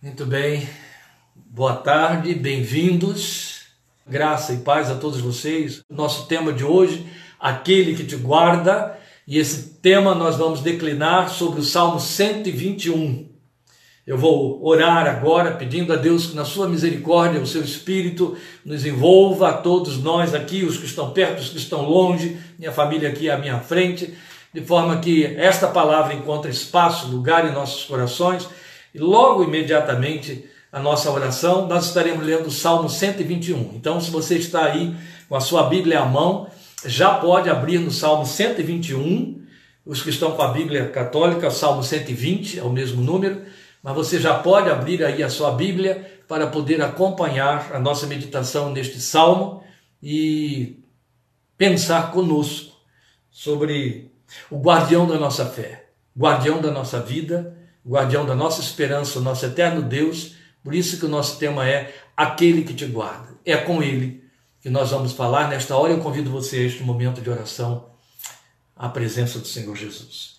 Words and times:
Muito 0.00 0.24
bem, 0.24 0.68
boa 1.34 1.74
tarde, 1.74 2.32
bem-vindos. 2.32 3.62
Graça 4.06 4.52
e 4.52 4.58
paz 4.58 4.88
a 4.92 4.94
todos 4.94 5.20
vocês. 5.20 5.82
Nosso 5.90 6.28
tema 6.28 6.52
de 6.52 6.62
hoje, 6.62 7.04
aquele 7.40 7.96
que 7.96 8.04
te 8.04 8.14
guarda, 8.14 8.96
e 9.26 9.38
esse 9.38 9.80
tema 9.82 10.14
nós 10.14 10.36
vamos 10.36 10.60
declinar 10.60 11.28
sobre 11.30 11.58
o 11.58 11.64
Salmo 11.64 11.98
121. 11.98 13.28
Eu 14.06 14.16
vou 14.16 14.64
orar 14.64 15.04
agora 15.08 15.56
pedindo 15.56 15.92
a 15.92 15.96
Deus 15.96 16.26
que 16.26 16.36
na 16.36 16.44
sua 16.44 16.68
misericórdia, 16.68 17.40
o 17.40 17.46
seu 17.46 17.64
espírito 17.64 18.36
nos 18.64 18.86
envolva 18.86 19.48
a 19.48 19.54
todos 19.54 20.00
nós 20.00 20.32
aqui, 20.32 20.62
os 20.62 20.76
que 20.76 20.86
estão 20.86 21.10
perto, 21.10 21.40
os 21.40 21.48
que 21.48 21.58
estão 21.58 21.82
longe, 21.82 22.38
minha 22.56 22.70
família 22.70 23.08
aqui 23.08 23.28
à 23.28 23.36
minha 23.36 23.58
frente, 23.58 24.14
de 24.54 24.60
forma 24.60 25.00
que 25.00 25.24
esta 25.24 25.66
palavra 25.66 26.14
encontre 26.14 26.52
espaço, 26.52 27.08
lugar 27.08 27.50
em 27.50 27.52
nossos 27.52 27.82
corações 27.82 28.48
e 28.94 28.98
logo 28.98 29.44
imediatamente 29.44 30.48
a 30.70 30.80
nossa 30.80 31.10
oração, 31.10 31.66
nós 31.66 31.86
estaremos 31.86 32.24
lendo 32.24 32.46
o 32.46 32.50
Salmo 32.50 32.88
121. 32.88 33.72
Então, 33.74 34.00
se 34.00 34.10
você 34.10 34.36
está 34.36 34.64
aí 34.66 34.94
com 35.28 35.34
a 35.34 35.40
sua 35.40 35.64
Bíblia 35.64 36.00
à 36.00 36.04
mão, 36.04 36.50
já 36.84 37.14
pode 37.14 37.48
abrir 37.48 37.78
no 37.78 37.90
Salmo 37.90 38.26
121. 38.26 39.42
Os 39.84 40.02
que 40.02 40.10
estão 40.10 40.32
com 40.32 40.42
a 40.42 40.48
Bíblia 40.48 40.88
católica, 40.90 41.50
Salmo 41.50 41.82
120 41.82 42.58
é 42.58 42.62
o 42.62 42.70
mesmo 42.70 43.02
número, 43.02 43.42
mas 43.82 43.94
você 43.94 44.20
já 44.20 44.34
pode 44.34 44.68
abrir 44.68 45.02
aí 45.02 45.22
a 45.22 45.30
sua 45.30 45.52
Bíblia 45.52 46.20
para 46.28 46.46
poder 46.46 46.82
acompanhar 46.82 47.70
a 47.72 47.78
nossa 47.78 48.06
meditação 48.06 48.70
neste 48.70 49.00
salmo 49.00 49.62
e 50.02 50.78
pensar 51.56 52.12
conosco 52.12 52.76
sobre 53.30 54.12
o 54.50 54.58
guardião 54.58 55.06
da 55.06 55.18
nossa 55.18 55.46
fé, 55.46 55.86
guardião 56.16 56.60
da 56.60 56.70
nossa 56.70 57.00
vida 57.00 57.57
guardião 57.86 58.24
da 58.24 58.34
nossa 58.34 58.60
esperança, 58.60 59.18
o 59.18 59.22
nosso 59.22 59.44
eterno 59.46 59.82
Deus. 59.82 60.34
Por 60.62 60.74
isso 60.74 60.98
que 60.98 61.06
o 61.06 61.08
nosso 61.08 61.38
tema 61.38 61.68
é 61.68 61.94
aquele 62.16 62.62
que 62.62 62.74
te 62.74 62.86
guarda. 62.86 63.28
É 63.44 63.56
com 63.56 63.82
ele 63.82 64.24
que 64.60 64.68
nós 64.68 64.90
vamos 64.90 65.12
falar 65.12 65.48
nesta 65.48 65.76
hora. 65.76 65.92
Eu 65.92 66.00
convido 66.00 66.30
você 66.30 66.58
a 66.58 66.62
este 66.62 66.82
momento 66.82 67.20
de 67.20 67.30
oração 67.30 67.90
à 68.76 68.88
presença 68.88 69.38
do 69.38 69.46
Senhor 69.46 69.74
Jesus. 69.76 70.38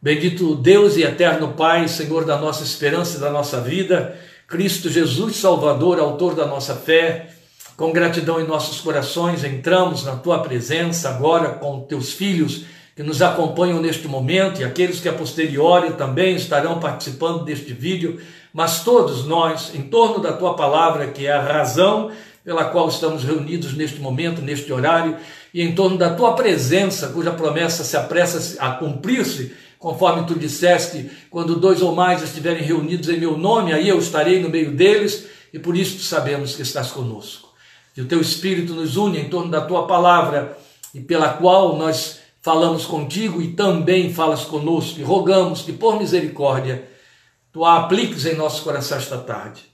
Bendito 0.00 0.54
Deus 0.54 0.96
e 0.96 1.02
eterno 1.02 1.54
Pai, 1.54 1.88
Senhor 1.88 2.24
da 2.24 2.38
nossa 2.38 2.62
esperança 2.62 3.16
e 3.16 3.20
da 3.20 3.30
nossa 3.30 3.60
vida, 3.60 4.18
Cristo 4.46 4.88
Jesus, 4.88 5.36
Salvador, 5.36 5.98
autor 5.98 6.34
da 6.34 6.46
nossa 6.46 6.76
fé, 6.76 7.30
com 7.76 7.92
gratidão 7.92 8.40
em 8.40 8.46
nossos 8.46 8.80
corações, 8.80 9.42
entramos 9.42 10.04
na 10.04 10.16
tua 10.16 10.38
presença 10.42 11.08
agora 11.08 11.50
com 11.54 11.80
teus 11.80 12.12
filhos 12.12 12.64
que 12.96 13.02
nos 13.02 13.20
acompanham 13.20 13.78
neste 13.78 14.08
momento 14.08 14.62
e 14.62 14.64
aqueles 14.64 15.00
que 15.00 15.08
a 15.08 15.12
posteriori 15.12 15.92
também 15.92 16.34
estarão 16.34 16.80
participando 16.80 17.44
deste 17.44 17.74
vídeo, 17.74 18.18
mas 18.54 18.82
todos 18.82 19.26
nós, 19.26 19.74
em 19.74 19.82
torno 19.82 20.18
da 20.18 20.32
tua 20.32 20.54
palavra, 20.54 21.08
que 21.08 21.26
é 21.26 21.32
a 21.32 21.42
razão 21.42 22.10
pela 22.42 22.64
qual 22.64 22.88
estamos 22.88 23.22
reunidos 23.22 23.74
neste 23.74 24.00
momento, 24.00 24.40
neste 24.40 24.72
horário, 24.72 25.16
e 25.52 25.60
em 25.60 25.74
torno 25.74 25.98
da 25.98 26.14
tua 26.14 26.32
presença, 26.32 27.08
cuja 27.08 27.32
promessa 27.32 27.84
se 27.84 27.98
apressa 27.98 28.56
a 28.64 28.70
cumprir-se, 28.70 29.52
conforme 29.78 30.26
tu 30.26 30.38
disseste, 30.38 31.10
quando 31.28 31.60
dois 31.60 31.82
ou 31.82 31.94
mais 31.94 32.22
estiverem 32.22 32.62
reunidos 32.62 33.10
em 33.10 33.20
meu 33.20 33.36
nome, 33.36 33.74
aí 33.74 33.88
eu 33.88 33.98
estarei 33.98 34.40
no 34.40 34.48
meio 34.48 34.70
deles, 34.70 35.26
e 35.52 35.58
por 35.58 35.76
isso 35.76 36.02
sabemos 36.02 36.56
que 36.56 36.62
estás 36.62 36.90
conosco. 36.90 37.50
Que 37.94 38.00
o 38.00 38.06
teu 38.06 38.22
Espírito 38.22 38.72
nos 38.72 38.96
une 38.96 39.18
em 39.18 39.28
torno 39.28 39.50
da 39.50 39.60
tua 39.60 39.86
palavra, 39.86 40.56
e 40.94 41.00
pela 41.00 41.28
qual 41.34 41.76
nós 41.76 42.24
falamos 42.46 42.86
contigo 42.86 43.42
e 43.42 43.48
também 43.48 44.14
falas 44.14 44.44
conosco, 44.44 45.00
e 45.00 45.02
rogamos 45.02 45.62
que, 45.62 45.72
por 45.72 45.98
misericórdia, 45.98 46.88
tu 47.52 47.64
a 47.64 47.78
apliques 47.78 48.24
em 48.24 48.36
nosso 48.36 48.62
coração 48.62 48.98
esta 48.98 49.18
tarde. 49.18 49.64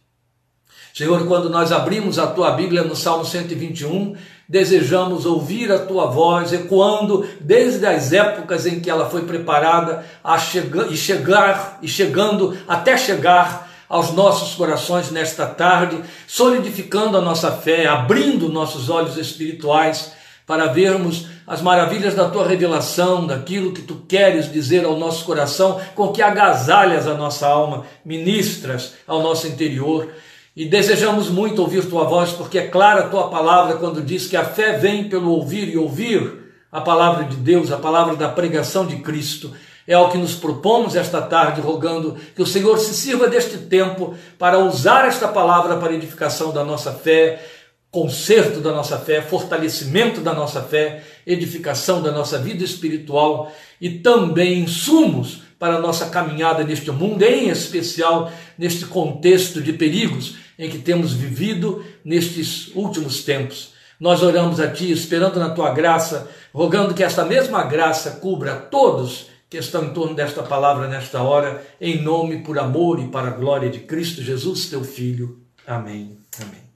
Senhor, 0.94 1.26
quando 1.26 1.50
nós 1.50 1.70
abrimos 1.70 2.18
a 2.18 2.28
tua 2.28 2.52
Bíblia 2.52 2.82
no 2.82 2.96
Salmo 2.96 3.26
121, 3.26 4.16
desejamos 4.48 5.26
ouvir 5.26 5.70
a 5.70 5.80
tua 5.80 6.06
voz 6.06 6.50
ecoando 6.50 7.28
desde 7.42 7.84
as 7.84 8.10
épocas 8.10 8.64
em 8.64 8.80
que 8.80 8.88
ela 8.88 9.04
foi 9.10 9.24
preparada 9.24 10.06
a 10.24 10.38
chegar 10.38 10.90
e 10.90 10.96
chegar 10.96 11.78
e 11.82 11.86
chegando 11.88 12.56
até 12.66 12.96
chegar 12.96 13.70
aos 13.86 14.12
nossos 14.12 14.54
corações 14.54 15.10
nesta 15.10 15.44
tarde, 15.44 16.00
solidificando 16.26 17.18
a 17.18 17.20
nossa 17.20 17.52
fé, 17.52 17.86
abrindo 17.86 18.48
nossos 18.48 18.88
olhos 18.88 19.18
espirituais 19.18 20.21
para 20.46 20.66
vermos 20.66 21.26
as 21.46 21.60
maravilhas 21.60 22.14
da 22.14 22.28
tua 22.28 22.46
revelação, 22.46 23.26
daquilo 23.26 23.72
que 23.72 23.82
tu 23.82 23.96
queres 24.08 24.50
dizer 24.50 24.84
ao 24.84 24.96
nosso 24.96 25.24
coração, 25.24 25.80
com 25.94 26.08
que 26.08 26.22
agasalhas 26.22 27.06
a 27.06 27.14
nossa 27.14 27.46
alma, 27.46 27.84
ministras 28.04 28.94
ao 29.06 29.22
nosso 29.22 29.46
interior. 29.46 30.08
E 30.54 30.66
desejamos 30.66 31.28
muito 31.28 31.62
ouvir 31.62 31.88
tua 31.88 32.04
voz, 32.04 32.32
porque 32.32 32.58
é 32.58 32.68
clara 32.68 33.00
a 33.00 33.08
tua 33.08 33.28
palavra 33.28 33.76
quando 33.76 34.02
diz 34.02 34.26
que 34.26 34.36
a 34.36 34.44
fé 34.44 34.78
vem 34.78 35.08
pelo 35.08 35.30
ouvir 35.30 35.68
e 35.68 35.78
ouvir 35.78 36.42
a 36.70 36.80
palavra 36.80 37.24
de 37.24 37.36
Deus, 37.36 37.70
a 37.70 37.76
palavra 37.76 38.16
da 38.16 38.28
pregação 38.28 38.86
de 38.86 38.96
Cristo. 38.96 39.52
É 39.86 39.94
ao 39.94 40.10
que 40.10 40.18
nos 40.18 40.34
propomos 40.34 40.94
esta 40.94 41.20
tarde, 41.20 41.60
rogando 41.60 42.16
que 42.36 42.42
o 42.42 42.46
Senhor 42.46 42.78
se 42.78 42.94
sirva 42.94 43.28
deste 43.28 43.58
tempo 43.58 44.14
para 44.38 44.58
usar 44.58 45.06
esta 45.06 45.26
palavra 45.26 45.76
para 45.76 45.92
edificação 45.92 46.52
da 46.52 46.64
nossa 46.64 46.92
fé, 46.92 47.44
conserto 47.92 48.60
da 48.60 48.72
nossa 48.72 48.98
fé, 48.98 49.20
fortalecimento 49.20 50.22
da 50.22 50.32
nossa 50.32 50.62
fé, 50.62 51.04
edificação 51.26 52.02
da 52.02 52.10
nossa 52.10 52.38
vida 52.38 52.64
espiritual 52.64 53.52
e 53.78 53.90
também 53.90 54.60
insumos 54.60 55.42
para 55.58 55.76
a 55.76 55.78
nossa 55.78 56.06
caminhada 56.06 56.64
neste 56.64 56.90
mundo, 56.90 57.22
em 57.22 57.50
especial 57.50 58.32
neste 58.56 58.86
contexto 58.86 59.60
de 59.60 59.74
perigos 59.74 60.36
em 60.58 60.70
que 60.70 60.78
temos 60.78 61.12
vivido 61.12 61.84
nestes 62.02 62.74
últimos 62.74 63.24
tempos. 63.24 63.74
Nós 64.00 64.22
oramos 64.22 64.58
a 64.58 64.68
Ti, 64.68 64.90
esperando 64.90 65.38
na 65.38 65.50
Tua 65.50 65.70
graça, 65.72 66.30
rogando 66.52 66.94
que 66.94 67.04
esta 67.04 67.26
mesma 67.26 67.62
graça 67.64 68.12
cubra 68.12 68.56
todos 68.56 69.26
que 69.50 69.58
estão 69.58 69.84
em 69.84 69.92
torno 69.92 70.14
desta 70.14 70.42
palavra 70.42 70.88
nesta 70.88 71.22
hora, 71.22 71.62
em 71.78 72.02
nome, 72.02 72.38
por 72.38 72.58
amor 72.58 72.98
e 72.98 73.08
para 73.08 73.28
a 73.28 73.32
glória 73.32 73.68
de 73.68 73.80
Cristo 73.80 74.22
Jesus, 74.22 74.70
Teu 74.70 74.82
Filho. 74.82 75.42
Amém. 75.66 76.16
Amém. 76.40 76.71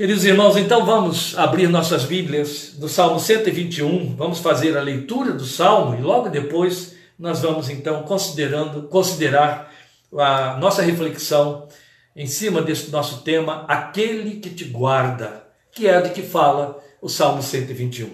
Queridos 0.00 0.24
irmãos, 0.24 0.56
então 0.56 0.86
vamos 0.86 1.36
abrir 1.36 1.68
nossas 1.68 2.04
Bíblias 2.04 2.72
do 2.74 2.88
Salmo 2.88 3.20
121, 3.20 4.16
vamos 4.16 4.38
fazer 4.38 4.74
a 4.74 4.80
leitura 4.80 5.30
do 5.30 5.44
Salmo 5.44 5.94
e 5.94 6.00
logo 6.00 6.30
depois 6.30 6.94
nós 7.18 7.42
vamos 7.42 7.68
então 7.68 8.02
considerando, 8.04 8.84
considerar 8.84 9.70
a 10.16 10.56
nossa 10.56 10.80
reflexão 10.80 11.68
em 12.16 12.24
cima 12.26 12.62
desse 12.62 12.90
nosso 12.90 13.20
tema, 13.20 13.66
aquele 13.68 14.40
que 14.40 14.48
te 14.48 14.64
guarda, 14.64 15.44
que 15.70 15.86
é 15.86 16.00
de 16.00 16.08
que 16.14 16.22
fala 16.22 16.82
o 17.02 17.08
Salmo 17.10 17.42
121. 17.42 18.08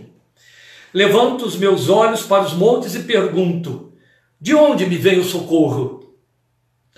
Levanto 0.93 1.47
os 1.47 1.55
meus 1.55 1.89
olhos 1.89 2.23
para 2.23 2.43
os 2.43 2.53
montes 2.53 2.97
e 2.97 3.05
pergunto: 3.05 3.93
de 4.41 4.57
onde 4.57 4.87
me 4.87 4.97
vem 4.97 5.21
o 5.21 5.25
socorro? 5.25 6.17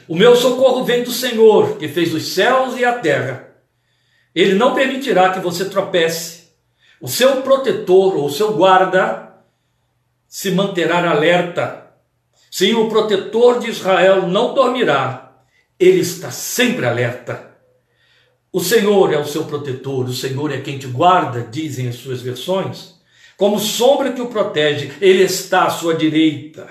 O 0.08 0.16
meu 0.16 0.34
socorro 0.34 0.82
vem 0.82 1.02
do 1.02 1.12
Senhor, 1.12 1.76
que 1.76 1.88
fez 1.88 2.14
os 2.14 2.28
céus 2.32 2.74
e 2.78 2.86
a 2.86 2.94
terra. 2.94 3.47
Ele 4.38 4.54
não 4.54 4.72
permitirá 4.72 5.30
que 5.30 5.40
você 5.40 5.64
tropece. 5.64 6.50
O 7.00 7.08
seu 7.08 7.42
protetor 7.42 8.16
ou 8.16 8.26
o 8.26 8.30
seu 8.30 8.52
guarda 8.52 9.34
se 10.28 10.52
manterá 10.52 11.10
alerta. 11.10 11.90
Sim, 12.48 12.74
o 12.74 12.88
protetor 12.88 13.58
de 13.58 13.68
Israel 13.68 14.28
não 14.28 14.54
dormirá. 14.54 15.42
Ele 15.76 15.98
está 15.98 16.30
sempre 16.30 16.86
alerta. 16.86 17.50
O 18.52 18.60
Senhor 18.60 19.12
é 19.12 19.18
o 19.18 19.26
seu 19.26 19.44
protetor, 19.44 20.04
o 20.04 20.14
Senhor 20.14 20.52
é 20.52 20.60
quem 20.60 20.78
te 20.78 20.86
guarda, 20.86 21.40
dizem 21.40 21.88
as 21.88 21.96
suas 21.96 22.22
versões. 22.22 22.94
Como 23.36 23.58
sombra 23.58 24.12
que 24.12 24.22
o 24.22 24.28
protege, 24.28 24.92
ele 25.00 25.24
está 25.24 25.64
à 25.64 25.70
sua 25.70 25.96
direita. 25.96 26.68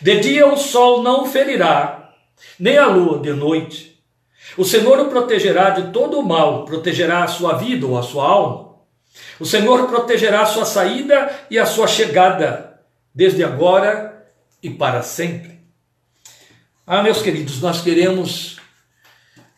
De 0.00 0.20
dia 0.20 0.46
o 0.46 0.56
sol 0.56 1.02
não 1.02 1.24
o 1.24 1.26
ferirá, 1.26 2.14
nem 2.60 2.78
a 2.78 2.86
lua 2.86 3.18
de 3.18 3.32
noite. 3.32 3.95
O 4.56 4.64
Senhor 4.64 4.98
o 5.00 5.06
protegerá 5.06 5.70
de 5.70 5.92
todo 5.92 6.18
o 6.18 6.26
mal, 6.26 6.64
protegerá 6.64 7.24
a 7.24 7.28
sua 7.28 7.54
vida 7.54 7.86
ou 7.86 7.98
a 7.98 8.02
sua 8.02 8.26
alma. 8.26 8.76
O 9.38 9.44
Senhor 9.44 9.86
protegerá 9.86 10.42
a 10.42 10.46
sua 10.46 10.64
saída 10.64 11.30
e 11.50 11.58
a 11.58 11.66
sua 11.66 11.86
chegada, 11.86 12.80
desde 13.14 13.44
agora 13.44 14.26
e 14.62 14.70
para 14.70 15.02
sempre. 15.02 15.60
Ah, 16.86 17.02
meus 17.02 17.20
queridos, 17.20 17.60
nós 17.60 17.80
queremos 17.80 18.56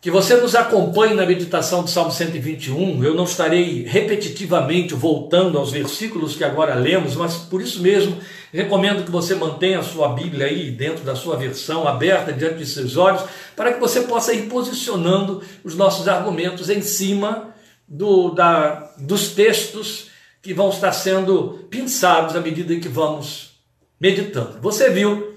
que 0.00 0.11
você 0.11 0.37
nos 0.37 0.55
acompanhe 0.55 1.15
na 1.15 1.27
meditação 1.27 1.83
do 1.83 1.91
Salmo 1.91 2.11
121. 2.11 3.05
Eu 3.05 3.15
não 3.15 3.25
estarei 3.25 3.85
repetitivamente 3.85 4.95
voltando 4.95 5.59
aos 5.59 5.73
versículos 5.73 6.37
que 6.37 6.45
agora 6.45 6.75
lemos, 6.75 7.17
mas 7.17 7.37
por 7.37 7.61
isso 7.61 7.83
mesmo 7.83 8.17
recomendo 8.53 9.05
que 9.05 9.11
você 9.11 9.35
mantenha 9.35 9.81
a 9.81 9.83
sua 9.83 10.09
Bíblia 10.09 10.47
aí 10.47 10.71
dentro 10.71 11.05
da 11.05 11.15
sua 11.15 11.37
versão 11.37 11.87
aberta 11.87 12.33
diante 12.33 12.59
de 12.59 12.67
seus 12.67 12.97
olhos, 12.97 13.23
para 13.55 13.73
que 13.73 13.81
você 13.81 14.03
possa 14.03 14.33
ir 14.33 14.49
posicionando 14.49 15.43
os 15.62 15.75
nossos 15.75 16.09
argumentos 16.09 16.71
em 16.71 16.81
cima 16.81 17.55
do, 17.87 18.31
da, 18.31 18.93
dos 18.99 19.29
textos 19.29 20.09
que 20.43 20.55
vão 20.55 20.71
estar 20.71 20.93
sendo 20.93 21.67
pensados 21.71 22.37
à 22.37 22.41
medida 22.41 22.77
que 22.77 22.89
vamos 22.89 23.53
meditando. 24.00 24.61
Você 24.61 24.91
viu, 24.91 25.37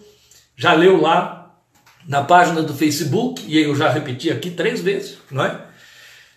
já 0.56 0.74
leu 0.74 1.02
lá 1.02 1.58
na 2.08 2.24
página 2.24 2.62
do 2.62 2.74
Facebook, 2.74 3.44
e 3.48 3.60
eu 3.60 3.75
já 3.75 3.90
repeti 3.90 4.30
aqui 4.31 4.50
três 4.50 4.81
vezes, 4.81 5.18
não 5.30 5.44
é? 5.44 5.66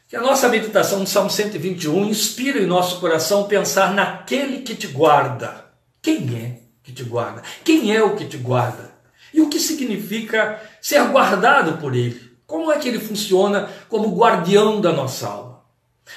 Que 0.08 0.16
a 0.16 0.20
nossa 0.20 0.48
meditação 0.48 1.00
no 1.00 1.06
Salmo 1.06 1.30
121 1.30 2.06
inspira 2.06 2.60
em 2.60 2.66
nosso 2.66 3.00
coração 3.00 3.44
pensar 3.44 3.94
naquele 3.94 4.58
que 4.58 4.74
te 4.74 4.86
guarda. 4.86 5.64
Quem 6.02 6.36
é 6.36 6.53
que 6.84 6.92
te 6.92 7.02
guarda? 7.02 7.42
Quem 7.64 7.96
é 7.96 8.02
o 8.02 8.14
que 8.14 8.26
te 8.26 8.36
guarda? 8.36 8.92
E 9.32 9.40
o 9.40 9.48
que 9.48 9.58
significa 9.58 10.62
ser 10.80 11.02
guardado 11.08 11.78
por 11.78 11.96
ele? 11.96 12.32
Como 12.46 12.70
é 12.70 12.78
que 12.78 12.86
ele 12.86 13.00
funciona 13.00 13.68
como 13.88 14.14
guardião 14.14 14.80
da 14.80 14.92
nossa 14.92 15.26
alma? 15.26 15.64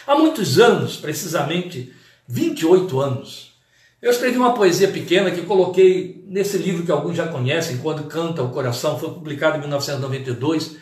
Há 0.06 0.16
muitos 0.16 0.60
anos, 0.60 0.98
precisamente 0.98 1.94
28 2.28 3.00
anos, 3.00 3.54
eu 4.02 4.12
escrevi 4.12 4.38
uma 4.38 4.54
poesia 4.54 4.90
pequena 4.90 5.32
que 5.32 5.42
coloquei 5.44 6.24
nesse 6.28 6.58
livro 6.58 6.86
que 6.86 6.92
alguns 6.92 7.16
já 7.16 7.28
conhecem, 7.28 7.78
Quando 7.78 8.04
Canta 8.04 8.44
o 8.44 8.52
Coração, 8.52 9.00
foi 9.00 9.10
publicado 9.10 9.58
em 9.58 9.62
1992. 9.62 10.76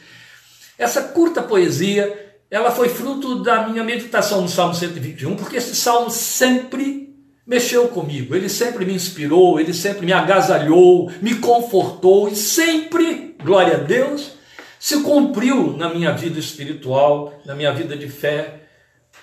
Essa 0.78 1.04
curta 1.04 1.42
poesia, 1.42 2.36
ela 2.50 2.72
foi 2.72 2.90
fruto 2.90 3.42
da 3.42 3.68
minha 3.68 3.84
meditação 3.84 4.42
no 4.42 4.50
Salmo 4.50 4.74
121, 4.74 5.36
porque 5.38 5.56
esse 5.56 5.76
salmo 5.76 6.10
sempre 6.10 7.05
mexeu 7.46 7.88
comigo, 7.90 8.36
ele 8.36 8.50
sempre 8.50 8.86
me 8.86 8.94
inspirou, 8.94 9.60
ele 9.60 9.74
sempre 9.74 10.06
me 10.06 10.14
agasalhou, 10.14 11.12
me 11.22 11.36
confortou 11.36 12.28
e 12.28 12.36
sempre, 12.36 13.36
glória 13.44 13.76
a 13.76 13.80
Deus, 13.80 14.32
se 14.80 15.02
cumpriu 15.02 15.76
na 15.78 15.94
minha 15.94 16.12
vida 16.12 16.40
espiritual, 16.40 17.40
na 17.46 17.54
minha 17.54 17.72
vida 17.72 17.96
de 17.96 18.10
fé, 18.10 18.62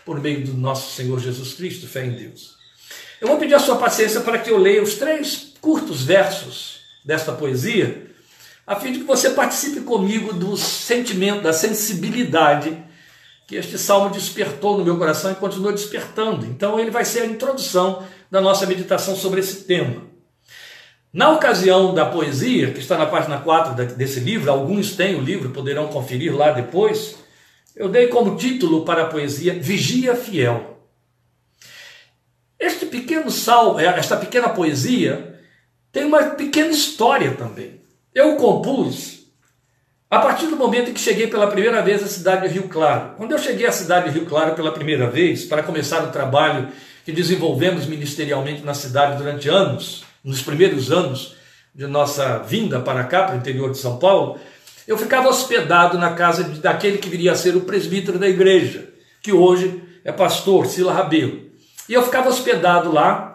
por 0.05 0.21
meio 0.21 0.45
do 0.45 0.55
nosso 0.55 0.95
Senhor 0.95 1.21
Jesus 1.21 1.55
Cristo, 1.55 1.87
fé 1.87 2.05
em 2.05 2.13
Deus. 2.13 2.57
Eu 3.21 3.29
vou 3.29 3.39
pedir 3.39 3.55
a 3.55 3.61
sua 3.61 3.77
paciência 3.77 4.21
para 4.21 4.39
que 4.39 4.51
eu 4.51 4.59
leia 4.59 4.83
os 4.83 4.95
três 4.95 5.53
curtos 5.61 6.03
versos 6.03 6.81
desta 7.05 7.33
poesia, 7.33 8.11
a 8.67 8.77
fim 8.77 8.93
de 8.93 9.01
que 9.01 9.05
você 9.05 9.31
participe 9.31 9.81
comigo 9.81 10.33
do 10.33 10.57
sentimento, 10.57 11.43
da 11.43 11.53
sensibilidade 11.53 12.77
que 13.47 13.56
este 13.56 13.77
salmo 13.77 14.11
despertou 14.11 14.79
no 14.79 14.85
meu 14.85 14.97
coração 14.97 15.33
e 15.33 15.35
continua 15.35 15.73
despertando. 15.73 16.47
Então, 16.47 16.79
ele 16.79 16.91
vai 16.91 17.05
ser 17.05 17.21
a 17.21 17.27
introdução 17.27 18.06
da 18.31 18.41
nossa 18.41 18.67
meditação 18.67 19.15
sobre 19.15 19.41
esse 19.41 19.65
tema. 19.65 20.03
Na 21.12 21.31
ocasião 21.31 21.93
da 21.93 22.06
poesia, 22.06 22.73
que 22.73 22.81
está 22.81 22.97
na 22.97 23.05
página 23.05 23.39
4 23.39 23.75
desse 23.94 24.21
livro, 24.21 24.50
alguns 24.50 24.97
têm 24.97 25.15
o 25.15 25.21
livro, 25.21 25.50
poderão 25.50 25.89
conferir 25.89 26.35
lá 26.35 26.53
depois. 26.53 27.17
Eu 27.77 27.91
dei 27.91 28.09
como 28.09 28.37
título 28.37 28.85
para 28.85 29.03
a 29.03 29.06
poesia 29.09 29.53
Vigia 29.53 30.17
Fiel. 30.17 30.79
Este 32.59 32.87
pequeno 32.87 33.31
salmo, 33.31 33.79
é, 33.79 33.85
esta 33.87 34.17
pequena 34.17 34.49
poesia, 34.49 35.39
tem 35.91 36.05
uma 36.05 36.23
pequena 36.31 36.71
história 36.71 37.33
também. 37.33 37.83
Eu 38.15 38.37
compus 38.37 39.22
a 40.12 40.19
partir 40.19 40.47
do 40.49 40.56
momento 40.56 40.91
em 40.91 40.93
que 40.93 41.00
cheguei 41.00 41.26
pela 41.26 41.47
primeira 41.47 41.81
vez 41.81 42.03
à 42.03 42.06
cidade 42.06 42.47
de 42.47 42.53
Rio 42.53 42.69
Claro. 42.69 43.14
Quando 43.17 43.32
eu 43.32 43.38
cheguei 43.38 43.67
à 43.67 43.73
cidade 43.73 44.11
de 44.11 44.19
Rio 44.19 44.26
Claro 44.26 44.55
pela 44.55 44.70
primeira 44.70 45.09
vez, 45.09 45.47
para 45.47 45.62
começar 45.62 46.05
o 46.05 46.09
trabalho 46.09 46.69
que 47.03 47.11
desenvolvemos 47.11 47.87
ministerialmente 47.87 48.62
na 48.62 48.75
cidade 48.75 49.17
durante 49.17 49.49
anos, 49.49 50.05
nos 50.23 50.43
primeiros 50.43 50.93
anos 50.93 51.35
de 51.75 51.87
nossa 51.87 52.41
vinda 52.41 52.79
para 52.79 53.05
cá, 53.05 53.23
para 53.23 53.37
o 53.37 53.38
interior 53.38 53.70
de 53.70 53.79
São 53.79 53.99
Paulo, 53.99 54.38
eu 54.87 54.99
ficava 54.99 55.31
hospedado 55.31 55.97
na 55.97 56.12
casa 56.12 56.44
daquele 56.44 56.99
que 56.99 57.08
viria 57.08 57.32
a 57.32 57.35
ser 57.35 57.56
o 57.56 57.62
presbítero 57.62 58.19
da 58.19 58.29
igreja, 58.29 58.91
que 59.23 59.32
hoje 59.32 59.82
é 60.05 60.12
pastor, 60.12 60.67
Sila 60.67 60.93
Rabelo. 60.93 61.41
E 61.88 61.94
eu 61.94 62.03
ficava 62.03 62.29
hospedado 62.29 62.93
lá. 62.93 63.31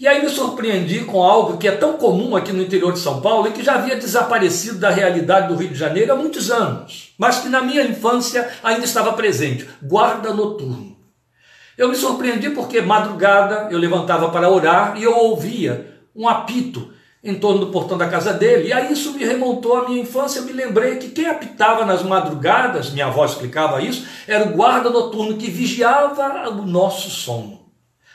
E 0.00 0.08
aí 0.08 0.22
me 0.22 0.30
surpreendi 0.30 1.04
com 1.04 1.22
algo 1.22 1.58
que 1.58 1.68
é 1.68 1.72
tão 1.72 1.98
comum 1.98 2.34
aqui 2.34 2.54
no 2.54 2.62
interior 2.62 2.90
de 2.90 2.98
São 2.98 3.20
Paulo 3.20 3.48
e 3.48 3.52
que 3.52 3.62
já 3.62 3.74
havia 3.74 3.96
desaparecido 3.96 4.78
da 4.78 4.88
realidade 4.88 5.48
do 5.48 5.54
Rio 5.54 5.68
de 5.68 5.74
Janeiro 5.74 6.10
há 6.10 6.16
muitos 6.16 6.50
anos, 6.50 7.12
mas 7.18 7.40
que 7.40 7.50
na 7.50 7.60
minha 7.60 7.84
infância 7.84 8.48
ainda 8.62 8.86
estava 8.86 9.12
presente: 9.12 9.68
guarda 9.82 10.32
noturno. 10.32 10.96
Eu 11.76 11.90
me 11.90 11.96
surpreendi 11.96 12.48
porque 12.48 12.80
madrugada 12.80 13.68
eu 13.70 13.78
levantava 13.78 14.30
para 14.30 14.48
orar 14.48 14.94
e 14.96 15.02
eu 15.02 15.14
ouvia 15.14 15.98
um 16.16 16.26
apito 16.26 16.94
em 17.22 17.34
torno 17.34 17.66
do 17.66 17.70
portão 17.70 17.98
da 17.98 18.08
casa 18.08 18.32
dele. 18.32 18.68
E 18.68 18.72
aí 18.72 18.90
isso 18.90 19.12
me 19.12 19.22
remontou 19.22 19.76
à 19.76 19.86
minha 19.86 20.00
infância. 20.00 20.38
Eu 20.38 20.46
me 20.46 20.52
lembrei 20.54 20.96
que 20.96 21.10
quem 21.10 21.26
apitava 21.26 21.84
nas 21.84 22.02
madrugadas, 22.02 22.88
minha 22.88 23.08
avó 23.08 23.22
explicava 23.26 23.82
isso, 23.82 24.06
era 24.26 24.44
o 24.44 24.52
guarda 24.52 24.88
noturno 24.88 25.36
que 25.36 25.50
vigiava 25.50 26.48
o 26.48 26.64
nosso 26.64 27.10
sono. 27.10 27.59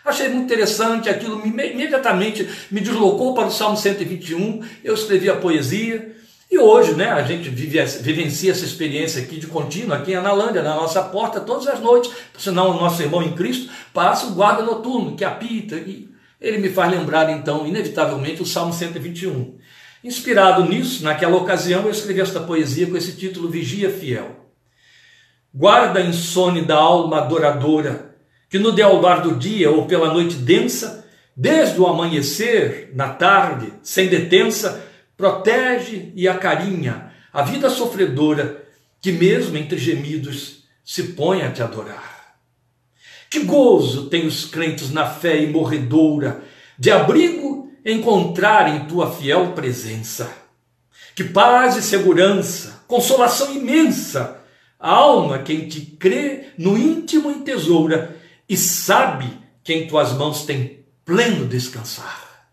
Achei 0.06 0.30
muito 0.30 0.46
interessante, 0.46 1.10
aquilo 1.10 1.44
me, 1.44 1.50
imediatamente 1.50 2.48
me 2.70 2.80
deslocou 2.80 3.34
para 3.34 3.48
o 3.48 3.52
Salmo 3.52 3.76
121. 3.76 4.62
Eu 4.84 4.94
escrevi 4.94 5.30
a 5.30 5.36
poesia. 5.36 6.14
E 6.50 6.60
hoje, 6.60 6.94
né, 6.94 7.12
a 7.12 7.24
gente 7.24 7.50
vive, 7.50 7.84
vivencia 8.02 8.52
essa 8.52 8.64
experiência 8.64 9.24
aqui 9.24 9.40
de 9.40 9.48
contínuo, 9.48 9.96
aqui 9.96 10.12
em 10.12 10.16
Analândia, 10.16 10.62
na 10.62 10.76
nossa 10.76 11.02
porta, 11.02 11.42
todas 11.42 11.68
as 11.68 11.80
noites. 11.80 12.12
Senão 12.38 12.70
o 12.70 12.80
nosso 12.80 13.02
irmão 13.02 13.24
em 13.24 13.34
Cristo 13.34 13.72
passa 13.92 14.28
o 14.28 14.36
guarda 14.36 14.62
noturno 14.62 15.16
que 15.16 15.26
apita 15.26 15.76
e 15.76 16.08
ele 16.40 16.60
me 16.60 16.70
faz 16.70 16.92
lembrar, 16.92 17.28
então, 17.32 17.66
inevitavelmente, 17.66 18.44
o 18.44 18.46
Salmo 18.46 18.72
121. 18.72 19.58
Inspirado 20.04 20.64
nisso, 20.64 21.04
naquela 21.04 21.36
ocasião, 21.36 21.82
eu 21.86 21.90
escrevi 21.90 22.22
esta 22.22 22.40
poesia 22.40 22.86
com 22.86 22.96
esse 22.96 23.14
título 23.14 23.50
Vigia 23.50 23.90
Fiel. 23.90 24.46
Guarda 25.52 26.00
a 26.00 26.04
insônia 26.06 26.62
da 26.62 26.76
alma 26.76 27.18
adoradora, 27.18 28.15
que 28.56 28.60
no 28.60 28.72
dealbar 28.72 29.22
do 29.22 29.36
dia 29.36 29.70
ou 29.70 29.86
pela 29.86 30.14
noite 30.14 30.38
densa, 30.38 31.06
desde 31.36 31.78
o 31.78 31.88
amanhecer, 31.88 32.90
na 32.96 33.10
tarde, 33.10 33.74
sem 33.84 34.08
detença, 34.08 34.82
protege 35.18 36.14
e 36.16 36.26
acarinha 36.26 37.12
a 37.34 37.42
vida 37.42 37.70
sofredora, 37.70 38.64
que 39.02 39.12
mesmo 39.12 39.58
entre 39.58 39.78
gemidos 39.78 40.64
se 40.86 41.04
põe 41.04 41.42
a 41.42 41.52
te 41.52 41.62
adorar. 41.62 42.38
Que 43.30 43.42
gozo 43.42 44.06
tem 44.06 44.26
os 44.26 44.46
crentes 44.46 44.90
na 44.90 45.06
fé 45.06 45.38
imorredoura, 45.38 46.42
de 46.80 46.90
abrigo 46.92 47.70
encontrar 47.86 48.74
em 48.74 48.86
tua 48.86 49.12
fiel 49.12 49.52
presença. 49.52 50.34
Que 51.14 51.26
paz 51.26 51.76
e 51.76 51.82
segurança, 51.82 52.86
consolação 52.88 53.54
imensa, 53.54 54.40
a 54.80 54.92
alma 54.92 55.40
quem 55.40 55.68
te 55.68 55.82
crê 55.82 56.54
no 56.58 56.78
íntimo 56.78 57.30
em 57.30 57.42
tesoura 57.42 58.15
e 58.48 58.56
sabe 58.56 59.40
que 59.64 59.74
em 59.74 59.88
tuas 59.88 60.14
mãos 60.14 60.46
tem 60.46 60.86
pleno 61.04 61.48
descansar. 61.48 62.50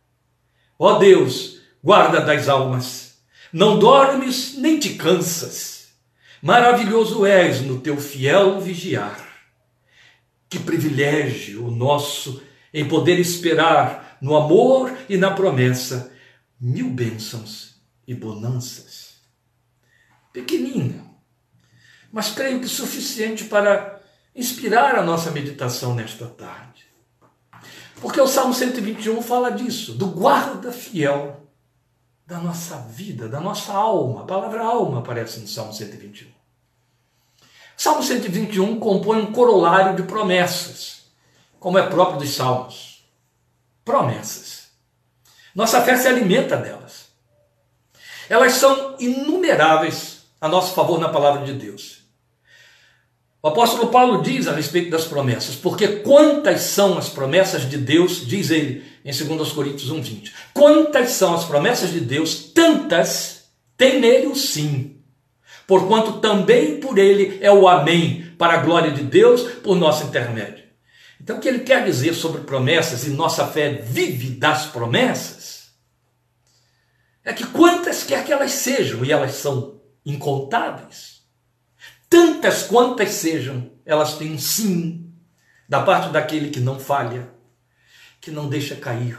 Ó 0.78 0.98
Deus, 0.98 1.60
guarda 1.82 2.20
das 2.20 2.48
almas, 2.48 3.18
não 3.52 3.78
dormes 3.78 4.56
nem 4.56 4.78
te 4.78 4.94
cansas. 4.94 5.88
Maravilhoso 6.40 7.24
és 7.24 7.60
no 7.60 7.80
teu 7.80 7.96
fiel 7.98 8.60
vigiar 8.60 9.32
que 10.52 10.58
privilégio 10.58 11.66
o 11.66 11.70
nosso 11.70 12.42
em 12.74 12.86
poder 12.86 13.18
esperar 13.18 14.18
no 14.20 14.36
amor 14.36 14.94
e 15.08 15.16
na 15.16 15.30
promessa 15.30 16.12
mil 16.60 16.90
bênçãos 16.90 17.80
e 18.06 18.14
bonanças. 18.14 19.14
Pequenina, 20.30 21.06
mas 22.12 22.32
creio 22.32 22.60
que 22.60 22.68
suficiente 22.68 23.44
para 23.44 24.01
inspirar 24.34 24.96
a 24.96 25.02
nossa 25.02 25.30
meditação 25.30 25.94
nesta 25.94 26.26
tarde. 26.26 26.86
Porque 28.00 28.20
o 28.20 28.26
Salmo 28.26 28.52
121 28.52 29.22
fala 29.22 29.50
disso, 29.50 29.92
do 29.92 30.06
guarda 30.06 30.72
fiel 30.72 31.42
da 32.26 32.38
nossa 32.38 32.76
vida, 32.78 33.28
da 33.28 33.40
nossa 33.40 33.72
alma. 33.72 34.22
A 34.22 34.26
palavra 34.26 34.64
alma 34.64 35.00
aparece 35.00 35.38
no 35.40 35.46
Salmo 35.46 35.72
121. 35.72 36.28
Salmo 37.76 38.02
121 38.02 38.78
compõe 38.78 39.20
um 39.20 39.32
corolário 39.32 39.96
de 39.96 40.02
promessas, 40.02 41.04
como 41.60 41.78
é 41.78 41.86
próprio 41.86 42.18
dos 42.18 42.34
salmos. 42.34 43.04
Promessas. 43.84 44.68
Nossa 45.54 45.82
fé 45.82 45.96
se 45.96 46.08
alimenta 46.08 46.56
delas. 46.56 47.08
Elas 48.28 48.54
são 48.54 48.96
inumeráveis 48.98 50.24
a 50.40 50.48
nosso 50.48 50.74
favor 50.74 50.98
na 50.98 51.08
palavra 51.08 51.44
de 51.44 51.52
Deus. 51.52 52.01
O 53.42 53.48
apóstolo 53.48 53.88
Paulo 53.88 54.22
diz 54.22 54.46
a 54.46 54.54
respeito 54.54 54.90
das 54.90 55.04
promessas, 55.04 55.56
porque 55.56 55.88
quantas 55.88 56.60
são 56.62 56.96
as 56.96 57.08
promessas 57.08 57.68
de 57.68 57.76
Deus, 57.76 58.24
diz 58.24 58.50
ele 58.50 58.84
em 59.04 59.10
2 59.10 59.50
Coríntios 59.50 59.90
1,20. 59.90 60.32
Quantas 60.54 61.10
são 61.10 61.34
as 61.34 61.44
promessas 61.44 61.90
de 61.90 62.00
Deus, 62.00 62.36
tantas 62.54 63.50
tem 63.76 64.00
nele 64.00 64.28
o 64.28 64.36
sim 64.36 65.02
porquanto 65.66 66.20
também 66.20 66.78
por 66.80 66.98
ele 66.98 67.38
é 67.40 67.50
o 67.50 67.66
Amém, 67.66 68.34
para 68.36 68.54
a 68.54 68.62
glória 68.62 68.90
de 68.90 69.02
Deus, 69.02 69.42
por 69.62 69.74
nosso 69.74 70.04
intermédio. 70.04 70.64
Então, 71.18 71.38
o 71.38 71.40
que 71.40 71.48
ele 71.48 71.60
quer 71.60 71.84
dizer 71.84 72.12
sobre 72.14 72.42
promessas 72.42 73.06
e 73.06 73.10
nossa 73.10 73.46
fé 73.46 73.70
vive 73.70 74.30
das 74.30 74.66
promessas 74.66 75.72
é 77.24 77.32
que 77.32 77.46
quantas 77.46 78.02
quer 78.02 78.22
que 78.24 78.32
elas 78.32 78.50
sejam, 78.50 79.02
e 79.02 79.12
elas 79.12 79.36
são 79.36 79.80
incontáveis, 80.04 81.21
tantas 82.12 82.64
quantas 82.64 83.12
sejam, 83.12 83.70
elas 83.86 84.18
têm 84.18 84.34
um 84.34 84.38
sim 84.38 85.10
da 85.66 85.80
parte 85.80 86.10
daquele 86.12 86.50
que 86.50 86.60
não 86.60 86.78
falha, 86.78 87.30
que 88.20 88.30
não 88.30 88.50
deixa 88.50 88.76
cair 88.76 89.18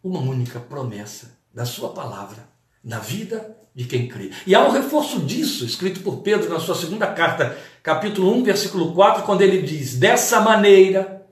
uma 0.00 0.20
única 0.20 0.60
promessa 0.60 1.36
da 1.52 1.64
sua 1.64 1.88
palavra 1.88 2.48
na 2.84 3.00
vida 3.00 3.56
de 3.74 3.84
quem 3.84 4.06
crê. 4.06 4.30
E 4.46 4.54
há 4.54 4.64
um 4.64 4.70
reforço 4.70 5.18
disso, 5.18 5.64
escrito 5.64 6.02
por 6.02 6.18
Pedro 6.18 6.48
na 6.48 6.60
sua 6.60 6.76
segunda 6.76 7.08
carta, 7.08 7.58
capítulo 7.82 8.32
1, 8.36 8.44
versículo 8.44 8.94
4, 8.94 9.24
quando 9.24 9.42
ele 9.42 9.60
diz: 9.62 9.96
Dessa 9.96 10.40
maneira, 10.40 11.26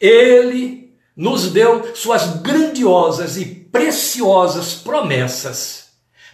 ele 0.00 0.96
nos 1.16 1.50
deu 1.50 1.92
suas 1.96 2.36
grandiosas 2.40 3.36
e 3.36 3.44
preciosas 3.46 4.74
promessas, 4.74 5.85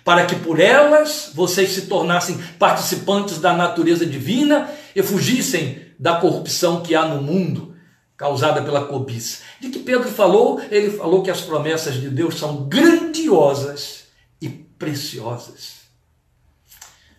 para 0.04 0.26
que 0.26 0.36
por 0.36 0.60
elas 0.60 1.30
vocês 1.34 1.70
se 1.70 1.82
tornassem 1.82 2.38
participantes 2.58 3.38
da 3.38 3.52
natureza 3.52 4.04
divina 4.04 4.70
e 4.94 5.02
fugissem 5.02 5.82
da 5.98 6.16
corrupção 6.16 6.82
que 6.82 6.94
há 6.94 7.06
no 7.06 7.22
mundo 7.22 7.76
causada 8.16 8.62
pela 8.62 8.84
cobiça. 8.84 9.42
De 9.60 9.68
que 9.68 9.80
Pedro 9.80 10.08
falou? 10.08 10.60
Ele 10.70 10.90
falou 10.90 11.22
que 11.22 11.30
as 11.30 11.40
promessas 11.40 11.94
de 11.94 12.08
Deus 12.08 12.38
são 12.38 12.68
grandiosas 12.68 14.04
e 14.40 14.48
preciosas. 14.48 15.82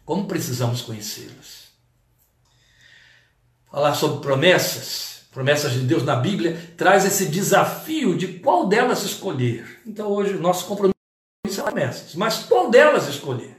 Como 0.06 0.26
precisamos 0.26 0.82
conhecê-las? 0.82 1.64
Falar 3.72 3.96
sobre 3.96 4.22
promessas, 4.22 5.24
promessas 5.32 5.72
de 5.72 5.80
Deus 5.80 6.04
na 6.04 6.16
Bíblia, 6.16 6.74
traz 6.78 7.06
esse 7.06 7.26
desafio 7.26 8.16
de 8.16 8.40
qual 8.40 8.68
delas 8.68 9.04
escolher. 9.04 9.82
Então 9.86 10.10
hoje 10.12 10.34
nosso 10.34 10.66
compromisso 10.66 10.93
promessas, 11.74 12.14
mas 12.16 12.46
qual 12.46 12.70
delas 12.70 13.08
escolher? 13.08 13.58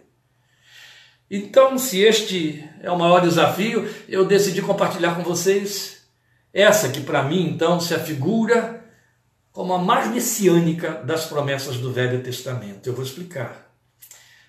Então, 1.30 1.76
se 1.76 2.00
este 2.00 2.64
é 2.80 2.90
o 2.90 2.98
maior 2.98 3.20
desafio, 3.20 3.92
eu 4.08 4.24
decidi 4.24 4.62
compartilhar 4.62 5.16
com 5.16 5.22
vocês 5.22 6.04
essa 6.52 6.88
que 6.88 7.00
para 7.00 7.24
mim 7.24 7.48
então 7.48 7.80
se 7.80 7.92
afigura 7.92 8.84
como 9.50 9.72
a 9.72 9.78
mais 9.78 10.08
messiânica 10.08 11.02
das 11.04 11.26
promessas 11.26 11.78
do 11.78 11.92
Velho 11.92 12.22
Testamento. 12.22 12.88
Eu 12.88 12.94
vou 12.94 13.04
explicar. 13.04 13.63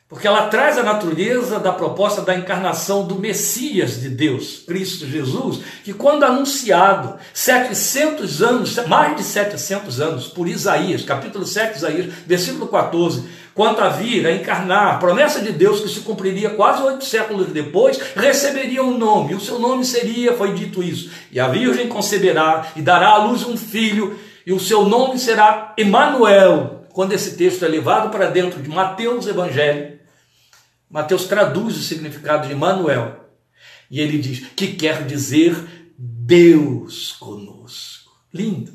Porque 0.08 0.28
ela 0.28 0.50
traz 0.50 0.78
a 0.78 0.84
natureza 0.84 1.60
da 1.60 1.72
proposta 1.72 2.22
da 2.22 2.36
encarnação 2.36 3.08
do 3.08 3.16
Messias 3.16 4.00
de 4.00 4.08
Deus, 4.08 4.60
Cristo 4.60 5.08
Jesus, 5.08 5.62
que 5.84 5.94
quando 5.94 6.24
anunciado 6.24 7.16
700 7.34 8.44
anos, 8.44 8.76
mais 8.86 9.18
de 9.18 9.24
700 9.24 10.00
anos, 10.00 10.28
por 10.28 10.48
Isaías, 10.48 11.02
capítulo 11.02 11.44
7, 11.44 11.78
Isaías, 11.78 12.14
versículo 12.28 12.68
14, 12.68 13.24
quanto 13.56 13.82
a 13.82 13.90
vir 13.90 14.28
a 14.28 14.36
encarnar, 14.36 15.00
promessa 15.00 15.42
de 15.42 15.52
Deus 15.52 15.80
que 15.80 15.90
se 15.90 16.02
cumpriria 16.02 16.52
quase 16.52 16.84
oito 16.84 17.04
séculos 17.04 17.48
depois, 17.48 18.00
receberia 18.16 18.84
um 18.84 19.00
nome, 19.00 19.34
o 19.34 19.42
seu 19.42 19.58
nome 19.58 19.84
seria, 19.84 20.34
foi 20.34 20.54
dito 20.54 20.84
isso, 20.84 21.10
e 21.32 21.40
a 21.40 21.48
virgem 21.48 21.90
conceberá 21.90 22.68
e 22.76 22.82
dará 22.84 23.10
à 23.10 23.18
luz 23.26 23.44
um 23.44 23.58
filho, 23.58 24.20
e 24.46 24.54
o 24.54 24.60
seu 24.60 24.86
nome 24.86 25.18
será 25.18 25.74
Emanuel. 25.76 26.75
Quando 26.96 27.12
esse 27.12 27.36
texto 27.36 27.66
é 27.66 27.68
levado 27.68 28.10
para 28.10 28.28
dentro 28.28 28.64
de 28.64 28.70
Mateus 28.70 29.28
Evangelho, 29.28 30.00
Mateus 30.90 31.26
traduz 31.26 31.76
o 31.76 31.82
significado 31.82 32.48
de 32.48 32.54
Emanuel, 32.54 33.32
e 33.92 34.00
ele 34.00 34.18
diz 34.18 34.48
que 34.56 34.68
quer 34.68 35.06
dizer 35.06 35.58
Deus 35.98 37.12
conosco. 37.20 38.14
Lindo. 38.34 38.72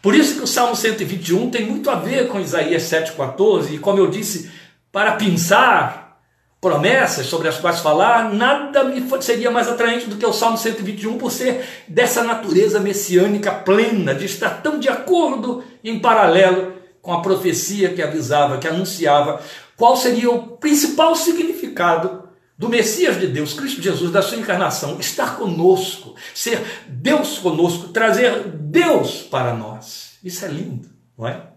Por 0.00 0.14
isso 0.14 0.36
que 0.36 0.44
o 0.44 0.46
Salmo 0.46 0.76
121 0.76 1.50
tem 1.50 1.66
muito 1.66 1.90
a 1.90 1.96
ver 1.96 2.28
com 2.28 2.38
Isaías 2.38 2.84
7,14, 2.84 3.72
e 3.72 3.78
como 3.80 3.98
eu 3.98 4.08
disse, 4.08 4.52
para 4.92 5.16
pensar 5.16 6.22
promessas 6.60 7.26
sobre 7.26 7.48
as 7.48 7.58
quais 7.58 7.80
falar, 7.80 8.32
nada 8.32 8.84
me 8.84 9.04
seria 9.20 9.50
mais 9.50 9.66
atraente 9.66 10.06
do 10.06 10.16
que 10.16 10.24
o 10.24 10.32
Salmo 10.32 10.56
121 10.56 11.18
por 11.18 11.32
ser 11.32 11.64
dessa 11.88 12.22
natureza 12.22 12.78
messiânica 12.78 13.50
plena, 13.50 14.14
de 14.14 14.24
estar 14.26 14.62
tão 14.62 14.78
de 14.78 14.88
acordo 14.88 15.64
em 15.82 15.98
paralelo 15.98 16.80
com 17.02 17.12
a 17.12 17.20
profecia 17.20 17.92
que 17.92 18.00
avisava, 18.00 18.58
que 18.58 18.68
anunciava 18.68 19.42
qual 19.76 19.96
seria 19.96 20.30
o 20.30 20.56
principal 20.56 21.14
significado 21.16 22.22
do 22.56 22.68
Messias 22.68 23.18
de 23.18 23.26
Deus, 23.26 23.54
Cristo 23.54 23.82
Jesus, 23.82 24.12
da 24.12 24.22
sua 24.22 24.38
encarnação, 24.38 25.00
estar 25.00 25.36
conosco, 25.36 26.14
ser 26.32 26.62
Deus 26.86 27.38
conosco, 27.38 27.88
trazer 27.88 28.44
Deus 28.46 29.22
para 29.22 29.52
nós. 29.52 30.12
Isso 30.22 30.44
é 30.44 30.48
lindo, 30.48 30.88
não 31.18 31.26
é? 31.26 31.48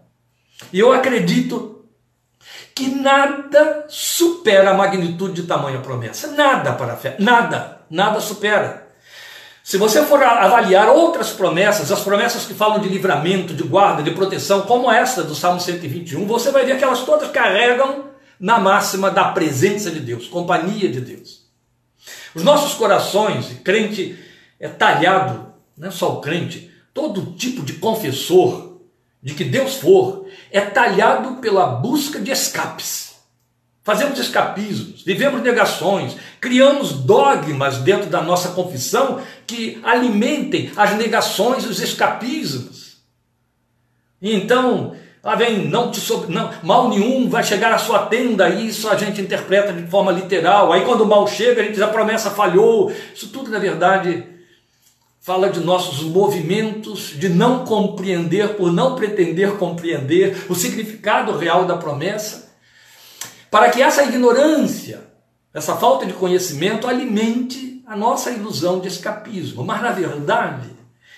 E 0.72 0.80
eu 0.80 0.92
acredito 0.92 1.84
que 2.74 2.88
nada 2.88 3.86
supera 3.88 4.70
a 4.70 4.74
magnitude 4.74 5.42
de 5.42 5.46
tamanha 5.46 5.78
promessa. 5.78 6.32
Nada 6.32 6.72
para 6.72 6.94
a 6.94 6.96
fé, 6.96 7.16
nada, 7.20 7.82
nada 7.88 8.20
supera. 8.20 8.85
Se 9.66 9.78
você 9.78 10.04
for 10.04 10.22
avaliar 10.22 10.88
outras 10.88 11.30
promessas, 11.30 11.90
as 11.90 11.98
promessas 11.98 12.44
que 12.44 12.54
falam 12.54 12.78
de 12.78 12.88
livramento, 12.88 13.52
de 13.52 13.64
guarda, 13.64 14.00
de 14.00 14.12
proteção, 14.12 14.60
como 14.62 14.88
esta 14.88 15.24
do 15.24 15.34
Salmo 15.34 15.58
121, 15.58 16.24
você 16.24 16.52
vai 16.52 16.64
ver 16.64 16.78
que 16.78 16.84
elas 16.84 17.02
todas 17.02 17.32
carregam 17.32 18.04
na 18.38 18.60
máxima 18.60 19.10
da 19.10 19.24
presença 19.32 19.90
de 19.90 19.98
Deus, 19.98 20.28
companhia 20.28 20.88
de 20.88 21.00
Deus. 21.00 21.48
Os 22.32 22.44
nossos 22.44 22.74
corações, 22.74 23.58
crente 23.64 24.16
é 24.60 24.68
talhado, 24.68 25.52
não 25.76 25.88
é 25.88 25.90
só 25.90 26.12
o 26.12 26.20
crente, 26.20 26.70
todo 26.94 27.32
tipo 27.32 27.64
de 27.64 27.72
confessor 27.72 28.78
de 29.20 29.34
que 29.34 29.42
Deus 29.42 29.78
for, 29.78 30.28
é 30.52 30.60
talhado 30.60 31.40
pela 31.40 31.66
busca 31.66 32.20
de 32.20 32.30
escapes. 32.30 33.05
Fazemos 33.86 34.18
escapismos, 34.18 35.04
vivemos 35.04 35.40
negações, 35.42 36.16
criamos 36.40 36.90
dogmas 36.92 37.78
dentro 37.78 38.10
da 38.10 38.20
nossa 38.20 38.48
confissão 38.48 39.22
que 39.46 39.80
alimentem 39.84 40.72
as 40.76 40.96
negações 40.96 41.62
e 41.62 41.68
os 41.68 41.80
escapismos. 41.80 42.96
Então, 44.20 44.96
Lá 45.22 45.34
vem, 45.34 45.66
não 45.66 45.90
te 45.90 46.00
sobre, 46.00 46.32
não, 46.32 46.52
mal 46.62 46.88
nenhum 46.88 47.28
vai 47.28 47.42
chegar 47.42 47.72
à 47.72 47.78
sua 47.78 48.06
tenda, 48.06 48.48
isso 48.48 48.88
a 48.88 48.96
gente 48.96 49.20
interpreta 49.20 49.72
de 49.72 49.84
forma 49.88 50.12
literal. 50.12 50.72
Aí 50.72 50.84
quando 50.84 51.00
o 51.00 51.06
mal 51.06 51.26
chega, 51.26 51.60
a 51.60 51.64
gente 51.64 51.74
diz 51.74 51.82
a 51.82 51.88
promessa 51.88 52.30
falhou. 52.30 52.92
Isso 53.12 53.30
tudo, 53.30 53.50
na 53.50 53.58
verdade, 53.58 54.24
fala 55.20 55.48
de 55.48 55.58
nossos 55.58 56.00
movimentos 56.02 57.12
de 57.18 57.28
não 57.28 57.64
compreender, 57.64 58.50
por 58.50 58.72
não 58.72 58.94
pretender 58.94 59.56
compreender 59.56 60.46
o 60.48 60.54
significado 60.54 61.36
real 61.36 61.64
da 61.64 61.76
promessa, 61.76 62.45
para 63.56 63.70
que 63.70 63.80
essa 63.80 64.02
ignorância, 64.02 65.02
essa 65.54 65.74
falta 65.76 66.04
de 66.04 66.12
conhecimento 66.12 66.86
alimente 66.86 67.82
a 67.86 67.96
nossa 67.96 68.30
ilusão 68.30 68.80
de 68.80 68.88
escapismo. 68.88 69.64
Mas 69.64 69.80
na 69.80 69.92
verdade, 69.92 70.68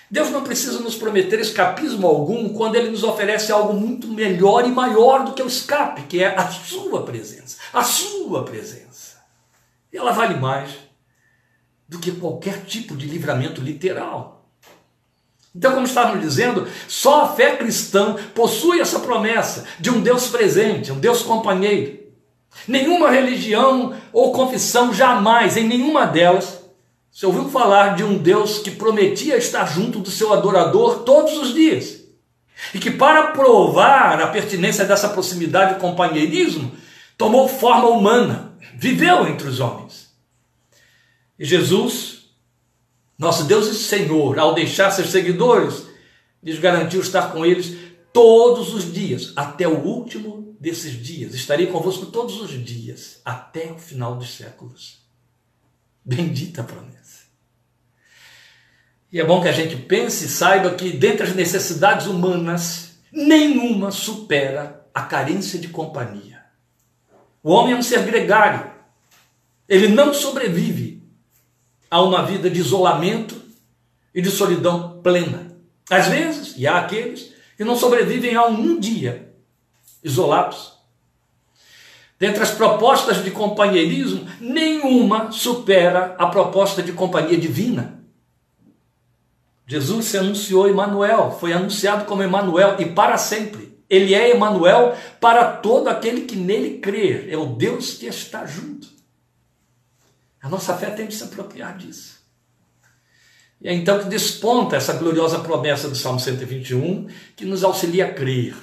Deus 0.09 0.30
não 0.30 0.45
precisa 0.45 0.78
nos 0.78 0.95
prometer 0.95 1.40
escapismo 1.40 2.07
algum 2.07 2.50
quando 2.50 2.76
Ele 2.76 2.90
nos 2.90 3.02
oferece 3.02 3.50
algo 3.50 3.75
muito 3.75 4.07
melhor 4.07 4.64
e 4.64 4.71
maior 4.71 5.25
do 5.25 5.33
que 5.33 5.42
o 5.42 5.49
escape, 5.49 6.02
que 6.02 6.23
é 6.23 6.28
a 6.28 6.49
Sua 6.49 7.02
presença. 7.02 7.59
A 7.73 7.83
Sua 7.83 8.45
presença. 8.45 9.16
Ela 9.92 10.12
vale 10.12 10.35
mais 10.35 10.71
do 11.88 11.99
que 11.99 12.12
qualquer 12.12 12.64
tipo 12.66 12.97
de 12.97 13.09
livramento 13.09 13.61
literal. 13.61 14.49
Então, 15.52 15.73
como 15.73 15.87
estávamos 15.87 16.21
dizendo, 16.21 16.68
só 16.87 17.25
a 17.25 17.35
fé 17.35 17.57
cristã 17.57 18.14
possui 18.33 18.78
essa 18.78 19.00
promessa 19.00 19.64
de 19.80 19.90
um 19.90 20.00
Deus 20.00 20.28
presente, 20.28 20.92
um 20.92 21.00
Deus 21.00 21.23
companheiro. 21.23 22.07
Nenhuma 22.67 23.11
religião 23.11 23.95
ou 24.12 24.33
confissão 24.33 24.93
jamais, 24.93 25.57
em 25.57 25.64
nenhuma 25.64 26.07
delas, 26.07 26.59
você 27.11 27.26
ouviu 27.26 27.49
falar 27.49 27.97
de 27.97 28.05
um 28.05 28.17
Deus 28.17 28.59
que 28.59 28.71
prometia 28.71 29.37
estar 29.37 29.67
junto 29.67 29.99
do 29.99 30.11
seu 30.11 30.33
adorador 30.33 31.00
todos 31.00 31.37
os 31.37 31.52
dias. 31.52 32.05
E 32.75 32.78
que, 32.78 32.90
para 32.90 33.28
provar 33.28 34.21
a 34.21 34.26
pertinência 34.28 34.85
dessa 34.85 35.09
proximidade 35.09 35.75
e 35.75 35.81
companheirismo, 35.81 36.73
tomou 37.17 37.49
forma 37.49 37.88
humana, 37.88 38.52
viveu 38.75 39.26
entre 39.26 39.49
os 39.49 39.61
homens. 39.61 40.09
E 41.38 41.45
Jesus, 41.45 42.31
nosso 43.19 43.45
Deus 43.45 43.69
e 43.69 43.75
Senhor, 43.75 44.38
ao 44.38 44.55
deixar 44.55 44.90
seus 44.90 45.11
seguidores, 45.11 45.87
lhes 46.43 46.59
garantiu 46.59 47.00
estar 47.00 47.33
com 47.33 47.45
eles 47.45 47.76
todos 48.12 48.75
os 48.75 48.93
dias, 48.93 49.33
até 49.37 49.67
o 49.67 49.78
último 49.78 50.48
desses 50.59 50.93
dias. 50.93 51.35
Estarei 51.35 51.67
convosco 51.67 52.07
todos 52.07 52.41
os 52.41 52.50
dias, 52.65 53.21
até 53.25 53.73
o 53.73 53.79
final 53.79 54.17
dos 54.17 54.35
séculos. 54.35 54.99
Bendita 56.05 56.65
promessa. 56.65 57.29
E 59.12 59.21
é 59.21 59.25
bom 59.25 59.41
que 59.41 59.49
a 59.49 59.53
gente 59.53 59.77
pense 59.77 60.27
e 60.27 60.29
saiba 60.29 60.75
que, 60.75 60.91
dentre 60.91 61.27
as 61.27 61.35
necessidades 61.35 62.07
humanas, 62.07 62.99
nenhuma 63.11 63.91
supera 63.91 64.87
a 64.93 65.03
carência 65.03 65.59
de 65.59 65.69
companhia. 65.69 66.45
O 67.43 67.53
homem 67.53 67.73
é 67.73 67.77
um 67.77 67.83
ser 67.83 68.03
gregário. 68.03 68.71
Ele 69.69 69.88
não 69.88 70.12
sobrevive 70.12 71.03
a 71.91 72.03
uma 72.03 72.25
vida 72.25 72.50
de 72.50 72.61
isolamento 72.61 73.41
e 74.15 74.21
de 74.21 74.31
solidão 74.31 75.00
plena. 75.03 75.57
Às 75.88 76.09
vezes, 76.09 76.55
e 76.57 76.67
há 76.67 76.79
aqueles 76.79 77.33
que 77.57 77.65
não 77.65 77.77
sobrevivem 77.77 78.35
a 78.35 78.47
um 78.47 78.79
dia 78.79 79.27
isolados. 80.02 80.78
Dentre 82.19 82.43
as 82.43 82.50
propostas 82.50 83.23
de 83.23 83.31
companheirismo, 83.31 84.28
nenhuma 84.40 85.31
supera 85.31 86.17
a 86.19 86.26
proposta 86.26 86.83
de 86.83 86.93
companhia 86.93 87.38
divina. 87.38 88.02
Jesus 89.67 90.07
se 90.07 90.19
anunciou 90.19 90.69
Emanuel, 90.69 91.37
foi 91.38 91.52
anunciado 91.52 92.07
como 92.07 92.23
Emanuel 92.23 92.76
e 92.81 92.87
para 92.87 93.17
sempre. 93.19 93.78
Ele 93.88 94.14
é 94.14 94.31
Emanuel 94.31 94.97
para 95.21 95.45
todo 95.57 95.88
aquele 95.88 96.23
que 96.23 96.37
nele 96.37 96.78
crer. 96.78 97.28
É 97.31 97.37
o 97.37 97.47
Deus 97.47 97.95
que 97.95 98.07
está 98.07 98.45
junto. 98.47 98.88
A 100.43 100.49
nossa 100.49 100.76
fé 100.76 100.90
tem 100.90 101.07
de 101.07 101.14
se 101.14 101.25
apropriar 101.25 101.76
disso. 101.76 102.19
E 103.61 103.69
é 103.69 103.73
então 103.73 103.99
que 103.99 104.09
desponta 104.09 104.76
essa 104.76 104.93
gloriosa 104.93 105.40
promessa 105.40 105.88
do 105.88 105.97
Salmo 105.97 106.21
121, 106.21 107.09
que 107.35 107.45
nos 107.45 107.64
auxilia 107.64 108.07
a 108.07 108.12
crer. 108.12 108.55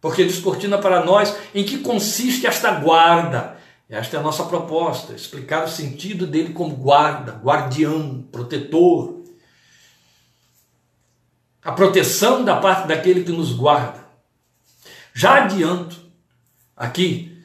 Porque 0.00 0.24
descortina 0.24 0.78
para 0.78 1.04
nós 1.04 1.34
em 1.54 1.64
que 1.64 1.78
consiste 1.78 2.46
esta 2.46 2.70
guarda. 2.72 3.56
Esta 3.88 4.16
é 4.16 4.20
a 4.20 4.22
nossa 4.22 4.44
proposta, 4.44 5.14
explicar 5.14 5.64
o 5.64 5.68
sentido 5.68 6.26
dele 6.26 6.52
como 6.52 6.76
guarda, 6.76 7.32
guardião, 7.42 8.22
protetor. 8.30 9.22
A 11.64 11.72
proteção 11.72 12.44
da 12.44 12.56
parte 12.56 12.86
daquele 12.86 13.24
que 13.24 13.32
nos 13.32 13.52
guarda. 13.52 14.06
Já 15.14 15.44
adianto 15.44 15.96
aqui 16.76 17.36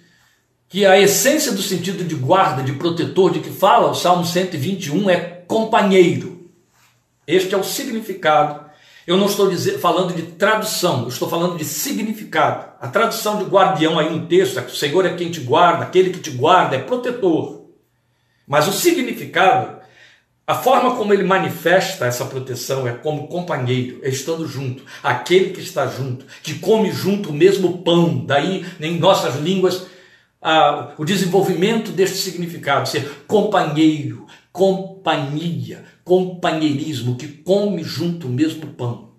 que 0.73 0.85
a 0.85 0.99
essência 0.99 1.51
do 1.51 1.61
sentido 1.61 2.03
de 2.03 2.15
guarda, 2.15 2.63
de 2.63 2.73
protetor, 2.73 3.31
de 3.31 3.39
que 3.39 3.51
fala 3.51 3.91
o 3.91 3.95
Salmo 3.95 4.25
121 4.25 5.09
é 5.09 5.19
companheiro. 5.47 6.49
Este 7.27 7.53
é 7.53 7.57
o 7.57 7.63
significado. 7.63 8.62
Eu 9.05 9.17
não 9.17 9.25
estou 9.25 9.49
dizer, 9.49 9.79
falando 9.79 10.13
de 10.13 10.23
tradução, 10.23 11.03
eu 11.03 11.09
estou 11.09 11.29
falando 11.29 11.57
de 11.57 11.65
significado. 11.65 12.71
A 12.79 12.87
tradução 12.87 13.37
de 13.37 13.45
guardião 13.45 13.99
aí 13.99 14.09
no 14.09 14.25
texto, 14.27 14.59
é 14.59 14.61
que 14.61 14.71
o 14.71 14.75
Senhor 14.75 15.05
é 15.05 15.13
quem 15.15 15.29
te 15.29 15.41
guarda, 15.41 15.83
aquele 15.83 16.11
que 16.11 16.19
te 16.19 16.31
guarda, 16.31 16.75
é 16.75 16.79
protetor. 16.79 17.65
Mas 18.47 18.67
o 18.67 18.73
significado 18.73 19.83
a 20.45 20.55
forma 20.55 20.97
como 20.97 21.13
ele 21.13 21.23
manifesta 21.23 22.05
essa 22.05 22.25
proteção 22.25 22.85
é 22.85 22.91
como 22.91 23.27
companheiro, 23.27 24.01
é 24.03 24.09
estando 24.09 24.45
junto, 24.45 24.83
aquele 25.01 25.51
que 25.51 25.61
está 25.61 25.87
junto, 25.87 26.25
que 26.43 26.55
come 26.55 26.91
junto 26.91 27.29
o 27.29 27.33
mesmo 27.33 27.77
pão. 27.77 28.25
Daí, 28.25 28.65
em 28.81 28.99
nossas 28.99 29.37
línguas, 29.37 29.85
o 30.97 31.05
desenvolvimento 31.05 31.91
deste 31.91 32.17
significado, 32.17 32.89
ser 32.89 33.23
companheiro, 33.25 34.27
companhia, 34.51 35.85
companheirismo, 36.03 37.15
que 37.15 37.27
come 37.27 37.83
junto 37.83 38.27
o 38.27 38.31
mesmo 38.31 38.67
pão. 38.73 39.13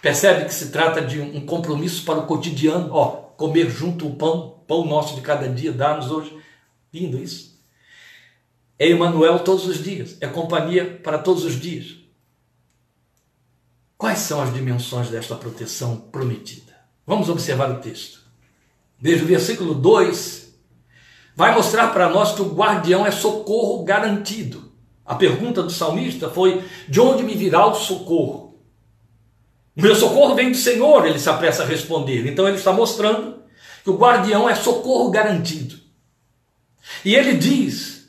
Percebe 0.00 0.46
que 0.46 0.54
se 0.54 0.70
trata 0.70 1.02
de 1.02 1.20
um 1.20 1.44
compromisso 1.44 2.04
para 2.04 2.20
o 2.20 2.26
cotidiano, 2.26 2.88
ó, 2.92 3.08
comer 3.36 3.70
junto 3.70 4.06
o 4.06 4.16
pão, 4.16 4.62
pão 4.66 4.86
nosso 4.86 5.14
de 5.14 5.20
cada 5.20 5.48
dia, 5.48 5.72
dá-nos 5.72 6.10
hoje. 6.10 6.34
Lindo 6.92 7.18
isso 7.18 7.50
é 8.80 8.88
Emmanuel 8.88 9.40
todos 9.40 9.66
os 9.66 9.84
dias, 9.84 10.16
é 10.22 10.26
companhia 10.26 10.98
para 11.04 11.18
todos 11.18 11.44
os 11.44 11.60
dias. 11.60 11.98
Quais 13.98 14.20
são 14.20 14.40
as 14.40 14.54
dimensões 14.54 15.10
desta 15.10 15.36
proteção 15.36 15.98
prometida? 15.98 16.74
Vamos 17.06 17.28
observar 17.28 17.70
o 17.70 17.80
texto. 17.80 18.20
Veja 18.98 19.22
o 19.22 19.26
versículo 19.26 19.74
2. 19.74 20.54
Vai 21.36 21.54
mostrar 21.54 21.88
para 21.88 22.08
nós 22.08 22.34
que 22.34 22.40
o 22.40 22.54
guardião 22.54 23.06
é 23.06 23.10
socorro 23.10 23.84
garantido. 23.84 24.69
A 25.04 25.14
pergunta 25.14 25.62
do 25.62 25.70
salmista 25.70 26.28
foi: 26.30 26.64
de 26.88 27.00
onde 27.00 27.22
me 27.22 27.34
virá 27.34 27.66
o 27.66 27.74
socorro? 27.74 28.58
O 29.76 29.82
meu 29.82 29.94
socorro 29.94 30.34
vem 30.34 30.50
do 30.50 30.56
Senhor, 30.56 31.06
ele 31.06 31.18
se 31.18 31.28
apressa 31.28 31.62
a 31.62 31.66
responder. 31.66 32.26
Então 32.26 32.46
ele 32.46 32.58
está 32.58 32.72
mostrando 32.72 33.42
que 33.82 33.90
o 33.90 33.96
guardião 33.96 34.48
é 34.48 34.54
socorro 34.54 35.10
garantido. 35.10 35.76
E 37.04 37.14
ele 37.14 37.34
diz 37.34 38.00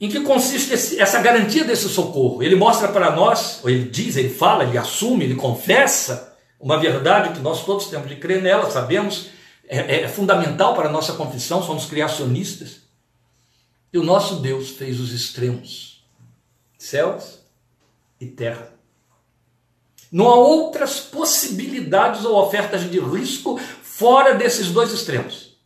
em 0.00 0.08
que 0.08 0.20
consiste 0.20 0.72
essa 0.98 1.20
garantia 1.20 1.62
desse 1.62 1.88
socorro? 1.88 2.42
Ele 2.42 2.54
mostra 2.54 2.88
para 2.88 3.14
nós, 3.14 3.60
ou 3.62 3.68
ele 3.68 3.84
diz, 3.84 4.16
ele 4.16 4.30
fala, 4.30 4.64
ele 4.64 4.78
assume, 4.78 5.24
ele 5.24 5.34
confessa 5.34 6.36
uma 6.58 6.78
verdade 6.78 7.34
que 7.34 7.40
nós 7.40 7.64
todos 7.64 7.86
temos 7.86 8.08
de 8.08 8.16
crer 8.16 8.42
nela, 8.42 8.70
sabemos, 8.70 9.26
é, 9.68 10.02
é 10.02 10.08
fundamental 10.08 10.74
para 10.74 10.88
a 10.88 10.92
nossa 10.92 11.12
confissão, 11.12 11.62
somos 11.62 11.84
criacionistas. 11.84 12.80
E 13.92 13.98
o 13.98 14.02
nosso 14.02 14.36
Deus 14.36 14.70
fez 14.70 15.00
os 15.00 15.12
extremos, 15.12 15.89
céus 16.80 17.40
e 18.18 18.26
terra. 18.26 18.72
Não 20.10 20.26
há 20.28 20.34
outras 20.34 20.98
possibilidades 20.98 22.24
ou 22.24 22.34
ofertas 22.34 22.90
de 22.90 22.98
risco 22.98 23.58
fora 23.58 24.34
desses 24.34 24.72
dois 24.72 24.92
extremos. 24.92 25.60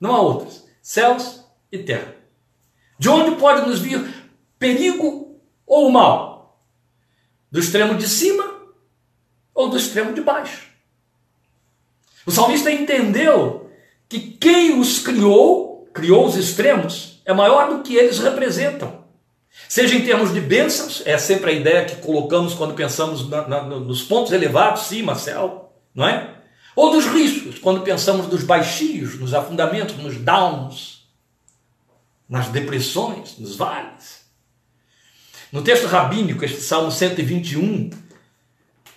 Não 0.00 0.14
há 0.14 0.20
outras. 0.20 0.66
Céus 0.82 1.44
e 1.70 1.78
terra. 1.78 2.16
De 2.98 3.08
onde 3.08 3.36
pode 3.36 3.68
nos 3.68 3.78
vir 3.78 4.02
perigo 4.58 5.40
ou 5.66 5.90
mal? 5.90 6.64
Do 7.52 7.60
extremo 7.60 7.94
de 7.96 8.08
cima 8.08 8.60
ou 9.54 9.68
do 9.68 9.76
extremo 9.76 10.14
de 10.14 10.22
baixo? 10.22 10.70
O 12.26 12.30
salmista 12.30 12.72
entendeu 12.72 13.70
que 14.08 14.18
quem 14.18 14.80
os 14.80 14.98
criou, 15.00 15.88
criou 15.92 16.26
os 16.26 16.36
extremos, 16.36 17.20
é 17.24 17.32
maior 17.32 17.68
do 17.68 17.82
que 17.82 17.94
eles 17.94 18.18
representam. 18.18 18.99
Seja 19.68 19.94
em 19.94 20.04
termos 20.04 20.32
de 20.32 20.40
bênçãos, 20.40 21.02
é 21.04 21.18
sempre 21.18 21.50
a 21.50 21.54
ideia 21.54 21.84
que 21.84 21.96
colocamos 21.96 22.54
quando 22.54 22.74
pensamos 22.74 23.28
na, 23.28 23.46
na, 23.46 23.62
nos 23.62 24.02
pontos 24.02 24.32
elevados, 24.32 24.82
cima, 24.82 25.14
céu, 25.14 25.72
não 25.94 26.06
é? 26.06 26.34
Ou 26.74 26.90
dos 26.92 27.06
riscos, 27.06 27.58
quando 27.58 27.82
pensamos 27.82 28.26
nos 28.26 28.44
baixios, 28.44 29.18
nos 29.18 29.34
afundamentos, 29.34 29.96
nos 29.96 30.16
downs 30.16 31.00
nas 32.30 32.46
depressões, 32.46 33.36
nos 33.38 33.56
vales. 33.56 34.20
No 35.50 35.62
texto 35.62 35.88
rabínico, 35.88 36.44
este 36.44 36.60
Salmo 36.60 36.92
121, 36.92 37.90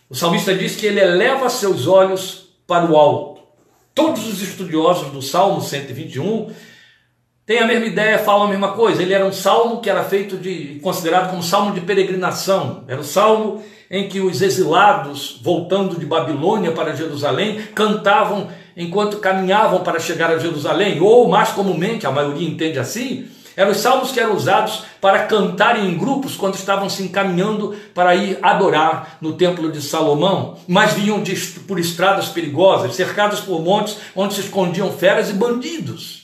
o 0.07 0.13
salmista 0.13 0.53
diz 0.53 0.75
que 0.75 0.85
ele 0.85 0.99
eleva 0.99 1.49
seus 1.49 1.87
olhos 1.87 2.49
para 2.67 2.85
o 2.85 2.95
alto. 2.95 3.41
Todos 3.95 4.27
os 4.27 4.39
estudiosos 4.43 5.11
do 5.11 5.19
Salmo 5.19 5.61
121 5.61 6.53
têm 7.45 7.59
a 7.59 7.67
mesma 7.67 7.85
ideia, 7.85 8.19
falam 8.19 8.43
a 8.43 8.49
mesma 8.49 8.73
coisa. 8.73 9.01
Ele 9.01 9.13
era 9.13 9.25
um 9.25 9.31
salmo 9.31 9.81
que 9.81 9.89
era 9.89 10.03
feito 10.03 10.37
de 10.37 10.79
considerado 10.81 11.29
como 11.29 11.43
salmo 11.43 11.73
de 11.73 11.81
peregrinação. 11.81 12.83
Era 12.87 13.01
o 13.01 13.03
salmo 13.03 13.63
em 13.89 14.07
que 14.07 14.19
os 14.19 14.41
exilados, 14.41 15.39
voltando 15.41 15.99
de 15.99 16.05
Babilônia 16.05 16.71
para 16.71 16.95
Jerusalém, 16.95 17.61
cantavam 17.75 18.49
enquanto 18.75 19.17
caminhavam 19.17 19.83
para 19.83 19.99
chegar 19.99 20.31
a 20.31 20.39
Jerusalém, 20.39 20.99
ou 20.99 21.27
mais 21.27 21.49
comumente, 21.49 22.07
a 22.07 22.11
maioria 22.11 22.47
entende 22.47 22.79
assim, 22.79 23.27
eram 23.55 23.71
os 23.71 23.77
salmos 23.77 24.11
que 24.11 24.19
eram 24.19 24.35
usados 24.35 24.83
para 24.99 25.27
cantarem 25.27 25.87
em 25.87 25.97
grupos 25.97 26.35
quando 26.35 26.55
estavam 26.55 26.89
se 26.89 27.03
encaminhando 27.03 27.75
para 27.93 28.15
ir 28.15 28.39
adorar 28.41 29.17
no 29.21 29.33
templo 29.33 29.71
de 29.71 29.79
Salomão, 29.81 30.57
mas 30.67 30.93
vinham 30.93 31.23
por 31.67 31.79
estradas 31.79 32.29
perigosas, 32.29 32.95
cercadas 32.95 33.41
por 33.41 33.61
montes 33.61 33.97
onde 34.15 34.33
se 34.33 34.41
escondiam 34.41 34.91
feras 34.91 35.29
e 35.29 35.33
bandidos. 35.33 36.22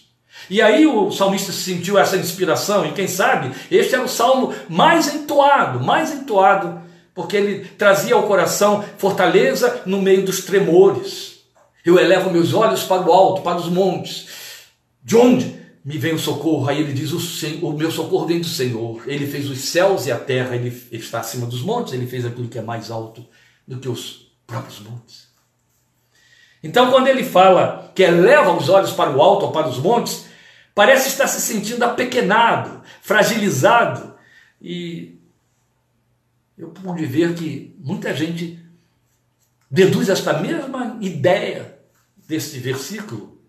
E 0.49 0.61
aí 0.61 0.87
o 0.87 1.11
salmista 1.11 1.51
sentiu 1.51 1.97
essa 1.97 2.17
inspiração, 2.17 2.85
e 2.85 2.91
quem 2.91 3.07
sabe 3.07 3.55
este 3.69 3.93
era 3.93 4.03
o 4.03 4.09
salmo 4.09 4.53
mais 4.67 5.13
entoado, 5.13 5.79
mais 5.79 6.11
entoado, 6.11 6.81
porque 7.13 7.37
ele 7.37 7.65
trazia 7.77 8.15
ao 8.15 8.23
coração 8.23 8.83
fortaleza 8.97 9.83
no 9.85 10.01
meio 10.01 10.25
dos 10.25 10.41
tremores. 10.41 11.39
Eu 11.85 11.99
elevo 11.99 12.31
meus 12.31 12.53
olhos 12.53 12.83
para 12.83 13.01
o 13.01 13.11
alto, 13.11 13.41
para 13.41 13.57
os 13.57 13.67
montes. 13.67 14.27
De 15.03 15.15
onde 15.15 15.55
me 15.83 15.97
vem 15.97 16.13
o 16.13 16.19
socorro? 16.19 16.67
Aí 16.67 16.79
ele 16.79 16.93
diz: 16.93 17.11
o, 17.11 17.19
Senhor, 17.19 17.63
o 17.63 17.77
meu 17.77 17.91
socorro 17.91 18.25
vem 18.25 18.39
do 18.39 18.47
Senhor. 18.47 19.01
Ele 19.05 19.27
fez 19.27 19.49
os 19.49 19.59
céus 19.59 20.05
e 20.05 20.11
a 20.11 20.17
terra, 20.17 20.55
ele, 20.55 20.75
está 20.91 21.19
acima 21.19 21.45
dos 21.45 21.61
montes, 21.61 21.93
ele 21.93 22.07
fez 22.07 22.25
aquilo 22.25 22.47
que 22.47 22.59
é 22.59 22.61
mais 22.61 22.91
alto 22.91 23.25
do 23.67 23.77
que 23.77 23.87
os 23.87 24.31
próprios 24.45 24.79
montes. 24.79 25.29
Então, 26.61 26.91
quando 26.91 27.07
ele 27.07 27.23
fala 27.23 27.91
que 27.95 28.03
eleva 28.03 28.51
os 28.51 28.67
olhos 28.67 28.91
para 28.91 29.15
o 29.15 29.21
alto 29.21 29.45
ou 29.45 29.51
para 29.51 29.69
os 29.69 29.77
montes, 29.77 30.28
parece 30.79 31.09
estar 31.09 31.27
se 31.27 31.41
sentindo 31.41 31.83
apequenado, 31.83 32.81
fragilizado. 33.01 34.15
E 34.61 35.19
eu 36.57 36.69
pude 36.69 37.05
ver 37.05 37.35
que 37.35 37.75
muita 37.79 38.15
gente 38.15 38.57
deduz 39.69 40.07
esta 40.07 40.39
mesma 40.39 40.97
ideia 41.01 41.77
deste 42.15 42.59
versículo, 42.59 43.43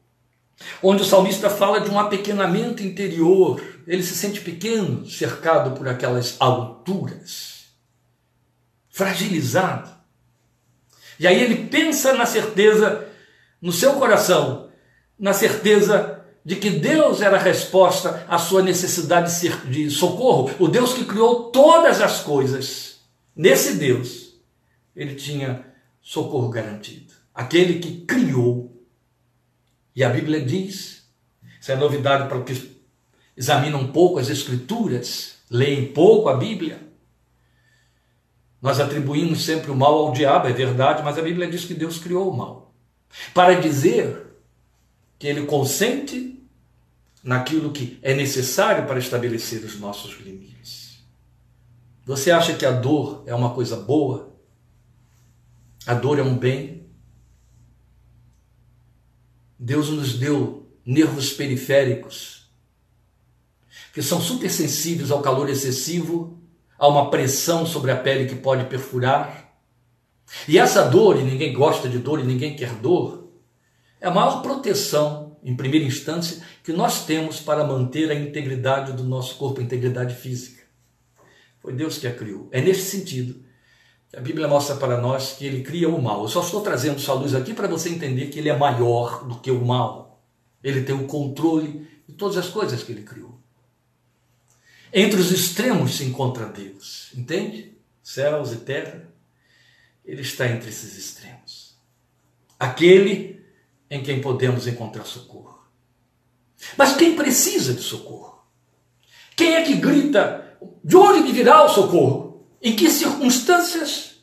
onde 0.82 1.02
o 1.02 1.04
salmista 1.04 1.48
fala 1.48 1.80
de 1.80 1.88
um 1.88 2.00
apequenamento 2.00 2.82
interior. 2.82 3.62
Ele 3.86 4.02
se 4.02 4.16
sente 4.16 4.40
pequeno, 4.40 5.06
cercado 5.06 5.78
por 5.78 5.86
aquelas 5.88 6.34
alturas, 6.40 7.66
fragilizado. 8.88 9.88
E 11.16 11.28
aí 11.28 11.40
ele 11.40 11.68
pensa 11.68 12.12
na 12.12 12.26
certeza, 12.26 13.06
no 13.62 13.70
seu 13.70 13.92
coração, 13.92 14.68
na 15.16 15.32
certeza 15.32 16.19
de 16.44 16.56
que 16.56 16.70
Deus 16.70 17.20
era 17.20 17.36
a 17.36 17.42
resposta 17.42 18.24
à 18.28 18.38
sua 18.38 18.62
necessidade 18.62 19.30
de 19.68 19.90
socorro, 19.90 20.50
o 20.58 20.68
Deus 20.68 20.94
que 20.94 21.04
criou 21.04 21.50
todas 21.50 22.00
as 22.00 22.20
coisas. 22.20 23.00
Nesse 23.36 23.74
Deus, 23.74 24.34
ele 24.94 25.14
tinha 25.14 25.64
socorro 26.00 26.48
garantido 26.48 27.20
aquele 27.34 27.78
que 27.78 28.02
criou. 28.04 28.84
E 29.96 30.04
a 30.04 30.10
Bíblia 30.10 30.44
diz, 30.44 31.08
isso 31.60 31.72
é 31.72 31.76
novidade 31.76 32.28
para 32.28 32.42
que 32.42 32.78
examinam 33.36 33.90
pouco 33.90 34.18
as 34.18 34.28
Escrituras, 34.28 35.38
leem 35.50 35.86
pouco 35.86 36.28
a 36.28 36.36
Bíblia. 36.36 36.80
Nós 38.60 38.78
atribuímos 38.78 39.44
sempre 39.44 39.70
o 39.70 39.76
mal 39.76 39.94
ao 39.94 40.12
diabo, 40.12 40.48
é 40.48 40.52
verdade, 40.52 41.02
mas 41.02 41.16
a 41.16 41.22
Bíblia 41.22 41.50
diz 41.50 41.64
que 41.64 41.72
Deus 41.72 41.98
criou 41.98 42.30
o 42.30 42.36
mal. 42.36 42.74
Para 43.32 43.58
dizer 43.58 44.29
que 45.20 45.26
ele 45.26 45.44
consente 45.44 46.42
naquilo 47.22 47.70
que 47.70 47.98
é 48.00 48.14
necessário 48.14 48.86
para 48.86 48.98
estabelecer 48.98 49.62
os 49.62 49.78
nossos 49.78 50.18
limites. 50.18 51.04
Você 52.06 52.30
acha 52.30 52.54
que 52.54 52.64
a 52.64 52.72
dor 52.72 53.22
é 53.26 53.34
uma 53.34 53.52
coisa 53.54 53.76
boa? 53.76 54.34
A 55.86 55.92
dor 55.92 56.18
é 56.18 56.22
um 56.22 56.36
bem? 56.36 56.86
Deus 59.58 59.90
nos 59.90 60.14
deu 60.18 60.66
nervos 60.84 61.30
periféricos 61.34 62.50
que 63.92 64.00
são 64.02 64.22
supersensíveis 64.22 65.10
ao 65.10 65.20
calor 65.20 65.50
excessivo 65.50 66.38
há 66.78 66.88
uma 66.88 67.10
pressão 67.10 67.66
sobre 67.66 67.90
a 67.90 67.96
pele 67.96 68.26
que 68.26 68.36
pode 68.36 68.64
perfurar. 68.64 69.52
E 70.48 70.58
essa 70.58 70.88
dor, 70.88 71.18
e 71.18 71.24
ninguém 71.24 71.52
gosta 71.52 71.90
de 71.90 71.98
dor 71.98 72.20
e 72.20 72.24
ninguém 72.24 72.56
quer 72.56 72.72
dor, 72.76 73.19
é 74.00 74.08
a 74.08 74.10
maior 74.10 74.42
proteção, 74.42 75.36
em 75.42 75.54
primeira 75.54 75.84
instância, 75.84 76.42
que 76.64 76.72
nós 76.72 77.04
temos 77.04 77.40
para 77.40 77.64
manter 77.64 78.10
a 78.10 78.14
integridade 78.14 78.92
do 78.92 79.04
nosso 79.04 79.36
corpo, 79.36 79.60
a 79.60 79.62
integridade 79.62 80.14
física. 80.14 80.62
Foi 81.60 81.74
Deus 81.74 81.98
que 81.98 82.06
a 82.06 82.14
criou. 82.14 82.48
É 82.50 82.60
nesse 82.60 82.90
sentido 82.90 83.42
que 84.08 84.16
a 84.16 84.20
Bíblia 84.20 84.48
mostra 84.48 84.76
para 84.76 85.00
nós 85.00 85.32
que 85.32 85.44
ele 85.44 85.62
cria 85.62 85.88
o 85.88 86.00
mal. 86.00 86.22
Eu 86.22 86.28
só 86.28 86.40
estou 86.40 86.62
trazendo 86.62 86.98
sua 86.98 87.14
luz 87.14 87.34
aqui 87.34 87.52
para 87.52 87.68
você 87.68 87.90
entender 87.90 88.26
que 88.26 88.38
ele 88.38 88.48
é 88.48 88.56
maior 88.56 89.24
do 89.24 89.38
que 89.38 89.50
o 89.50 89.64
mal. 89.64 90.22
Ele 90.64 90.82
tem 90.82 90.94
o 90.94 91.06
controle 91.06 91.86
de 92.08 92.14
todas 92.14 92.36
as 92.36 92.48
coisas 92.48 92.82
que 92.82 92.92
ele 92.92 93.02
criou. 93.02 93.38
Entre 94.92 95.20
os 95.20 95.30
extremos 95.30 95.96
se 95.96 96.04
encontra 96.04 96.46
Deus, 96.46 97.12
entende? 97.14 97.72
Céus 98.02 98.52
e 98.52 98.56
terra. 98.56 99.08
Ele 100.04 100.22
está 100.22 100.48
entre 100.48 100.70
esses 100.70 100.98
extremos. 100.98 101.76
Aquele 102.58 103.39
em 103.90 104.02
quem 104.02 104.20
podemos 104.20 104.66
encontrar 104.66 105.04
socorro. 105.04 105.58
Mas 106.76 106.96
quem 106.96 107.16
precisa 107.16 107.74
de 107.74 107.82
socorro? 107.82 108.44
Quem 109.36 109.54
é 109.54 109.62
que 109.62 109.74
grita? 109.74 110.58
De 110.84 110.96
onde 110.96 111.20
me 111.20 111.32
virá 111.32 111.64
o 111.64 111.68
socorro? 111.68 112.46
Em 112.62 112.76
que 112.76 112.90
circunstâncias 112.90 114.16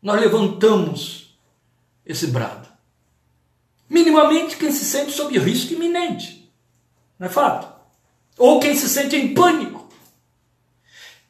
nós 0.00 0.20
levantamos 0.20 1.38
esse 2.06 2.28
brado? 2.28 2.68
Minimamente 3.88 4.56
quem 4.56 4.72
se 4.72 4.84
sente 4.84 5.12
sob 5.12 5.36
risco 5.38 5.72
iminente. 5.72 6.52
Não 7.18 7.26
é 7.26 7.30
fato? 7.30 7.72
Ou 8.38 8.60
quem 8.60 8.74
se 8.74 8.88
sente 8.88 9.16
em 9.16 9.34
pânico 9.34 9.84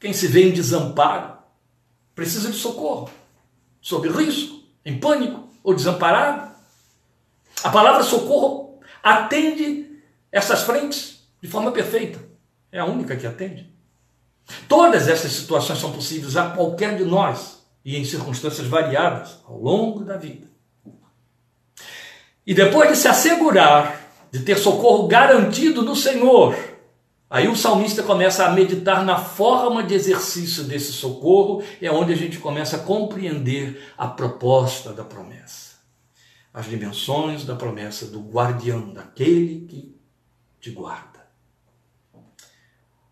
quem 0.04 0.12
se 0.12 0.26
vê 0.26 0.50
em 0.50 0.52
desamparo 0.52 1.38
precisa 2.14 2.50
de 2.50 2.58
socorro, 2.58 3.10
sob 3.80 4.06
risco, 4.10 4.62
em 4.84 5.00
pânico 5.00 5.48
ou 5.62 5.74
desamparado. 5.74 6.53
A 7.64 7.70
palavra 7.70 8.03
socorro 8.03 8.79
atende 9.03 10.00
essas 10.31 10.62
frentes 10.62 11.27
de 11.42 11.48
forma 11.48 11.72
perfeita. 11.72 12.20
É 12.70 12.79
a 12.79 12.85
única 12.85 13.16
que 13.16 13.27
atende. 13.27 13.72
Todas 14.68 15.09
essas 15.09 15.33
situações 15.33 15.79
são 15.79 15.90
possíveis 15.90 16.37
a 16.37 16.50
qualquer 16.50 16.96
de 16.96 17.05
nós 17.05 17.64
e 17.85 17.96
em 17.96 18.05
circunstâncias 18.05 18.66
variadas 18.66 19.38
ao 19.48 19.59
longo 19.59 20.05
da 20.05 20.16
vida. 20.16 20.46
E 22.46 22.55
depois 22.55 22.90
de 22.90 22.96
se 22.96 23.09
assegurar 23.09 24.00
de 24.31 24.40
ter 24.40 24.59
socorro 24.59 25.09
garantido 25.09 25.83
no 25.83 25.96
Senhor, 25.96 26.55
Aí 27.35 27.48
o 27.48 27.57
salmista 27.57 28.00
começa 28.00 28.46
a 28.46 28.53
meditar 28.53 29.05
na 29.05 29.18
forma 29.18 29.83
de 29.83 29.92
exercício 29.92 30.62
desse 30.62 30.92
socorro, 30.92 31.64
é 31.83 31.90
onde 31.90 32.12
a 32.12 32.16
gente 32.16 32.38
começa 32.38 32.77
a 32.77 32.79
compreender 32.79 33.92
a 33.98 34.07
proposta 34.07 34.92
da 34.92 35.03
promessa, 35.03 35.73
as 36.54 36.66
dimensões 36.66 37.44
da 37.44 37.56
promessa 37.56 38.06
do 38.06 38.20
guardião, 38.20 38.94
daquele 38.94 39.66
que 39.66 40.00
te 40.60 40.70
guarda. 40.70 41.26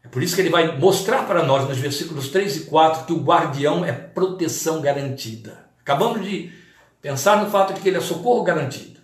É 0.04 0.08
por 0.08 0.22
isso 0.22 0.36
que 0.36 0.40
ele 0.40 0.48
vai 0.48 0.78
mostrar 0.78 1.26
para 1.26 1.42
nós 1.42 1.68
nos 1.68 1.78
versículos 1.78 2.28
3 2.28 2.56
e 2.56 2.60
4 2.66 3.04
que 3.04 3.12
o 3.12 3.22
guardião 3.22 3.84
é 3.84 3.92
proteção 3.92 4.80
garantida. 4.80 5.68
Acabamos 5.80 6.24
de 6.24 6.52
pensar 7.00 7.42
no 7.42 7.50
fato 7.50 7.74
de 7.74 7.80
que 7.80 7.88
ele 7.88 7.98
é 7.98 8.00
socorro 8.00 8.44
garantido, 8.44 9.00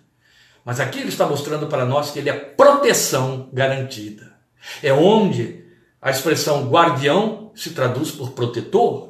mas 0.63 0.79
aqui 0.79 0.99
ele 0.99 1.09
está 1.09 1.25
mostrando 1.25 1.67
para 1.67 1.85
nós 1.85 2.11
que 2.11 2.19
ele 2.19 2.29
é 2.29 2.33
proteção 2.33 3.49
garantida. 3.51 4.33
É 4.81 4.93
onde 4.93 5.65
a 6.01 6.09
expressão 6.09 6.69
guardião 6.69 7.51
se 7.53 7.71
traduz 7.71 8.11
por 8.11 8.31
protetor, 8.31 9.08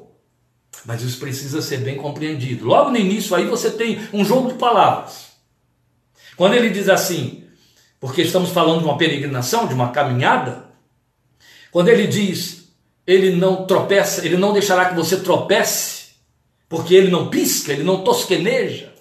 mas 0.86 1.02
isso 1.02 1.20
precisa 1.20 1.62
ser 1.62 1.78
bem 1.78 1.98
compreendido. 1.98 2.66
Logo 2.66 2.90
no 2.90 2.98
início 2.98 3.36
aí 3.36 3.46
você 3.46 3.72
tem 3.72 4.00
um 4.14 4.24
jogo 4.24 4.52
de 4.52 4.58
palavras. 4.58 5.30
Quando 6.36 6.54
ele 6.54 6.70
diz 6.70 6.88
assim, 6.88 7.44
porque 8.00 8.22
estamos 8.22 8.52
falando 8.52 8.80
de 8.80 8.86
uma 8.86 8.98
peregrinação, 8.98 9.68
de 9.68 9.74
uma 9.74 9.92
caminhada, 9.92 10.70
quando 11.72 11.90
ele 11.90 12.08
diz, 12.08 12.70
ele 13.06 13.36
não 13.36 13.66
tropeça, 13.66 14.26
ele 14.26 14.38
não 14.38 14.54
deixará 14.54 14.90
que 14.90 14.96
você 14.96 15.18
tropece, 15.20 16.10
porque 16.68 16.94
ele 16.96 17.12
não 17.12 17.30
pisca, 17.30 17.74
ele 17.74 17.84
não 17.84 18.04
tosqueneja. 18.04 18.94